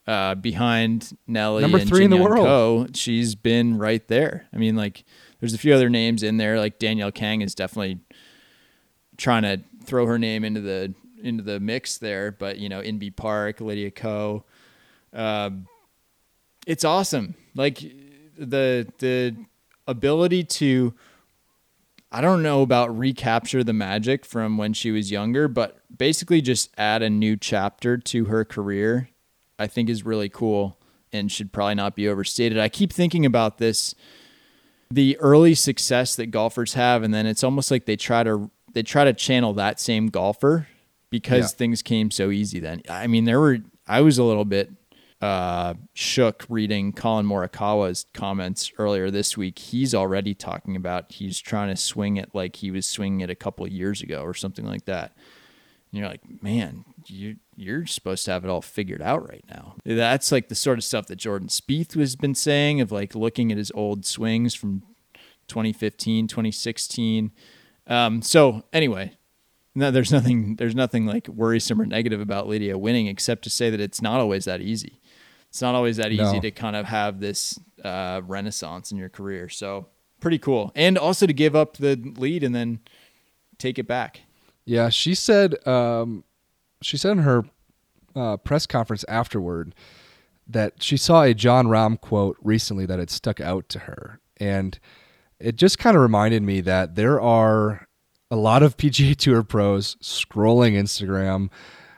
Uh, 0.08 0.34
behind 0.34 1.16
Nelly, 1.28 1.62
Number 1.62 1.78
and 1.78 1.88
three 1.88 2.04
in 2.04 2.10
the 2.10 2.18
world. 2.18 2.44
Ko, 2.44 2.88
she's 2.96 3.36
been 3.36 3.78
right 3.78 4.08
there. 4.08 4.48
I 4.52 4.58
mean, 4.58 4.76
like, 4.76 5.04
there's 5.40 5.54
a 5.54 5.58
few 5.60 5.72
other 5.72 5.88
names 5.88 6.24
in 6.24 6.38
there. 6.38 6.58
Like 6.58 6.80
Danielle 6.80 7.12
Kang 7.12 7.42
is 7.42 7.54
definitely 7.54 8.00
trying 9.20 9.44
to 9.44 9.62
throw 9.84 10.08
her 10.08 10.18
name 10.18 10.44
into 10.44 10.62
the 10.62 10.94
into 11.22 11.44
the 11.44 11.60
mix 11.60 11.98
there. 11.98 12.32
But 12.32 12.58
you 12.58 12.70
know, 12.70 12.82
Inbee 12.82 13.16
Park, 13.16 13.62
Lydia 13.62 13.92
Ko, 13.92 14.46
um, 15.14 15.68
it's 16.66 16.84
awesome. 16.84 17.36
Like 17.54 17.80
the 18.38 18.88
the 18.98 19.36
ability 19.88 20.46
to 20.46 20.94
I 22.12 22.22
don't 22.22 22.42
know 22.42 22.64
about 22.64 22.98
recapture 22.98 23.64
the 23.64 23.74
magic 23.74 24.26
from 24.26 24.58
when 24.58 24.74
she 24.74 24.90
was 24.90 25.12
younger, 25.12 25.48
but 25.48 25.78
basically 25.96 26.42
just 26.42 26.72
add 26.78 27.04
a 27.04 27.10
new 27.10 27.38
chapter 27.38 27.98
to 27.98 28.26
her 28.26 28.44
career, 28.44 29.10
I 29.60 29.68
think 29.68 29.90
is 29.90 30.04
really 30.04 30.30
cool 30.30 30.80
and 31.12 31.32
should 31.32 31.52
probably 31.52 31.76
not 31.76 31.96
be 31.96 32.08
overstated. 32.08 32.58
I 32.58 32.70
keep 32.70 32.92
thinking 32.94 33.26
about 33.26 33.58
this 33.58 33.94
the 34.92 35.18
early 35.18 35.54
success 35.54 36.16
that 36.16 36.28
golfers 36.28 36.74
have 36.74 37.04
and 37.04 37.14
then 37.14 37.28
it's 37.28 37.44
almost 37.44 37.70
like 37.70 37.86
they 37.86 37.96
try 37.96 38.24
to 38.24 38.50
they 38.74 38.84
try 38.84 39.04
to 39.06 39.14
channel 39.14 39.54
that 39.54 39.80
same 39.80 40.08
golfer 40.08 40.68
because 41.10 41.52
Yeah. 41.52 41.58
things 41.58 41.82
came 41.82 42.12
so 42.12 42.30
easy 42.30 42.60
then. 42.60 42.82
I 42.90 43.08
mean, 43.08 43.26
there 43.26 43.40
were 43.40 43.60
I 43.88 44.02
was 44.02 44.18
a 44.18 44.24
little 44.24 44.46
bit 44.46 44.72
uh, 45.22 45.74
shook 45.94 46.46
reading 46.48 46.94
Collin 46.94 47.26
Morikawa's 47.26 48.06
comments 48.14 48.72
earlier 48.78 49.12
this 49.12 49.36
week. 49.36 49.60
He's 49.60 49.94
already 49.94 50.34
talking 50.34 50.76
about 50.78 51.12
he's 51.12 51.40
trying 51.40 51.68
to 51.70 51.76
swing 51.76 52.16
it 52.18 52.30
like 52.34 52.56
he 52.58 52.72
was 52.72 52.86
swinging 52.86 53.20
it 53.22 53.30
a 53.30 53.36
couple 53.36 53.66
of 53.66 53.72
years 53.72 54.02
ago 54.02 54.22
or 54.22 54.34
something 54.34 54.66
like 54.66 54.86
that. 54.86 55.14
And 55.92 56.00
you're 56.00 56.08
like, 56.08 56.22
man, 56.42 56.86
you 57.08 57.36
you're 57.58 57.86
supposed 57.88 58.24
to 58.26 58.32
have 58.32 58.46
it 58.46 58.50
all 58.50 58.62
figured 58.62 59.02
out 59.02 59.28
right 59.28 59.44
now. 59.50 59.76
That's 59.84 60.32
like 60.32 60.48
the 60.48 60.56
sort 60.56 60.78
of 60.78 60.86
stuff 60.86 61.08
that 61.08 61.18
Jordan 61.18 61.50
Spieth 61.50 61.96
has 62.00 62.16
been 62.16 62.36
saying 62.36 62.80
of 62.80 62.90
like 62.92 63.14
looking 63.16 63.52
at 63.52 63.58
his 63.58 63.72
old 63.76 64.06
swings 64.06 64.54
from 64.54 64.84
2015, 65.48 66.28
2016. 66.28 67.32
Um, 67.90 68.22
so 68.22 68.64
anyway, 68.72 69.18
no, 69.76 69.92
there's 69.92 70.12
nothing 70.12 70.56
there's 70.56 70.76
nothing 70.76 71.06
like 71.06 71.28
worrisome 71.28 71.82
or 71.82 71.86
negative 71.86 72.22
about 72.22 72.48
Lydia 72.48 72.78
winning 72.78 73.08
except 73.08 73.44
to 73.44 73.50
say 73.50 73.70
that 73.70 73.80
it's 73.82 74.02
not 74.02 74.20
always 74.20 74.46
that 74.46 74.62
easy. 74.62 75.02
It's 75.50 75.62
not 75.62 75.74
always 75.76 75.98
that 75.98 76.12
easy 76.12 76.36
No. 76.36 76.40
to 76.42 76.52
kind 76.52 76.76
of 76.76 76.86
have 76.86 77.20
this 77.20 77.60
uh, 77.84 78.22
renaissance 78.26 78.92
in 78.92 78.98
your 78.98 79.10
career. 79.10 79.50
So 79.50 79.88
pretty 80.22 80.38
cool, 80.38 80.72
and 80.76 80.98
also 80.98 81.26
to 81.26 81.34
give 81.34 81.56
up 81.56 81.78
the 81.78 81.96
lead 82.18 82.44
and 82.44 82.54
then 82.54 82.80
take 83.58 83.80
it 83.80 83.88
back. 83.88 84.22
Yeah, 84.66 84.90
she 84.90 85.16
said 85.16 85.56
um, 85.68 86.24
she 86.82 86.98
said 86.98 87.14
in 87.14 87.18
her 87.20 87.46
uh, 88.16 88.38
press 88.38 88.68
conference 88.68 89.04
afterward 89.08 89.74
that 90.48 90.82
she 90.84 90.98
saw 90.98 91.24
a 91.24 91.34
Jon 91.34 91.68
Rahm 91.68 92.00
quote 92.00 92.38
recently 92.44 92.86
that 92.86 93.00
had 93.00 93.10
stuck 93.10 93.40
out 93.42 93.70
to 93.70 93.80
her, 93.80 94.20
and 94.38 94.78
it 95.40 95.56
just 95.56 95.80
kind 95.80 95.96
of 95.96 96.02
reminded 96.02 96.44
me 96.44 96.62
that 96.62 96.96
there 96.96 97.20
are 97.20 97.88
a 98.32 98.36
lot 98.36 98.64
of 98.64 98.78
PGA 98.78 99.16
Tour 99.18 99.44
pros 99.44 99.96
scrolling 99.96 100.74
Instagram 100.74 101.50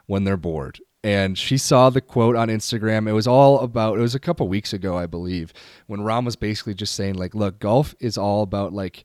when 0.06 0.24
they're 0.24 0.38
bored. 0.38 0.80
And 1.04 1.36
she 1.36 1.58
saw 1.58 1.90
the 1.90 2.02
quote 2.02 2.36
on 2.36 2.50
Instagram. 2.50 3.10
It 3.10 3.14
was 3.14 3.26
all 3.26 3.60
about. 3.62 3.98
It 3.98 4.02
was 4.02 4.14
a 4.14 4.20
couple 4.20 4.48
weeks 4.48 4.72
ago, 4.72 4.96
I 4.96 5.08
believe, 5.08 5.52
when 5.88 6.02
Rahm 6.02 6.26
was 6.26 6.36
basically 6.36 6.76
just 6.76 6.94
saying, 6.94 7.16
like, 7.16 7.34
"Look, 7.34 7.58
golf 7.58 7.96
is 8.00 8.20
all 8.20 8.44
about 8.44 8.72
like 8.72 9.04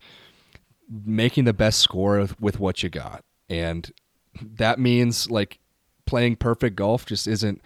making 0.89 1.45
the 1.45 1.53
best 1.53 1.80
score 1.80 2.18
with, 2.18 2.41
with 2.41 2.61
what 2.61 2.82
you 2.82 2.89
got. 2.89 3.24
And 3.49 3.91
that 4.41 4.78
means 4.78 5.30
like 5.30 5.59
playing 6.07 6.37
perfect 6.37 6.76
golf 6.76 7.07
just 7.07 7.26
isn't 7.26 7.61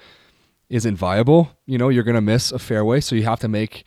isn't 0.69 0.97
viable. 0.97 1.51
You 1.67 1.79
know, 1.79 1.89
you're 1.89 2.05
going 2.05 2.15
to 2.15 2.21
miss 2.21 2.53
a 2.53 2.59
fairway, 2.59 3.01
so 3.01 3.17
you 3.17 3.25
have 3.25 3.41
to 3.41 3.49
make 3.49 3.85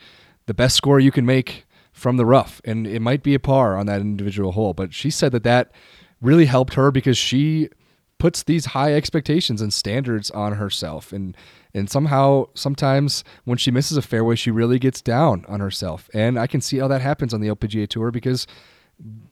the 0.47 0.53
best 0.53 0.75
score 0.75 0.99
you 0.99 1.11
can 1.11 1.25
make 1.25 1.65
from 1.93 2.17
the 2.17 2.25
rough, 2.25 2.59
and 2.65 2.85
it 2.85 3.01
might 3.01 3.23
be 3.23 3.33
a 3.33 3.39
par 3.39 3.77
on 3.77 3.85
that 3.85 4.01
individual 4.01 4.51
hole. 4.51 4.73
But 4.73 4.93
she 4.93 5.09
said 5.09 5.31
that 5.31 5.43
that 5.43 5.71
really 6.19 6.45
helped 6.45 6.73
her 6.73 6.91
because 6.91 7.17
she 7.17 7.69
puts 8.17 8.43
these 8.43 8.67
high 8.67 8.93
expectations 8.93 9.61
and 9.61 9.73
standards 9.73 10.31
on 10.31 10.53
herself 10.53 11.11
and 11.11 11.35
and 11.73 11.89
somehow 11.89 12.45
sometimes 12.53 13.21
when 13.43 13.57
she 13.57 13.69
misses 13.69 13.97
a 13.97 14.01
fairway 14.01 14.33
she 14.33 14.49
really 14.49 14.79
gets 14.79 15.01
down 15.01 15.43
on 15.49 15.59
herself 15.59 16.09
and 16.13 16.39
i 16.39 16.47
can 16.47 16.61
see 16.61 16.77
how 16.77 16.87
that 16.87 17.01
happens 17.01 17.33
on 17.33 17.41
the 17.41 17.49
lpga 17.49 17.85
tour 17.85 18.11
because 18.11 18.47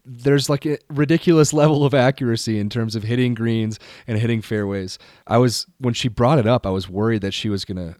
there's 0.04 0.50
like 0.50 0.66
a 0.66 0.78
ridiculous 0.90 1.54
level 1.62 1.86
of 1.86 1.94
accuracy 1.94 2.60
in 2.60 2.70
terms 2.70 2.94
of 2.94 3.04
hitting 3.04 3.34
greens 3.34 3.80
and 4.08 4.20
hitting 4.20 4.42
fairways 4.42 5.00
i 5.26 5.38
was 5.38 5.66
when 5.78 5.94
she 5.94 6.10
brought 6.10 6.38
it 6.38 6.46
up 6.46 6.66
i 6.66 6.70
was 6.70 6.90
worried 6.90 7.22
that 7.22 7.34
she 7.34 7.48
was 7.48 7.64
going 7.64 7.78
to 7.78 7.96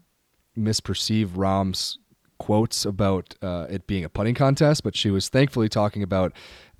misperceive 0.58 1.30
rahm's 1.34 1.98
quotes 2.42 2.84
about 2.84 3.34
uh, 3.40 3.66
it 3.70 3.86
being 3.86 4.04
a 4.04 4.08
putting 4.08 4.34
contest 4.34 4.82
but 4.82 4.96
she 4.96 5.10
was 5.10 5.28
thankfully 5.28 5.68
talking 5.68 6.02
about 6.02 6.32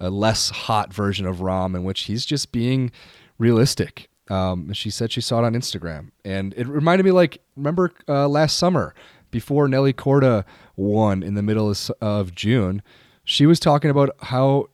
a 0.02 0.10
less 0.10 0.50
hot 0.50 0.92
version 0.92 1.26
of 1.26 1.38
Rahm 1.38 1.76
in 1.76 1.84
which 1.84 2.02
he's 2.02 2.26
just 2.26 2.52
being 2.52 2.90
realistic. 3.38 4.08
Um, 4.28 4.72
she 4.72 4.90
said 4.90 5.12
she 5.12 5.20
saw 5.20 5.38
it 5.42 5.46
on 5.46 5.54
Instagram, 5.54 6.10
and 6.24 6.54
it 6.54 6.66
reminded 6.66 7.04
me 7.04 7.12
like 7.12 7.40
remember 7.56 7.92
uh, 8.08 8.28
last 8.28 8.58
summer 8.58 8.94
before 9.30 9.68
Nelly 9.68 9.92
Korda 9.92 10.44
won 10.76 11.22
in 11.22 11.34
the 11.34 11.42
middle 11.42 11.72
of, 12.00 12.34
June, 12.34 12.82
she 13.24 13.46
was 13.46 13.58
talking 13.58 13.90
about 13.90 14.10
how 14.20 14.68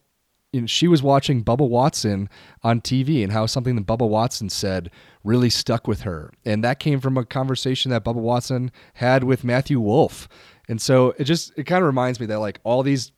you 0.53 0.63
know, 0.63 0.67
she 0.67 0.89
was 0.89 1.03
watching 1.03 1.45
Bubba 1.45 1.69
Watson 1.69 2.29
on 2.63 2.81
TV 2.81 3.23
and 3.23 3.33
how 3.33 3.47
something 3.47 3.77
that 3.77 3.87
Bubba 3.87 4.09
Watson 4.09 4.49
said 4.49 4.91
really 5.23 5.51
stuck 5.51 5.87
with 5.87 6.03
her, 6.03 6.33
and 6.45 6.65
that 6.65 6.81
came 6.81 7.01
from 7.01 7.17
a 7.17 7.25
conversation 7.25 7.91
that 7.91 8.05
Bubba 8.05 8.15
Watson 8.15 8.71
had 8.95 9.25
with 9.25 9.45
Matthew 9.45 9.79
Wolff. 9.81 10.29
And 10.69 10.81
so 10.81 11.15
it 11.19 11.25
just 11.25 11.53
it 11.57 11.65
kind 11.65 11.83
of 11.83 11.87
reminds 11.87 12.21
me 12.21 12.27
that 12.27 12.39
like 12.39 12.61
all 12.63 12.83
these 12.83 13.13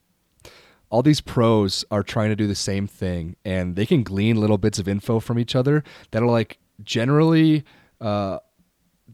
all 0.89 1.01
these 1.01 1.21
pros 1.21 1.85
are 1.91 2.03
trying 2.03 2.29
to 2.29 2.35
do 2.35 2.47
the 2.47 2.55
same 2.55 2.85
thing 2.85 3.35
and 3.45 3.75
they 3.75 3.85
can 3.85 4.03
glean 4.03 4.35
little 4.39 4.57
bits 4.57 4.77
of 4.77 4.87
info 4.87 5.19
from 5.19 5.39
each 5.39 5.55
other 5.55 5.83
that 6.11 6.21
are 6.21 6.27
like 6.27 6.59
generally 6.83 7.63
uh, 8.01 8.39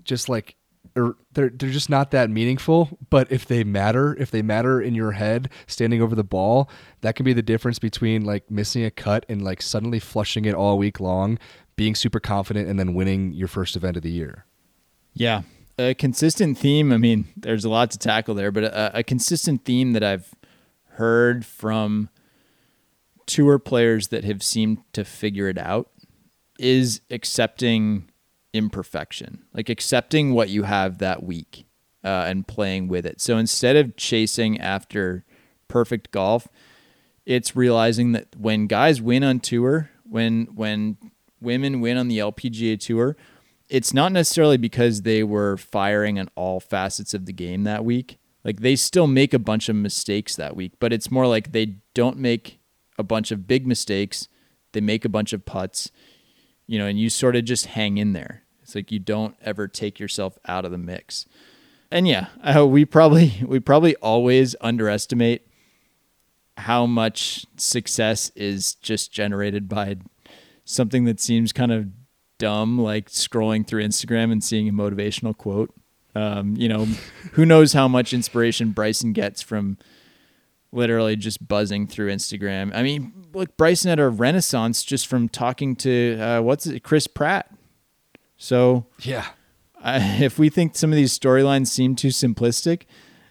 just 0.03 0.27
like 0.27 0.55
er, 0.97 1.15
they're 1.33 1.49
they're 1.49 1.69
just 1.69 1.89
not 1.89 2.11
that 2.11 2.29
meaningful. 2.29 2.97
But 3.09 3.31
if 3.31 3.45
they 3.45 3.63
matter 3.63 4.15
if 4.19 4.29
they 4.29 4.41
matter 4.43 4.79
in 4.79 4.93
your 4.93 5.11
head 5.13 5.49
standing 5.65 6.01
over 6.01 6.15
the 6.15 6.23
ball 6.23 6.69
that 7.01 7.15
can 7.15 7.23
be 7.23 7.33
the 7.33 7.41
difference 7.41 7.79
between 7.79 8.23
like 8.23 8.49
missing 8.51 8.83
a 8.83 8.91
cut 8.91 9.25
and 9.27 9.43
like 9.43 9.61
suddenly 9.61 9.99
flushing 9.99 10.45
it 10.45 10.53
all 10.53 10.77
week 10.77 10.99
long 10.99 11.39
being 11.75 11.95
super 11.95 12.19
confident 12.19 12.67
and 12.67 12.79
then 12.79 12.95
winning 12.95 13.33
your 13.33 13.47
first 13.47 13.75
event 13.75 13.97
of 13.97 14.03
the 14.03 14.11
year. 14.11 14.45
Yeah 15.13 15.41
a 15.79 15.93
consistent 15.93 16.57
theme 16.57 16.91
i 16.91 16.97
mean 16.97 17.25
there's 17.35 17.65
a 17.65 17.69
lot 17.69 17.91
to 17.91 17.97
tackle 17.97 18.33
there 18.35 18.51
but 18.51 18.63
a, 18.63 18.99
a 18.99 19.03
consistent 19.03 19.63
theme 19.65 19.93
that 19.93 20.03
i've 20.03 20.33
heard 20.91 21.45
from 21.45 22.09
tour 23.27 23.59
players 23.59 24.07
that 24.07 24.23
have 24.23 24.41
seemed 24.41 24.79
to 24.93 25.05
figure 25.05 25.47
it 25.47 25.57
out 25.57 25.91
is 26.57 27.01
accepting 27.11 28.09
imperfection, 28.53 29.43
like 29.53 29.69
accepting 29.69 30.33
what 30.33 30.49
you 30.49 30.63
have 30.63 30.97
that 30.97 31.21
week 31.21 31.65
uh, 32.03 32.25
and 32.27 32.47
playing 32.47 32.87
with 32.87 33.05
it. 33.05 33.21
So 33.21 33.37
instead 33.37 33.75
of 33.75 33.95
chasing 33.95 34.59
after 34.59 35.23
perfect 35.67 36.11
golf, 36.11 36.47
it's 37.25 37.55
realizing 37.55 38.13
that 38.13 38.35
when 38.35 38.67
guys 38.67 39.01
win 39.01 39.23
on 39.23 39.39
tour, 39.39 39.91
when 40.03 40.45
when 40.55 40.97
women 41.41 41.81
win 41.81 41.97
on 41.97 42.07
the 42.07 42.17
LPGA 42.17 42.79
tour, 42.79 43.15
it's 43.69 43.93
not 43.93 44.11
necessarily 44.11 44.57
because 44.57 45.01
they 45.01 45.23
were 45.23 45.57
firing 45.57 46.19
on 46.19 46.29
all 46.35 46.59
facets 46.59 47.13
of 47.13 47.25
the 47.25 47.33
game 47.33 47.63
that 47.63 47.83
week. 47.83 48.17
Like 48.43 48.61
they 48.61 48.75
still 48.75 49.07
make 49.07 49.33
a 49.33 49.39
bunch 49.39 49.67
of 49.67 49.75
mistakes 49.75 50.35
that 50.35 50.55
week, 50.55 50.73
but 50.79 50.93
it's 50.93 51.11
more 51.11 51.27
like 51.27 51.51
they 51.51 51.75
don't 51.93 52.17
make 52.17 52.59
a 52.97 53.03
bunch 53.03 53.31
of 53.31 53.47
big 53.47 53.67
mistakes. 53.67 54.29
They 54.71 54.81
make 54.81 55.03
a 55.03 55.09
bunch 55.09 55.33
of 55.33 55.45
putts, 55.45 55.91
you 56.65 56.79
know, 56.79 56.85
and 56.85 56.99
you 56.99 57.09
sort 57.09 57.35
of 57.35 57.43
just 57.43 57.67
hang 57.67 57.97
in 57.97 58.13
there. 58.13 58.43
It's 58.61 58.75
like 58.75 58.91
you 58.91 58.99
don't 58.99 59.35
ever 59.41 59.67
take 59.67 59.99
yourself 59.99 60.37
out 60.45 60.65
of 60.65 60.71
the 60.71 60.77
mix. 60.77 61.25
And 61.91 62.07
yeah, 62.07 62.27
uh, 62.43 62.65
we 62.65 62.85
probably 62.85 63.33
we 63.45 63.59
probably 63.59 63.95
always 63.97 64.55
underestimate 64.61 65.47
how 66.57 66.85
much 66.85 67.45
success 67.57 68.31
is 68.35 68.75
just 68.75 69.11
generated 69.11 69.69
by 69.69 69.97
something 70.65 71.05
that 71.05 71.19
seems 71.19 71.53
kind 71.53 71.71
of 71.71 71.87
dumb, 72.37 72.79
like 72.79 73.09
scrolling 73.09 73.65
through 73.65 73.83
Instagram 73.83 74.31
and 74.31 74.43
seeing 74.43 74.69
a 74.69 74.73
motivational 74.73 75.35
quote. 75.35 75.73
Um, 76.15 76.55
you 76.57 76.67
know, 76.67 76.85
who 77.33 77.45
knows 77.45 77.73
how 77.73 77.87
much 77.87 78.13
inspiration 78.13 78.71
Bryson 78.71 79.13
gets 79.13 79.41
from 79.41 79.77
literally 80.71 81.15
just 81.15 81.47
buzzing 81.47 81.87
through 81.87 82.11
Instagram. 82.11 82.71
I 82.73 82.83
mean, 82.83 83.27
look, 83.33 83.55
Bryson 83.57 83.89
had 83.89 83.99
a 83.99 84.09
renaissance 84.09 84.83
just 84.83 85.07
from 85.07 85.29
talking 85.29 85.75
to 85.77 86.17
uh, 86.19 86.41
what's 86.41 86.65
it, 86.65 86.83
Chris 86.83 87.07
Pratt. 87.07 87.51
So 88.37 88.87
yeah, 89.01 89.27
I, 89.81 89.99
if 90.23 90.39
we 90.39 90.49
think 90.49 90.75
some 90.75 90.91
of 90.91 90.95
these 90.95 91.17
storylines 91.17 91.67
seem 91.67 91.95
too 91.95 92.09
simplistic, 92.09 92.83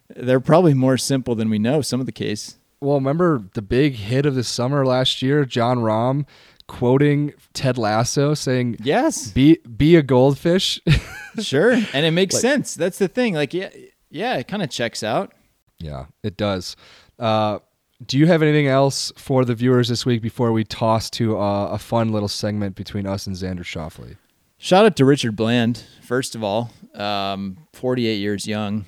they're 0.08 0.40
probably 0.40 0.74
more 0.74 0.96
simple 0.96 1.34
than 1.34 1.50
we 1.50 1.58
know. 1.58 1.80
Some 1.80 2.00
of 2.00 2.06
the 2.06 2.12
case. 2.12 2.56
Well, 2.80 2.96
remember 2.96 3.48
the 3.54 3.62
big 3.62 3.94
hit 3.94 4.26
of 4.26 4.34
the 4.34 4.44
summer 4.44 4.84
last 4.84 5.22
year, 5.22 5.44
Jon 5.44 5.78
Rahm 5.78 6.26
quoting 6.68 7.32
Ted 7.52 7.78
Lasso 7.78 8.34
saying, 8.34 8.78
"Yes, 8.82 9.28
be 9.28 9.58
be 9.76 9.96
a 9.96 10.02
goldfish." 10.02 10.80
sure, 11.40 11.72
and 11.72 12.06
it 12.06 12.12
makes 12.12 12.34
like, 12.34 12.42
sense. 12.42 12.74
That's 12.74 12.98
the 12.98 13.08
thing. 13.08 13.34
Like, 13.34 13.54
yeah, 13.54 13.70
yeah, 14.10 14.36
it 14.36 14.48
kind 14.48 14.62
of 14.62 14.70
checks 14.70 15.02
out. 15.02 15.32
Yeah, 15.78 16.06
it 16.22 16.36
does. 16.36 16.76
Uh, 17.18 17.58
do 18.04 18.18
you 18.18 18.26
have 18.26 18.42
anything 18.42 18.66
else 18.66 19.12
for 19.16 19.44
the 19.44 19.54
viewers 19.54 19.88
this 19.88 20.04
week 20.04 20.20
before 20.20 20.52
we 20.52 20.64
toss 20.64 21.08
to 21.10 21.38
uh, 21.38 21.68
a 21.68 21.78
fun 21.78 22.12
little 22.12 22.28
segment 22.28 22.74
between 22.76 23.06
us 23.06 23.26
and 23.26 23.34
Xander 23.34 23.60
Schauffele? 23.60 24.16
Shout 24.58 24.84
out 24.84 24.96
to 24.96 25.04
Richard 25.04 25.36
Bland, 25.36 25.84
first 26.02 26.34
of 26.34 26.42
all, 26.42 26.70
um, 26.94 27.58
48 27.74 28.14
years 28.14 28.46
young. 28.46 28.86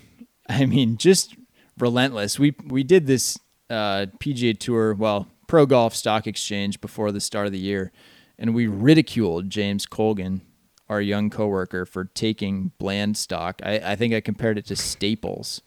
I 0.48 0.66
mean, 0.66 0.96
just 0.96 1.36
relentless. 1.78 2.38
We 2.38 2.54
we 2.66 2.82
did 2.82 3.06
this 3.06 3.38
uh, 3.70 4.06
PGA 4.18 4.58
Tour, 4.58 4.94
well, 4.94 5.28
Pro 5.48 5.66
Golf 5.66 5.96
Stock 5.96 6.28
Exchange 6.28 6.80
before 6.80 7.10
the 7.10 7.20
start 7.20 7.46
of 7.46 7.52
the 7.52 7.58
year, 7.58 7.90
and 8.38 8.54
we 8.54 8.68
ridiculed 8.68 9.50
James 9.50 9.84
Colgan 9.84 10.42
our 10.88 11.00
young 11.00 11.30
coworker 11.30 11.84
for 11.84 12.04
taking 12.04 12.72
bland 12.78 13.16
stock. 13.16 13.60
I, 13.62 13.92
I 13.92 13.96
think 13.96 14.14
I 14.14 14.20
compared 14.20 14.58
it 14.58 14.66
to 14.66 14.76
Staples 14.76 15.60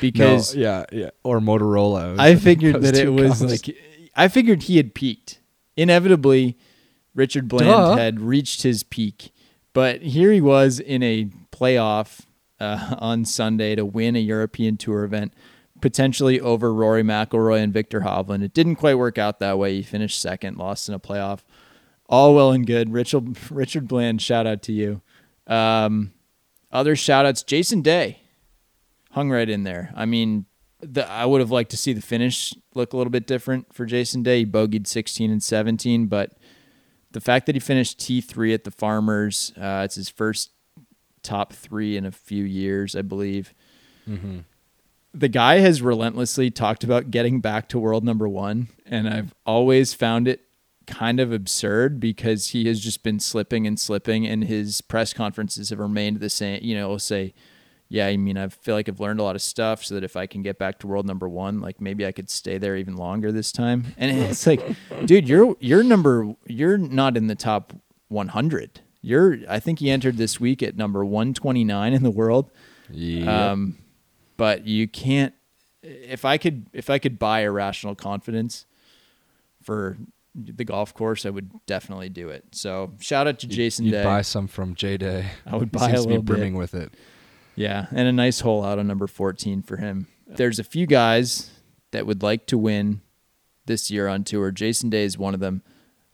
because 0.00 0.54
no, 0.54 0.62
yeah, 0.62 0.84
yeah, 0.92 1.10
or 1.24 1.40
Motorola. 1.40 2.16
I 2.18 2.36
figured 2.36 2.82
that, 2.82 2.96
it 2.96 3.10
was 3.10 3.42
like 3.42 3.76
I 4.14 4.28
figured 4.28 4.64
he 4.64 4.76
had 4.76 4.94
peaked. 4.94 5.40
Inevitably, 5.76 6.56
Richard 7.14 7.48
Bland 7.48 7.66
Duh. 7.66 7.96
had 7.96 8.20
reached 8.20 8.62
his 8.62 8.82
peak, 8.82 9.32
but 9.72 10.02
here 10.02 10.32
he 10.32 10.40
was 10.40 10.80
in 10.80 11.02
a 11.02 11.28
playoff 11.52 12.22
uh, 12.60 12.96
on 12.98 13.24
Sunday 13.24 13.74
to 13.74 13.84
win 13.84 14.16
a 14.16 14.20
European 14.20 14.76
Tour 14.76 15.04
event, 15.04 15.34
potentially 15.80 16.40
over 16.40 16.72
Rory 16.72 17.02
McIlroy 17.02 17.62
and 17.62 17.72
Viktor 17.72 18.00
Hovland. 18.00 18.42
It 18.42 18.54
didn't 18.54 18.76
quite 18.76 18.96
work 18.96 19.18
out 19.18 19.40
that 19.40 19.58
way. 19.58 19.76
He 19.76 19.82
finished 19.82 20.20
second, 20.20 20.56
lost 20.56 20.88
in 20.88 20.94
a 20.94 21.00
playoff 21.00 21.40
all 22.08 22.34
well 22.34 22.52
and 22.52 22.66
good. 22.66 22.92
Richard 22.92 23.36
Richard 23.50 23.88
Bland, 23.88 24.22
shout 24.22 24.46
out 24.46 24.62
to 24.62 24.72
you. 24.72 25.02
Um, 25.46 26.12
other 26.72 26.96
shout 26.96 27.26
outs, 27.26 27.42
Jason 27.42 27.82
Day 27.82 28.20
hung 29.12 29.30
right 29.30 29.48
in 29.48 29.64
there. 29.64 29.92
I 29.94 30.04
mean, 30.04 30.46
the, 30.80 31.08
I 31.08 31.24
would 31.24 31.40
have 31.40 31.50
liked 31.50 31.70
to 31.70 31.76
see 31.76 31.92
the 31.92 32.02
finish 32.02 32.52
look 32.74 32.92
a 32.92 32.96
little 32.96 33.10
bit 33.10 33.26
different 33.26 33.72
for 33.72 33.86
Jason 33.86 34.22
Day. 34.22 34.40
He 34.40 34.46
bogeyed 34.46 34.86
16 34.86 35.30
and 35.30 35.42
17, 35.42 36.06
but 36.06 36.36
the 37.12 37.20
fact 37.20 37.46
that 37.46 37.54
he 37.54 37.60
finished 37.60 37.98
T3 37.98 38.52
at 38.52 38.64
the 38.64 38.70
Farmers, 38.70 39.52
uh, 39.56 39.82
it's 39.84 39.94
his 39.94 40.10
first 40.10 40.50
top 41.22 41.54
three 41.54 41.96
in 41.96 42.04
a 42.04 42.12
few 42.12 42.44
years, 42.44 42.94
I 42.94 43.02
believe. 43.02 43.54
Mm-hmm. 44.06 44.40
The 45.18 45.28
guy 45.28 45.60
has 45.60 45.80
relentlessly 45.80 46.50
talked 46.50 46.84
about 46.84 47.10
getting 47.10 47.40
back 47.40 47.68
to 47.70 47.78
world 47.78 48.04
number 48.04 48.28
one, 48.28 48.68
and 48.84 49.08
I've 49.08 49.34
always 49.46 49.94
found 49.94 50.28
it 50.28 50.42
kind 50.86 51.18
of 51.20 51.32
absurd 51.32 51.98
because 51.98 52.48
he 52.48 52.66
has 52.68 52.80
just 52.80 53.02
been 53.02 53.18
slipping 53.18 53.66
and 53.66 53.78
slipping, 53.80 54.26
and 54.26 54.44
his 54.44 54.80
press 54.80 55.12
conferences 55.12 55.70
have 55.70 55.78
remained 55.78 56.20
the 56.20 56.30
same. 56.30 56.62
You 56.62 56.76
know, 56.76 56.90
he'll 56.90 56.98
say, 56.98 57.34
"Yeah, 57.88 58.06
I 58.06 58.16
mean, 58.16 58.36
I 58.36 58.48
feel 58.48 58.74
like 58.74 58.88
I've 58.88 59.00
learned 59.00 59.20
a 59.20 59.22
lot 59.22 59.36
of 59.36 59.42
stuff, 59.42 59.84
so 59.84 59.94
that 59.94 60.04
if 60.04 60.16
I 60.16 60.26
can 60.26 60.42
get 60.42 60.58
back 60.58 60.78
to 60.80 60.86
world 60.86 61.06
number 61.06 61.28
one, 61.28 61.60
like 61.60 61.80
maybe 61.80 62.06
I 62.06 62.12
could 62.12 62.30
stay 62.30 62.58
there 62.58 62.76
even 62.76 62.96
longer 62.96 63.32
this 63.32 63.52
time." 63.52 63.94
And 63.96 64.16
it's 64.30 64.46
like, 64.46 64.62
dude, 65.06 65.28
you're 65.28 65.56
you're 65.60 65.82
number 65.82 66.34
you're 66.46 66.78
not 66.78 67.16
in 67.16 67.26
the 67.26 67.34
top 67.34 67.72
100. 68.08 68.80
You're 69.00 69.38
I 69.48 69.60
think 69.60 69.78
he 69.78 69.90
entered 69.90 70.16
this 70.18 70.38
week 70.38 70.62
at 70.62 70.76
number 70.76 71.04
129 71.04 71.92
in 71.92 72.02
the 72.02 72.10
world. 72.10 72.50
Yeah. 72.90 73.50
Um, 73.52 73.78
but 74.36 74.66
you 74.66 74.88
can't. 74.88 75.34
If 75.82 76.24
I 76.24 76.36
could, 76.38 76.66
if 76.72 76.90
I 76.90 76.98
could 76.98 77.18
buy 77.18 77.40
irrational 77.40 77.94
confidence 77.94 78.66
for 79.62 79.96
the 80.34 80.64
golf 80.64 80.92
course, 80.94 81.24
I 81.24 81.30
would 81.30 81.50
definitely 81.66 82.08
do 82.08 82.28
it. 82.28 82.44
So 82.52 82.92
shout 83.00 83.26
out 83.26 83.38
to 83.40 83.46
Jason 83.46 83.84
You'd 83.86 83.92
Day. 83.92 84.04
buy 84.04 84.22
some 84.22 84.48
from 84.48 84.74
J 84.74 84.96
Day. 84.96 85.26
I 85.46 85.56
would 85.56 85.70
buy 85.72 85.90
He 85.90 85.96
seems 85.96 86.00
a 86.00 86.02
to 86.02 86.08
be 86.08 86.10
little 86.10 86.22
bit. 86.24 86.32
brimming 86.36 86.54
with 86.54 86.74
it. 86.74 86.92
Yeah, 87.54 87.86
and 87.90 88.06
a 88.08 88.12
nice 88.12 88.40
hole 88.40 88.64
out 88.64 88.78
on 88.78 88.86
number 88.86 89.06
14 89.06 89.62
for 89.62 89.76
him. 89.78 90.08
There's 90.26 90.58
a 90.58 90.64
few 90.64 90.86
guys 90.86 91.50
that 91.92 92.04
would 92.06 92.22
like 92.22 92.46
to 92.46 92.58
win 92.58 93.00
this 93.64 93.90
year 93.90 94.08
on 94.08 94.24
tour. 94.24 94.50
Jason 94.50 94.90
Day 94.90 95.04
is 95.04 95.16
one 95.16 95.32
of 95.34 95.40
them. 95.40 95.62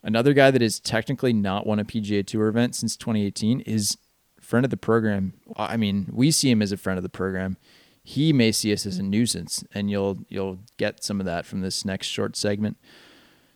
Another 0.04 0.34
guy 0.34 0.50
that 0.50 0.60
has 0.62 0.78
technically 0.78 1.32
not 1.32 1.66
won 1.66 1.78
a 1.78 1.84
PGA 1.84 2.24
Tour 2.26 2.48
event 2.48 2.74
since 2.76 2.96
2018 2.96 3.60
is 3.60 3.96
friend 4.40 4.64
of 4.64 4.70
the 4.70 4.76
program. 4.76 5.32
I 5.56 5.76
mean, 5.76 6.08
we 6.12 6.30
see 6.30 6.50
him 6.50 6.60
as 6.62 6.72
a 6.72 6.76
friend 6.76 6.96
of 6.98 7.02
the 7.02 7.08
program. 7.08 7.56
He 8.02 8.32
may 8.32 8.50
see 8.50 8.72
us 8.72 8.84
as 8.84 8.98
a 8.98 9.02
nuisance, 9.02 9.64
and 9.72 9.90
you'll 9.90 10.18
you'll 10.28 10.58
get 10.76 11.04
some 11.04 11.20
of 11.20 11.26
that 11.26 11.46
from 11.46 11.60
this 11.60 11.84
next 11.84 12.08
short 12.08 12.36
segment. 12.36 12.76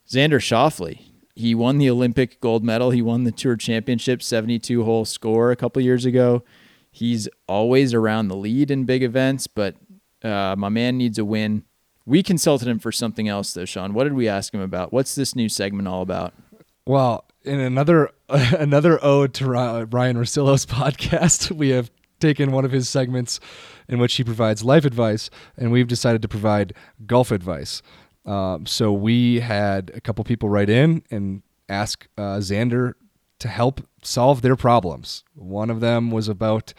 Xander 0.09 0.40
Schauffele. 0.40 1.01
He 1.34 1.55
won 1.55 1.76
the 1.76 1.90
Olympic 1.90 2.40
gold 2.40 2.64
medal. 2.64 2.90
He 2.92 3.03
won 3.03 3.24
the 3.24 3.32
Tour 3.32 3.57
Championship 3.57 4.22
72 4.22 4.84
hole 4.84 5.05
score 5.05 5.51
a 5.51 5.57
couple 5.57 5.82
years 5.82 6.07
ago. 6.07 6.42
He's 6.90 7.28
always 7.47 7.92
around 7.92 8.28
the 8.28 8.36
lead 8.36 8.70
in 8.70 8.84
big 8.84 9.03
events, 9.03 9.47
but 9.47 9.76
uh, 10.22 10.55
my 10.57 10.70
man 10.70 10.97
needs 10.97 11.18
a 11.18 11.26
win. 11.26 11.64
We 12.07 12.22
consulted 12.22 12.68
him 12.68 12.78
for 12.78 12.90
something 12.90 13.28
else, 13.28 13.53
though, 13.53 13.66
Sean. 13.66 13.92
What 13.92 14.05
did 14.05 14.14
we 14.14 14.28
ask 14.28 14.55
him 14.55 14.62
about? 14.62 14.94
What's 14.94 15.14
this 15.14 15.36
new 15.36 15.51
segment 15.51 15.88
all 15.88 16.01
about? 16.01 16.32
Well, 16.86 17.26
in 17.42 17.61
another 17.61 18.11
another 18.28 19.03
ode 19.05 19.34
to 19.34 19.47
Ryan 19.47 20.16
Rosillo's 20.16 20.64
podcast, 20.66 21.51
we 21.51 21.70
have 21.70 21.90
taken 22.20 22.53
one 22.53 22.64
of 22.64 22.72
his 22.72 22.88
segments 22.88 23.40
in 23.89 23.99
which 23.99 24.14
he 24.14 24.24
provides 24.24 24.64
life 24.64 24.84
advice, 24.84 25.30
and 25.57 25.72
we've 25.72 25.89
decided 25.89 26.22
to 26.22 26.28
provide 26.28 26.72
golf 27.07 27.30
advice. 27.30 27.82
Um, 28.24 28.66
so 28.66 28.93
we 28.93 29.41
had 29.41 29.93
a 29.95 30.01
couple 30.01 30.24
people 30.24 30.49
write 30.49 30.68
in 30.68 31.03
and 31.11 31.43
ask 31.68 32.07
uh, 32.18 32.39
Xander 32.39 32.95
to 33.39 33.49
help 33.49 33.87
solve 34.03 34.43
their 34.43 34.57
problems. 34.57 35.24
One 35.34 35.70
of 35.70 35.80
them 35.80 36.11
was 36.11 36.28
about, 36.28 36.72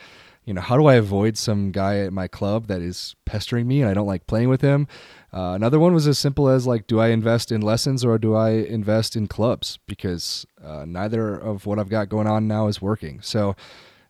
you 0.43 0.53
know, 0.53 0.62
how 0.62 0.76
do 0.76 0.88
I 0.88 0.95
avoid 0.95 1.38
some 1.38 1.72
guy 1.72 1.99
at 1.99 2.12
my 2.12 2.28
club 2.28 2.68
that 2.68 2.82
is 2.82 3.16
pestering 3.26 3.68
me 3.68 3.82
and 3.82 3.89
I 3.89 3.93
don't 3.93 4.08
like 4.08 4.28
playing 4.28 4.49
with 4.49 4.62
him? 4.62 4.88
Uh, 5.34 5.53
another 5.53 5.80
one 5.80 5.93
was 5.93 6.08
as 6.08 6.18
simple 6.18 6.49
as 6.49 6.66
like, 6.66 6.88
do 6.88 6.99
I 6.99 7.10
invest 7.10 7.51
in 7.51 7.62
lessons 7.62 8.03
or 8.03 8.18
do 8.18 8.34
I 8.34 8.51
invest 8.51 9.16
in 9.16 9.28
clubs? 9.28 9.78
Because 9.88 10.45
uh, 10.64 10.86
neither 10.86 11.36
of 11.36 11.66
what 11.66 11.80
I've 11.80 11.89
got 11.89 12.10
going 12.10 12.28
on 12.28 12.47
now 12.47 12.68
is 12.68 12.82
working. 12.82 13.22
So 13.22 13.55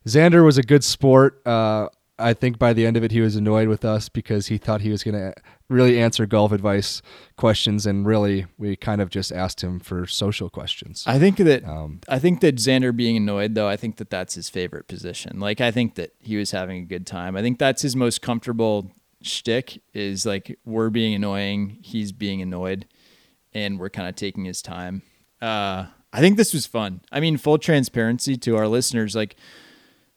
Xander 0.06 0.44
was 0.44 0.58
a 0.58 0.62
good 0.62 0.84
sport. 0.84 1.46
Uh, 1.46 1.88
I 2.18 2.34
think 2.34 2.58
by 2.58 2.72
the 2.72 2.84
end 2.84 2.96
of 2.96 3.04
it, 3.04 3.12
he 3.12 3.20
was 3.20 3.36
annoyed 3.36 3.68
with 3.68 3.84
us 3.84 4.08
because 4.08 4.48
he 4.48 4.58
thought 4.58 4.80
he 4.80 4.90
was 4.90 5.04
going 5.04 5.14
to 5.14 5.34
really 5.68 6.00
answer 6.00 6.26
golf 6.26 6.50
advice 6.52 7.00
questions, 7.36 7.86
and 7.86 8.06
really, 8.06 8.46
we 8.56 8.74
kind 8.76 9.00
of 9.00 9.10
just 9.10 9.30
asked 9.32 9.62
him 9.62 9.78
for 9.78 10.06
social 10.06 10.50
questions. 10.50 11.04
I 11.06 11.18
think 11.18 11.36
that 11.36 11.64
Um, 11.64 12.00
I 12.08 12.18
think 12.18 12.40
that 12.40 12.56
Xander 12.56 12.94
being 12.96 13.16
annoyed, 13.16 13.54
though, 13.54 13.68
I 13.68 13.76
think 13.76 13.96
that 13.96 14.10
that's 14.10 14.34
his 14.34 14.48
favorite 14.48 14.88
position. 14.88 15.38
Like, 15.38 15.60
I 15.60 15.70
think 15.70 15.94
that 15.94 16.14
he 16.20 16.36
was 16.36 16.50
having 16.50 16.82
a 16.82 16.86
good 16.86 17.06
time. 17.06 17.36
I 17.36 17.42
think 17.42 17.58
that's 17.58 17.82
his 17.82 17.94
most 17.94 18.22
comfortable 18.22 18.90
shtick 19.20 19.82
is 19.94 20.24
like 20.24 20.58
we're 20.64 20.90
being 20.90 21.12
annoying, 21.14 21.78
he's 21.82 22.12
being 22.12 22.40
annoyed, 22.40 22.86
and 23.52 23.78
we're 23.78 23.90
kind 23.90 24.08
of 24.08 24.14
taking 24.14 24.44
his 24.44 24.62
time. 24.62 25.02
Uh, 25.42 25.86
I 26.12 26.20
think 26.20 26.36
this 26.36 26.54
was 26.54 26.66
fun. 26.66 27.00
I 27.12 27.20
mean, 27.20 27.36
full 27.36 27.58
transparency 27.58 28.36
to 28.36 28.56
our 28.56 28.66
listeners, 28.68 29.14
like 29.14 29.36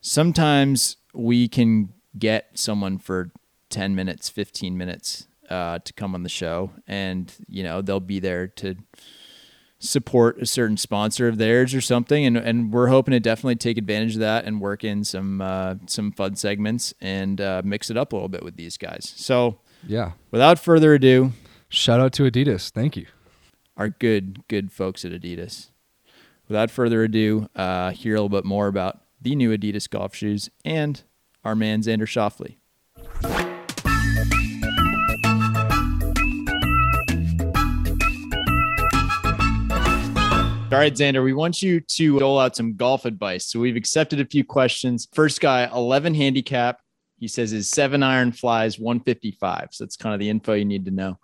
sometimes 0.02 0.97
we 1.14 1.47
can 1.47 1.93
get 2.18 2.49
someone 2.53 2.97
for 2.97 3.32
10 3.70 3.95
minutes, 3.95 4.30
15 4.30 4.78
minutes 4.78 5.28
uh, 5.49 5.80
to 5.80 5.93
come 5.93 6.16
on 6.16 6.24
the 6.24 6.30
show, 6.30 6.72
and 6.88 7.34
you 7.47 7.64
know 7.64 7.82
they'll 7.82 7.99
be 7.99 8.20
there 8.20 8.47
to 8.47 8.76
support 9.80 10.39
a 10.39 10.45
certain 10.45 10.78
sponsor 10.78 11.28
of 11.28 11.38
theirs 11.38 11.74
or 11.74 11.82
something, 11.82 12.26
and 12.26 12.38
and 12.38 12.72
we're 12.72 12.88
hoping 12.88 13.12
to 13.12 13.20
definitely 13.20 13.55
take 13.55 13.78
advantage 13.78 14.14
of 14.14 14.20
that 14.20 14.45
and 14.45 14.62
work 14.62 14.84
in 14.84 15.03
some 15.03 15.41
uh, 15.41 15.76
some 15.88 16.12
fun 16.12 16.36
segments 16.36 16.93
and 17.01 17.41
uh, 17.41 17.62
mix 17.66 17.89
it 17.89 17.97
up 17.97 18.14
a 18.14 18.16
little 18.16 18.30
bit 18.30 18.43
with 18.43 18.55
these 18.55 18.78
guys. 18.78 19.12
So 19.18 19.59
yeah. 19.86 20.12
without 20.30 20.59
further 20.59 20.93
ado, 20.93 21.34
Shout 21.68 21.99
out 21.99 22.14
to 22.14 22.24
Adidas. 22.24 22.70
Thank 22.70 22.95
you. 22.97 23.07
our 23.78 23.89
good 23.89 24.47
good 24.47 24.72
folks 24.72 25.03
at 25.05 25.12
Adidas. 25.12 25.70
Without 26.47 26.70
further 26.70 27.03
ado, 27.03 27.47
uh, 27.55 27.91
hear 27.91 28.16
a 28.16 28.22
little 28.22 28.30
bit 28.30 28.45
more 28.45 28.68
about 28.68 29.01
the 29.22 29.36
new 29.36 29.55
Adidas 29.55 29.89
golf 29.89 30.15
shoes 30.15 30.49
and 30.65 31.03
our 31.43 31.55
man 31.55 31.82
Xander 31.82 32.07
Schauffele. 32.07 32.57
All 40.72 40.78
right, 40.78 40.93
Xander, 40.93 41.22
we 41.22 41.34
want 41.34 41.61
you 41.61 41.82
to 41.82 42.17
dole 42.17 42.39
out 42.39 42.55
some 42.55 42.78
golf 42.78 43.03
advice. 43.03 43.45
So 43.45 43.59
we've 43.59 43.76
accepted 43.76 44.22
a 44.22 44.26
few 44.26 44.45
questions. 44.45 45.05
First 45.11 45.41
guy, 45.41 45.69
11 45.74 46.15
handicap. 46.15 46.80
He 47.19 47.28
says 47.28 47.51
his 47.51 47.69
seven 47.69 48.01
iron 48.01 48.32
flies 48.32 48.80
155. 48.80 49.67
So 49.72 49.84
that's 49.84 49.97
kind 49.97 50.13
of 50.13 50.22
the 50.22 50.30
info 50.30 50.53
you 50.53 50.63
need 50.63 50.86
to 50.86 50.91
know. 50.91 51.19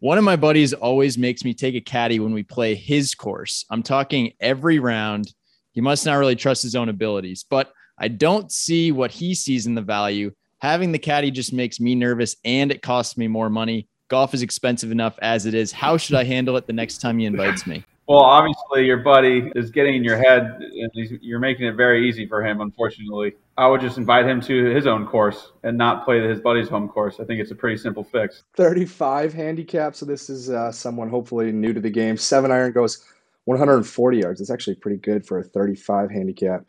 One 0.00 0.18
of 0.18 0.24
my 0.24 0.34
buddies 0.34 0.72
always 0.72 1.16
makes 1.16 1.44
me 1.44 1.54
take 1.54 1.76
a 1.76 1.80
caddy 1.80 2.18
when 2.18 2.32
we 2.32 2.42
play 2.42 2.74
his 2.74 3.14
course. 3.14 3.64
I'm 3.70 3.84
talking 3.84 4.32
every 4.40 4.80
round. 4.80 5.32
He 5.72 5.80
must 5.80 6.04
not 6.04 6.14
really 6.14 6.36
trust 6.36 6.62
his 6.62 6.74
own 6.74 6.88
abilities, 6.88 7.44
but 7.48 7.72
I 7.98 8.08
don't 8.08 8.50
see 8.50 8.92
what 8.92 9.10
he 9.10 9.34
sees 9.34 9.66
in 9.66 9.74
the 9.74 9.82
value. 9.82 10.32
Having 10.58 10.92
the 10.92 10.98
caddy 10.98 11.30
just 11.30 11.52
makes 11.52 11.80
me 11.80 11.94
nervous 11.94 12.36
and 12.44 12.70
it 12.70 12.82
costs 12.82 13.16
me 13.16 13.28
more 13.28 13.48
money. 13.48 13.88
Golf 14.08 14.34
is 14.34 14.42
expensive 14.42 14.90
enough 14.90 15.18
as 15.22 15.46
it 15.46 15.54
is. 15.54 15.70
How 15.70 15.96
should 15.96 16.16
I 16.16 16.24
handle 16.24 16.56
it 16.56 16.66
the 16.66 16.72
next 16.72 16.98
time 16.98 17.18
he 17.18 17.26
invites 17.26 17.66
me? 17.66 17.84
Well, 18.10 18.22
obviously, 18.22 18.86
your 18.86 18.96
buddy 18.96 19.52
is 19.54 19.70
getting 19.70 19.94
in 19.94 20.02
your 20.02 20.16
head, 20.16 20.42
and 20.42 20.90
he's, 20.94 21.12
you're 21.20 21.38
making 21.38 21.68
it 21.68 21.76
very 21.76 22.08
easy 22.08 22.26
for 22.26 22.44
him. 22.44 22.60
Unfortunately, 22.60 23.34
I 23.56 23.68
would 23.68 23.80
just 23.80 23.98
invite 23.98 24.26
him 24.26 24.40
to 24.40 24.64
his 24.74 24.88
own 24.88 25.06
course 25.06 25.52
and 25.62 25.78
not 25.78 26.04
play 26.04 26.20
his 26.20 26.40
buddy's 26.40 26.68
home 26.68 26.88
course. 26.88 27.20
I 27.20 27.24
think 27.24 27.40
it's 27.40 27.52
a 27.52 27.54
pretty 27.54 27.76
simple 27.76 28.02
fix. 28.02 28.42
35 28.56 29.32
handicap. 29.32 29.94
So 29.94 30.06
this 30.06 30.28
is 30.28 30.50
uh, 30.50 30.72
someone 30.72 31.08
hopefully 31.08 31.52
new 31.52 31.72
to 31.72 31.78
the 31.78 31.88
game. 31.88 32.16
Seven 32.16 32.50
iron 32.50 32.72
goes 32.72 33.04
140 33.44 34.18
yards. 34.18 34.40
It's 34.40 34.50
actually 34.50 34.76
pretty 34.76 34.98
good 34.98 35.26
for 35.26 35.38
a 35.38 35.44
35 35.44 36.10
handicap. 36.10 36.64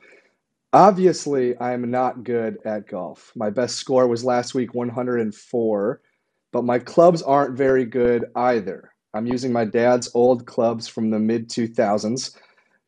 Obviously, 0.74 1.59
I'm 1.59 1.91
not 1.91 2.24
good 2.24 2.57
at 2.65 2.88
golf. 2.88 3.32
My 3.36 3.49
best 3.49 3.76
score 3.76 4.07
was 4.07 4.24
last 4.24 4.53
week 4.53 4.74
104, 4.74 6.01
but 6.51 6.63
my 6.63 6.80
clubs 6.80 7.22
aren't 7.22 7.57
very 7.57 7.86
good 7.86 8.26
either. 8.36 8.93
I'm 9.13 9.28
using 9.28 9.51
my 9.51 9.65
dad's 9.65 10.09
old 10.13 10.45
clubs 10.45 10.88
from 10.88 11.09
the 11.09 11.19
mid 11.19 11.49
2000s. 11.49 12.38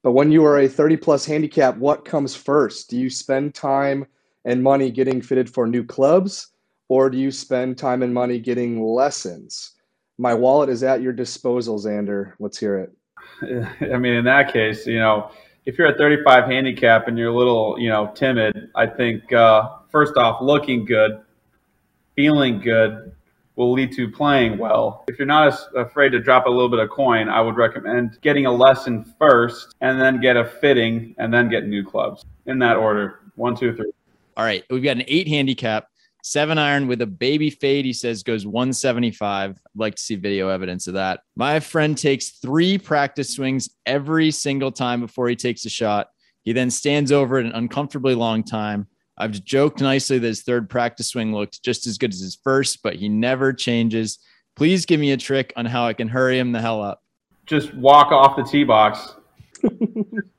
But 0.01 0.13
when 0.13 0.31
you 0.31 0.45
are 0.45 0.59
a 0.59 0.67
30 0.67 0.97
plus 0.97 1.25
handicap, 1.25 1.77
what 1.77 2.05
comes 2.05 2.35
first? 2.35 2.89
Do 2.89 2.97
you 2.97 3.09
spend 3.09 3.53
time 3.53 4.05
and 4.45 4.63
money 4.63 4.91
getting 4.91 5.21
fitted 5.21 5.49
for 5.49 5.67
new 5.67 5.83
clubs? 5.83 6.53
or 6.89 7.09
do 7.09 7.17
you 7.17 7.31
spend 7.31 7.77
time 7.77 8.03
and 8.03 8.13
money 8.13 8.39
getting 8.39 8.83
lessons? 8.83 9.71
My 10.19 10.33
wallet 10.33 10.69
is 10.69 10.83
at 10.83 11.01
your 11.01 11.13
disposal, 11.13 11.79
Xander. 11.79 12.33
Let's 12.39 12.59
hear 12.59 12.77
it. 12.77 12.91
I 13.41 13.97
mean, 13.97 14.13
in 14.13 14.25
that 14.25 14.51
case, 14.51 14.85
you 14.87 14.99
know, 14.99 15.31
if 15.65 15.77
you're 15.77 15.87
a 15.87 15.97
35 15.97 16.45
handicap 16.45 17.07
and 17.07 17.17
you're 17.17 17.29
a 17.29 17.35
little, 17.35 17.77
you 17.79 17.89
know, 17.89 18.11
timid, 18.15 18.69
I 18.75 18.85
think 18.85 19.31
uh, 19.31 19.69
first 19.89 20.17
off, 20.17 20.41
looking 20.41 20.85
good, 20.85 21.21
feeling 22.15 22.59
good 22.59 23.13
will 23.55 23.71
lead 23.71 23.91
to 23.93 24.09
playing 24.09 24.57
well. 24.57 25.03
If 25.07 25.19
you're 25.19 25.27
not 25.27 25.57
afraid 25.75 26.09
to 26.09 26.19
drop 26.19 26.47
a 26.47 26.49
little 26.49 26.69
bit 26.69 26.79
of 26.79 26.89
coin, 26.89 27.29
I 27.29 27.39
would 27.39 27.55
recommend 27.55 28.19
getting 28.21 28.45
a 28.45 28.51
lesson 28.51 29.13
first 29.19 29.75
and 29.81 30.01
then 30.01 30.19
get 30.19 30.37
a 30.37 30.45
fitting 30.45 31.15
and 31.17 31.33
then 31.33 31.49
get 31.49 31.65
new 31.67 31.83
clubs 31.83 32.25
in 32.45 32.59
that 32.59 32.77
order. 32.77 33.19
One, 33.35 33.55
two, 33.55 33.75
three. 33.75 33.91
All 34.35 34.43
right, 34.43 34.63
we've 34.69 34.83
got 34.83 34.97
an 34.97 35.03
eight 35.07 35.27
handicap, 35.27 35.89
seven 36.23 36.57
iron 36.57 36.87
with 36.87 37.01
a 37.01 37.07
baby 37.07 37.49
fade. 37.49 37.85
He 37.85 37.93
says 37.93 38.23
goes 38.23 38.45
175. 38.45 39.51
I'd 39.51 39.57
like 39.75 39.95
to 39.95 40.01
see 40.01 40.15
video 40.15 40.49
evidence 40.49 40.87
of 40.87 40.95
that. 40.95 41.21
My 41.35 41.59
friend 41.59 41.95
takes 41.95 42.31
three 42.31 42.77
practice 42.77 43.35
swings 43.35 43.69
every 43.85 44.31
single 44.31 44.71
time 44.71 45.01
before 45.01 45.27
he 45.29 45.35
takes 45.35 45.65
a 45.65 45.69
shot. 45.69 46.07
He 46.41 46.53
then 46.53 46.71
stands 46.71 47.11
over 47.11 47.39
it 47.39 47.45
an 47.45 47.51
uncomfortably 47.51 48.15
long 48.15 48.43
time. 48.43 48.87
I've 49.17 49.43
joked 49.43 49.79
nicely 49.79 50.17
that 50.17 50.27
his 50.27 50.41
third 50.41 50.69
practice 50.69 51.09
swing 51.09 51.33
looked 51.33 51.61
just 51.61 51.85
as 51.85 51.97
good 51.97 52.11
as 52.11 52.19
his 52.19 52.35
first, 52.43 52.81
but 52.81 52.95
he 52.95 53.09
never 53.09 53.53
changes. 53.53 54.17
Please 54.55 54.85
give 54.85 54.99
me 54.99 55.11
a 55.11 55.17
trick 55.17 55.53
on 55.55 55.65
how 55.65 55.85
I 55.85 55.93
can 55.93 56.07
hurry 56.07 56.39
him 56.39 56.51
the 56.51 56.61
hell 56.61 56.81
up. 56.81 57.03
Just 57.45 57.73
walk 57.75 58.11
off 58.11 58.35
the 58.35 58.43
tee 58.43 58.63
box. 58.63 59.15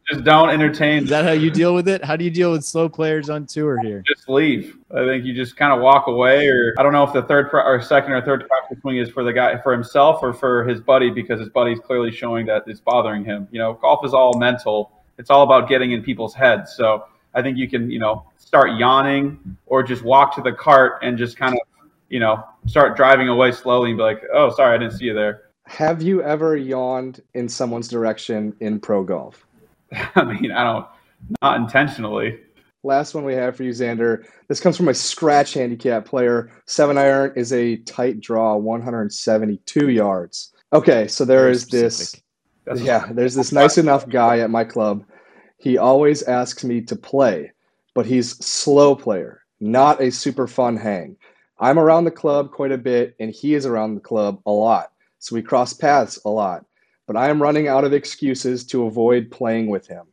Just 0.09 0.25
don't 0.25 0.51
entertain. 0.51 1.05
Is 1.05 1.11
that 1.11 1.25
how 1.25 1.33
you 1.33 1.51
deal 1.51 1.75
with 1.75 1.89
it? 1.89 2.05
How 2.05 2.17
do 2.17 2.25
you 2.25 2.31
deal 2.31 2.53
with 2.53 2.65
slow 2.65 2.89
players 2.89 3.31
on 3.31 3.47
tour 3.47 3.79
here? 3.83 4.03
just 4.07 4.29
leave. 4.29 4.77
I 4.91 5.05
think 5.05 5.25
you 5.25 5.35
just 5.35 5.57
kind 5.57 5.73
of 5.73 5.81
walk 5.81 6.07
away, 6.07 6.47
or 6.47 6.75
I 6.79 6.83
don't 6.83 6.93
know 6.93 7.05
if 7.05 7.13
the 7.13 7.23
third 7.23 7.51
pra- 7.51 7.65
or 7.65 7.81
second 7.81 8.13
or 8.13 8.23
third 8.23 8.47
practice 8.49 8.79
swing 8.81 8.99
is 8.99 9.09
for 9.09 9.25
the 9.25 9.33
guy 9.33 9.61
for 9.63 9.73
himself 9.73 10.23
or 10.23 10.33
for 10.33 10.67
his 10.67 10.81
buddy 10.81 11.11
because 11.11 11.41
his 11.41 11.49
buddy's 11.49 11.81
clearly 11.81 12.11
showing 12.11 12.47
that 12.47 12.65
it's 12.67 12.81
bothering 12.81 13.25
him. 13.25 13.49
You 13.51 13.59
know, 13.59 13.75
golf 13.75 14.05
is 14.05 14.13
all 14.13 14.39
mental. 14.39 14.93
It's 15.19 15.31
all 15.31 15.43
about 15.43 15.69
getting 15.69 15.93
in 15.93 16.03
people's 16.03 16.35
heads. 16.35 16.75
So 16.77 17.05
I 17.35 17.43
think 17.43 17.57
you 17.57 17.69
can, 17.69 17.91
you 17.91 17.99
know, 17.99 18.25
start 18.37 18.73
yawning 18.79 19.57
or 19.67 19.83
just 19.83 20.03
walk 20.03 20.35
to 20.37 20.43
the 20.43 20.53
cart 20.53 21.01
and 21.03 21.17
just 21.17 21.37
kind 21.37 21.55
of, 21.55 21.89
you 22.09 22.21
know, 22.21 22.45
start 22.67 22.97
driving 22.97 23.29
away 23.29 23.53
slowly 23.53 23.91
and 23.91 23.99
be 23.99 24.03
like, 24.03 24.23
"Oh, 24.33 24.51
sorry, 24.51 24.75
I 24.75 24.79
didn't 24.79 24.99
see 24.99 25.07
you 25.07 25.15
there." 25.15 25.43
Have 25.67 26.03
you 26.03 26.23
ever 26.23 26.57
yawned 26.57 27.21
in 27.35 27.49
someone's 27.49 27.89
direction 27.89 28.55
in 28.61 28.81
pro 28.81 29.03
golf? 29.03 29.47
I 30.15 30.25
mean, 30.25 30.53
I 30.53 30.65
don't, 30.65 30.87
not 31.43 31.57
intentionally. 31.57 32.39
Last 32.83 33.15
one 33.15 33.25
we 33.25 33.35
have 33.35 33.57
for 33.57 33.63
you, 33.63 33.71
Xander. 33.71 34.27
This 34.49 34.61
comes 34.61 34.77
from 34.77 34.89
a 34.89 34.95
scratch 34.95 35.55
handicap 35.55 36.05
player. 36.05 36.51
Seven 36.67 36.99
iron 36.99 37.33
is 37.35 37.53
a 37.53 37.77
tight 37.79 38.21
draw, 38.21 38.57
172 38.57 39.89
yards. 39.89 40.53
Okay, 40.73 41.09
so 41.09 41.25
there 41.25 41.41
Very 41.41 41.53
is 41.53 41.67
this. 41.67 41.97
specific. 41.97 42.25
That's 42.67 42.81
Yeah, 42.83 43.11
there's 43.13 43.35
this 43.35 43.53
nice 43.53 43.79
enough 43.79 44.09
guy 44.09 44.41
at 44.41 44.51
my 44.51 44.65
club. 44.65 45.05
He 45.59 45.79
always 45.79 46.23
asks 46.25 46.63
me 46.63 46.83
to 46.83 46.97
play, 46.97 47.53
but 47.95 48.05
he's 48.05 48.37
slow 48.45 48.95
player, 48.95 49.43
not 49.61 50.03
a 50.03 50.11
super 50.11 50.47
fun 50.47 50.77
hang. 50.77 51.17
I'm 51.59 51.79
around 51.79 52.05
the 52.05 52.11
club 52.11 52.51
quite 52.51 52.73
a 52.73 52.79
bit, 52.79 53.15
and 53.19 53.31
he 53.31 53.55
is 53.55 53.65
around 53.65 53.95
the 53.95 54.01
club 54.01 54.41
a 54.45 54.51
lot. 54.51 54.93
So 55.25 55.35
we 55.35 55.41
cross 55.41 55.73
paths 55.73 56.19
a 56.27 56.29
lot. 56.29 56.67
But 57.07 57.17
I 57.17 57.31
am 57.31 57.41
running 57.41 57.67
out 57.67 57.85
of 57.85 57.95
excuses 57.95 58.63
to 58.67 58.85
avoid 58.85 59.31
playing 59.31 59.69
with 59.69 59.87
him. 59.87 60.05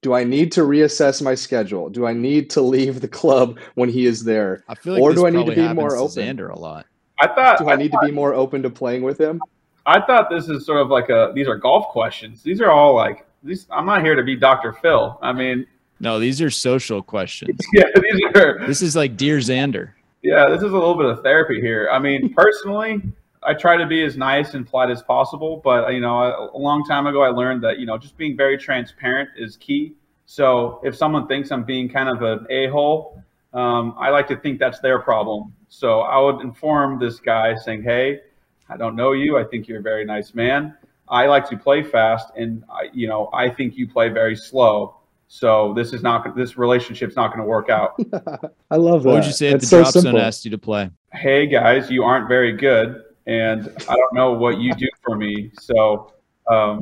Do 0.00 0.14
I 0.14 0.22
need 0.22 0.52
to 0.52 0.60
reassess 0.60 1.20
my 1.20 1.34
schedule? 1.34 1.90
Do 1.90 2.06
I 2.06 2.12
need 2.12 2.48
to 2.50 2.60
leave 2.60 3.00
the 3.00 3.08
club 3.08 3.58
when 3.74 3.88
he 3.88 4.06
is 4.06 4.22
there? 4.22 4.62
I 4.68 4.76
feel 4.76 4.92
like 4.92 5.02
Or 5.02 5.10
this 5.10 5.20
do 5.20 5.26
I 5.26 5.30
need 5.30 5.38
to 5.38 5.42
probably 5.42 5.54
be 5.56 5.60
happens 5.62 5.76
more 5.76 5.90
to 5.90 5.96
open? 5.96 6.22
Xander 6.22 6.54
a 6.54 6.58
lot. 6.58 6.86
I 7.20 7.26
thought, 7.26 7.58
Do 7.58 7.68
I 7.68 7.74
need 7.74 7.90
to 7.90 7.98
be 8.00 8.12
more 8.12 8.32
open 8.32 8.62
to 8.62 8.70
playing 8.70 9.02
with 9.02 9.20
him? 9.20 9.40
I 9.86 10.00
thought 10.00 10.30
this 10.30 10.48
is 10.48 10.64
sort 10.64 10.82
of 10.82 10.88
like 10.88 11.08
a, 11.08 11.32
these 11.34 11.48
are 11.48 11.56
golf 11.56 11.88
questions. 11.88 12.40
These 12.40 12.60
are 12.60 12.70
all 12.70 12.94
like, 12.94 13.26
these, 13.42 13.66
I'm 13.72 13.86
not 13.86 14.04
here 14.04 14.14
to 14.14 14.22
be 14.22 14.36
Dr. 14.36 14.72
Phil. 14.72 15.18
I 15.20 15.32
mean, 15.32 15.66
No, 15.98 16.20
these 16.20 16.40
are 16.40 16.50
social 16.50 17.02
questions. 17.02 17.58
yeah, 17.72 17.86
these 18.00 18.36
are, 18.36 18.64
This 18.68 18.82
is 18.82 18.94
like 18.94 19.16
Dear 19.16 19.38
Xander. 19.38 19.94
Yeah, 20.22 20.44
this 20.48 20.58
is 20.58 20.70
a 20.70 20.78
little 20.78 20.94
bit 20.94 21.06
of 21.06 21.24
therapy 21.24 21.60
here. 21.60 21.88
I 21.90 21.98
mean, 21.98 22.32
personally, 22.36 23.02
I 23.42 23.54
try 23.54 23.76
to 23.76 23.86
be 23.86 24.04
as 24.04 24.16
nice 24.16 24.54
and 24.54 24.66
polite 24.66 24.90
as 24.90 25.02
possible, 25.02 25.60
but 25.62 25.92
you 25.92 26.00
know, 26.00 26.18
a, 26.20 26.50
a 26.56 26.58
long 26.58 26.84
time 26.84 27.06
ago, 27.06 27.22
I 27.22 27.28
learned 27.28 27.62
that 27.64 27.78
you 27.78 27.86
know, 27.86 27.98
just 27.98 28.16
being 28.16 28.36
very 28.36 28.58
transparent 28.58 29.30
is 29.36 29.56
key. 29.56 29.94
So 30.26 30.80
if 30.84 30.96
someone 30.96 31.26
thinks 31.26 31.50
I'm 31.50 31.64
being 31.64 31.88
kind 31.88 32.08
of 32.08 32.22
an 32.22 32.46
a 32.50 32.68
hole, 32.68 33.22
um, 33.54 33.94
I 33.98 34.10
like 34.10 34.28
to 34.28 34.36
think 34.36 34.58
that's 34.58 34.80
their 34.80 34.98
problem. 34.98 35.54
So 35.68 36.00
I 36.00 36.18
would 36.18 36.42
inform 36.42 36.98
this 36.98 37.18
guy 37.20 37.54
saying, 37.54 37.82
"Hey, 37.82 38.20
I 38.68 38.76
don't 38.76 38.96
know 38.96 39.12
you. 39.12 39.38
I 39.38 39.44
think 39.44 39.68
you're 39.68 39.80
a 39.80 39.82
very 39.82 40.04
nice 40.04 40.34
man. 40.34 40.76
I 41.08 41.26
like 41.26 41.48
to 41.48 41.56
play 41.56 41.82
fast, 41.82 42.28
and 42.36 42.64
I, 42.68 42.90
you 42.92 43.08
know, 43.08 43.30
I 43.32 43.48
think 43.48 43.76
you 43.76 43.88
play 43.88 44.10
very 44.10 44.36
slow. 44.36 44.96
So 45.28 45.72
this 45.74 45.92
is 45.92 46.02
not 46.02 46.36
this 46.36 46.58
relationship's 46.58 47.16
not 47.16 47.28
going 47.28 47.40
to 47.40 47.48
work 47.48 47.70
out." 47.70 47.98
I 48.70 48.76
love 48.76 49.02
that. 49.02 49.08
What 49.08 49.14
would 49.16 49.24
you 49.24 49.32
say 49.32 49.48
if 49.48 49.60
the 49.60 49.66
so 49.66 49.82
drop 49.82 49.92
zone 49.92 50.16
asked 50.16 50.44
you 50.44 50.50
to 50.50 50.58
play? 50.58 50.90
hey 51.12 51.46
guys, 51.46 51.90
you 51.90 52.04
aren't 52.04 52.28
very 52.28 52.52
good, 52.52 53.02
and 53.28 53.70
I 53.88 53.94
don't 53.94 54.14
know 54.14 54.32
what 54.32 54.58
you 54.58 54.72
do 54.74 54.88
for 55.04 55.14
me. 55.14 55.52
So, 55.60 56.14
um, 56.50 56.80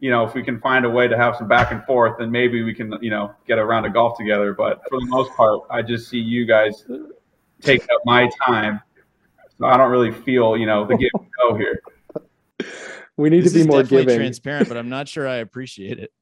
you 0.00 0.10
know, 0.10 0.26
if 0.26 0.34
we 0.34 0.42
can 0.42 0.60
find 0.60 0.84
a 0.84 0.90
way 0.90 1.08
to 1.08 1.16
have 1.16 1.36
some 1.36 1.48
back 1.48 1.70
and 1.70 1.82
forth, 1.84 2.18
then 2.18 2.30
maybe 2.30 2.62
we 2.62 2.74
can, 2.74 2.92
you 3.00 3.08
know, 3.08 3.32
get 3.46 3.58
a 3.58 3.64
round 3.64 3.86
of 3.86 3.94
golf 3.94 4.18
together. 4.18 4.52
But 4.52 4.82
for 4.90 4.98
the 5.00 5.06
most 5.06 5.32
part, 5.32 5.60
I 5.70 5.82
just 5.82 6.10
see 6.10 6.18
you 6.18 6.44
guys 6.44 6.84
taking 7.62 7.86
up 7.94 8.02
my 8.04 8.28
time. 8.44 8.80
So 9.58 9.66
I 9.66 9.76
don't 9.78 9.90
really 9.90 10.12
feel, 10.12 10.56
you 10.56 10.66
know, 10.66 10.84
the 10.84 10.96
give 10.98 11.10
and 11.14 11.28
go 11.40 11.54
here. 11.54 11.80
We 13.16 13.30
need 13.30 13.44
This 13.44 13.52
to 13.52 13.58
be 13.58 13.60
is 13.62 13.66
more 13.66 13.82
definitely 13.82 14.06
giving. 14.06 14.18
transparent, 14.18 14.68
but 14.68 14.76
I'm 14.76 14.90
not 14.90 15.08
sure 15.08 15.26
I 15.26 15.36
appreciate 15.36 15.98
it. 15.98 16.12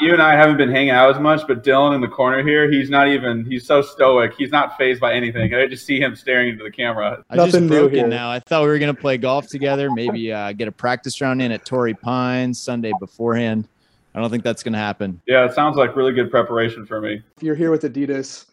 You 0.00 0.12
and 0.12 0.22
I 0.22 0.34
haven't 0.34 0.56
been 0.56 0.70
hanging 0.70 0.90
out 0.90 1.14
as 1.14 1.20
much, 1.20 1.46
but 1.46 1.62
Dylan 1.62 1.94
in 1.94 2.00
the 2.00 2.08
corner 2.08 2.42
here, 2.42 2.70
he's 2.70 2.88
not 2.88 3.08
even, 3.08 3.44
he's 3.44 3.66
so 3.66 3.82
stoic. 3.82 4.32
He's 4.36 4.50
not 4.50 4.76
phased 4.78 5.00
by 5.00 5.12
anything. 5.12 5.54
I 5.54 5.66
just 5.66 5.84
see 5.84 6.00
him 6.00 6.16
staring 6.16 6.48
into 6.48 6.64
the 6.64 6.70
camera. 6.70 7.22
I 7.28 7.36
just 7.36 7.54
Nothing 7.54 7.68
new 7.68 7.88
broke 7.88 7.92
it 7.92 8.08
now. 8.08 8.30
I 8.30 8.40
thought 8.40 8.62
we 8.62 8.68
were 8.68 8.78
gonna 8.78 8.94
play 8.94 9.18
golf 9.18 9.48
together. 9.48 9.90
Maybe 9.90 10.32
uh, 10.32 10.52
get 10.52 10.68
a 10.68 10.72
practice 10.72 11.20
round 11.20 11.42
in 11.42 11.52
at 11.52 11.66
Torrey 11.66 11.94
Pines 11.94 12.58
Sunday 12.58 12.92
beforehand. 12.98 13.68
I 14.14 14.20
don't 14.20 14.30
think 14.30 14.42
that's 14.42 14.62
gonna 14.62 14.78
happen. 14.78 15.20
Yeah, 15.26 15.44
it 15.44 15.54
sounds 15.54 15.76
like 15.76 15.94
really 15.96 16.12
good 16.12 16.30
preparation 16.30 16.86
for 16.86 17.00
me. 17.00 17.22
if 17.36 17.42
you're 17.42 17.54
here 17.54 17.70
with 17.70 17.82
Adidas, 17.82 18.46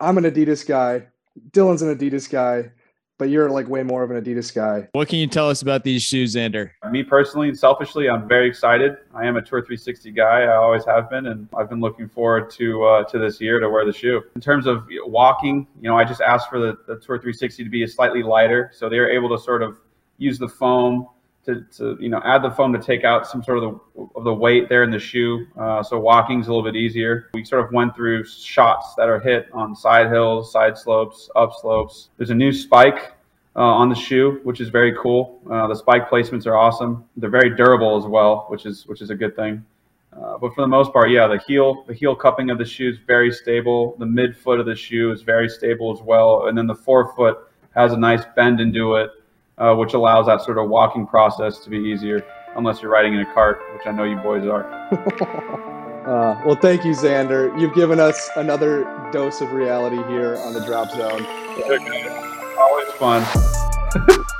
I'm 0.00 0.18
an 0.18 0.24
Adidas 0.24 0.66
guy. 0.66 1.06
Dylan's 1.50 1.82
an 1.82 1.96
Adidas 1.96 2.30
guy, 2.30 2.70
but 3.18 3.28
you're 3.28 3.50
like 3.50 3.68
way 3.68 3.82
more 3.82 4.02
of 4.02 4.10
an 4.10 4.22
Adidas 4.22 4.54
guy. 4.54 4.88
What 4.92 5.08
can 5.08 5.18
you 5.18 5.26
tell 5.26 5.48
us 5.48 5.62
about 5.62 5.84
these 5.84 6.02
shoes, 6.02 6.34
Xander? 6.34 6.70
Me 6.90 7.02
personally 7.02 7.48
and 7.48 7.58
selfishly, 7.58 8.08
I'm 8.08 8.28
very 8.28 8.48
excited. 8.48 8.96
I 9.14 9.26
am 9.26 9.36
a 9.36 9.42
Tour 9.42 9.60
360 9.60 10.10
guy. 10.10 10.42
I 10.42 10.56
always 10.56 10.84
have 10.84 11.08
been, 11.10 11.26
and 11.26 11.48
I've 11.56 11.68
been 11.68 11.80
looking 11.80 12.08
forward 12.08 12.50
to 12.52 12.84
uh, 12.84 13.04
to 13.04 13.18
this 13.18 13.40
year 13.40 13.60
to 13.60 13.68
wear 13.68 13.86
the 13.86 13.92
shoe. 13.92 14.22
In 14.34 14.40
terms 14.40 14.66
of 14.66 14.86
walking, 15.06 15.66
you 15.80 15.88
know, 15.88 15.96
I 15.96 16.04
just 16.04 16.20
asked 16.20 16.48
for 16.48 16.58
the, 16.58 16.76
the 16.86 16.96
Tour 16.96 17.18
360 17.18 17.64
to 17.64 17.70
be 17.70 17.86
slightly 17.86 18.22
lighter, 18.22 18.70
so 18.74 18.88
they're 18.88 19.10
able 19.10 19.28
to 19.36 19.42
sort 19.42 19.62
of 19.62 19.78
use 20.18 20.38
the 20.38 20.48
foam 20.48 21.08
to, 21.44 21.64
to 21.76 21.96
you 22.00 22.08
know 22.08 22.20
add 22.24 22.42
the 22.42 22.50
foam 22.50 22.72
to 22.72 22.78
take 22.78 23.04
out 23.04 23.26
some 23.26 23.42
sort 23.42 23.58
of 23.58 23.80
the 23.94 24.08
of 24.16 24.24
the 24.24 24.34
weight 24.34 24.68
there 24.68 24.82
in 24.82 24.90
the 24.90 24.98
shoe. 24.98 25.46
Uh, 25.58 25.82
so 25.82 25.98
walking's 25.98 26.46
a 26.48 26.50
little 26.50 26.64
bit 26.64 26.76
easier. 26.76 27.30
We 27.34 27.44
sort 27.44 27.64
of 27.64 27.72
went 27.72 27.94
through 27.94 28.24
shots 28.24 28.94
that 28.96 29.08
are 29.08 29.20
hit 29.20 29.48
on 29.52 29.74
side 29.74 30.10
hills, 30.10 30.52
side 30.52 30.76
slopes, 30.76 31.30
up 31.36 31.52
slopes. 31.60 32.10
There's 32.16 32.30
a 32.30 32.34
new 32.34 32.52
spike 32.52 33.12
uh, 33.56 33.60
on 33.60 33.88
the 33.88 33.94
shoe, 33.94 34.40
which 34.42 34.60
is 34.60 34.68
very 34.68 34.94
cool. 35.00 35.40
Uh, 35.50 35.66
the 35.66 35.76
spike 35.76 36.08
placements 36.10 36.46
are 36.46 36.56
awesome. 36.56 37.04
They're 37.16 37.30
very 37.30 37.54
durable 37.54 37.96
as 37.96 38.04
well, 38.04 38.46
which 38.48 38.66
is 38.66 38.86
which 38.86 39.00
is 39.00 39.10
a 39.10 39.14
good 39.14 39.36
thing. 39.36 39.64
Uh, 40.12 40.38
but 40.38 40.54
for 40.54 40.60
the 40.60 40.68
most 40.68 40.92
part, 40.92 41.10
yeah, 41.10 41.26
the 41.26 41.38
heel 41.46 41.84
the 41.86 41.94
heel 41.94 42.14
cupping 42.14 42.50
of 42.50 42.58
the 42.58 42.64
shoe 42.64 42.88
is 42.88 42.98
very 43.06 43.32
stable. 43.32 43.96
The 43.98 44.06
mid 44.06 44.36
foot 44.36 44.60
of 44.60 44.66
the 44.66 44.74
shoe 44.74 45.12
is 45.12 45.22
very 45.22 45.48
stable 45.48 45.92
as 45.92 46.02
well, 46.02 46.46
and 46.46 46.56
then 46.56 46.66
the 46.66 46.74
forefoot 46.74 47.50
has 47.74 47.92
a 47.92 47.96
nice 47.96 48.22
bend 48.36 48.60
into 48.60 48.94
it, 48.94 49.10
uh, 49.58 49.74
which 49.74 49.94
allows 49.94 50.26
that 50.26 50.42
sort 50.42 50.58
of 50.58 50.68
walking 50.68 51.06
process 51.06 51.58
to 51.60 51.70
be 51.70 51.78
easier. 51.78 52.24
Unless 52.56 52.82
you're 52.82 52.90
riding 52.90 53.14
in 53.14 53.20
a 53.20 53.34
cart, 53.34 53.60
which 53.72 53.86
I 53.86 53.90
know 53.90 54.04
you 54.04 54.16
boys 54.16 54.46
are. 54.46 54.64
Uh, 56.04 56.38
well, 56.44 56.54
thank 56.54 56.84
you, 56.84 56.92
Xander. 56.92 57.58
You've 57.58 57.74
given 57.74 57.98
us 57.98 58.28
another 58.36 58.84
dose 59.10 59.40
of 59.40 59.52
reality 59.52 59.96
here 60.12 60.36
on 60.44 60.52
the 60.52 60.62
Drop 60.66 60.90
Zone. 60.90 61.24
Always 62.58 62.92
fun. 62.98 64.24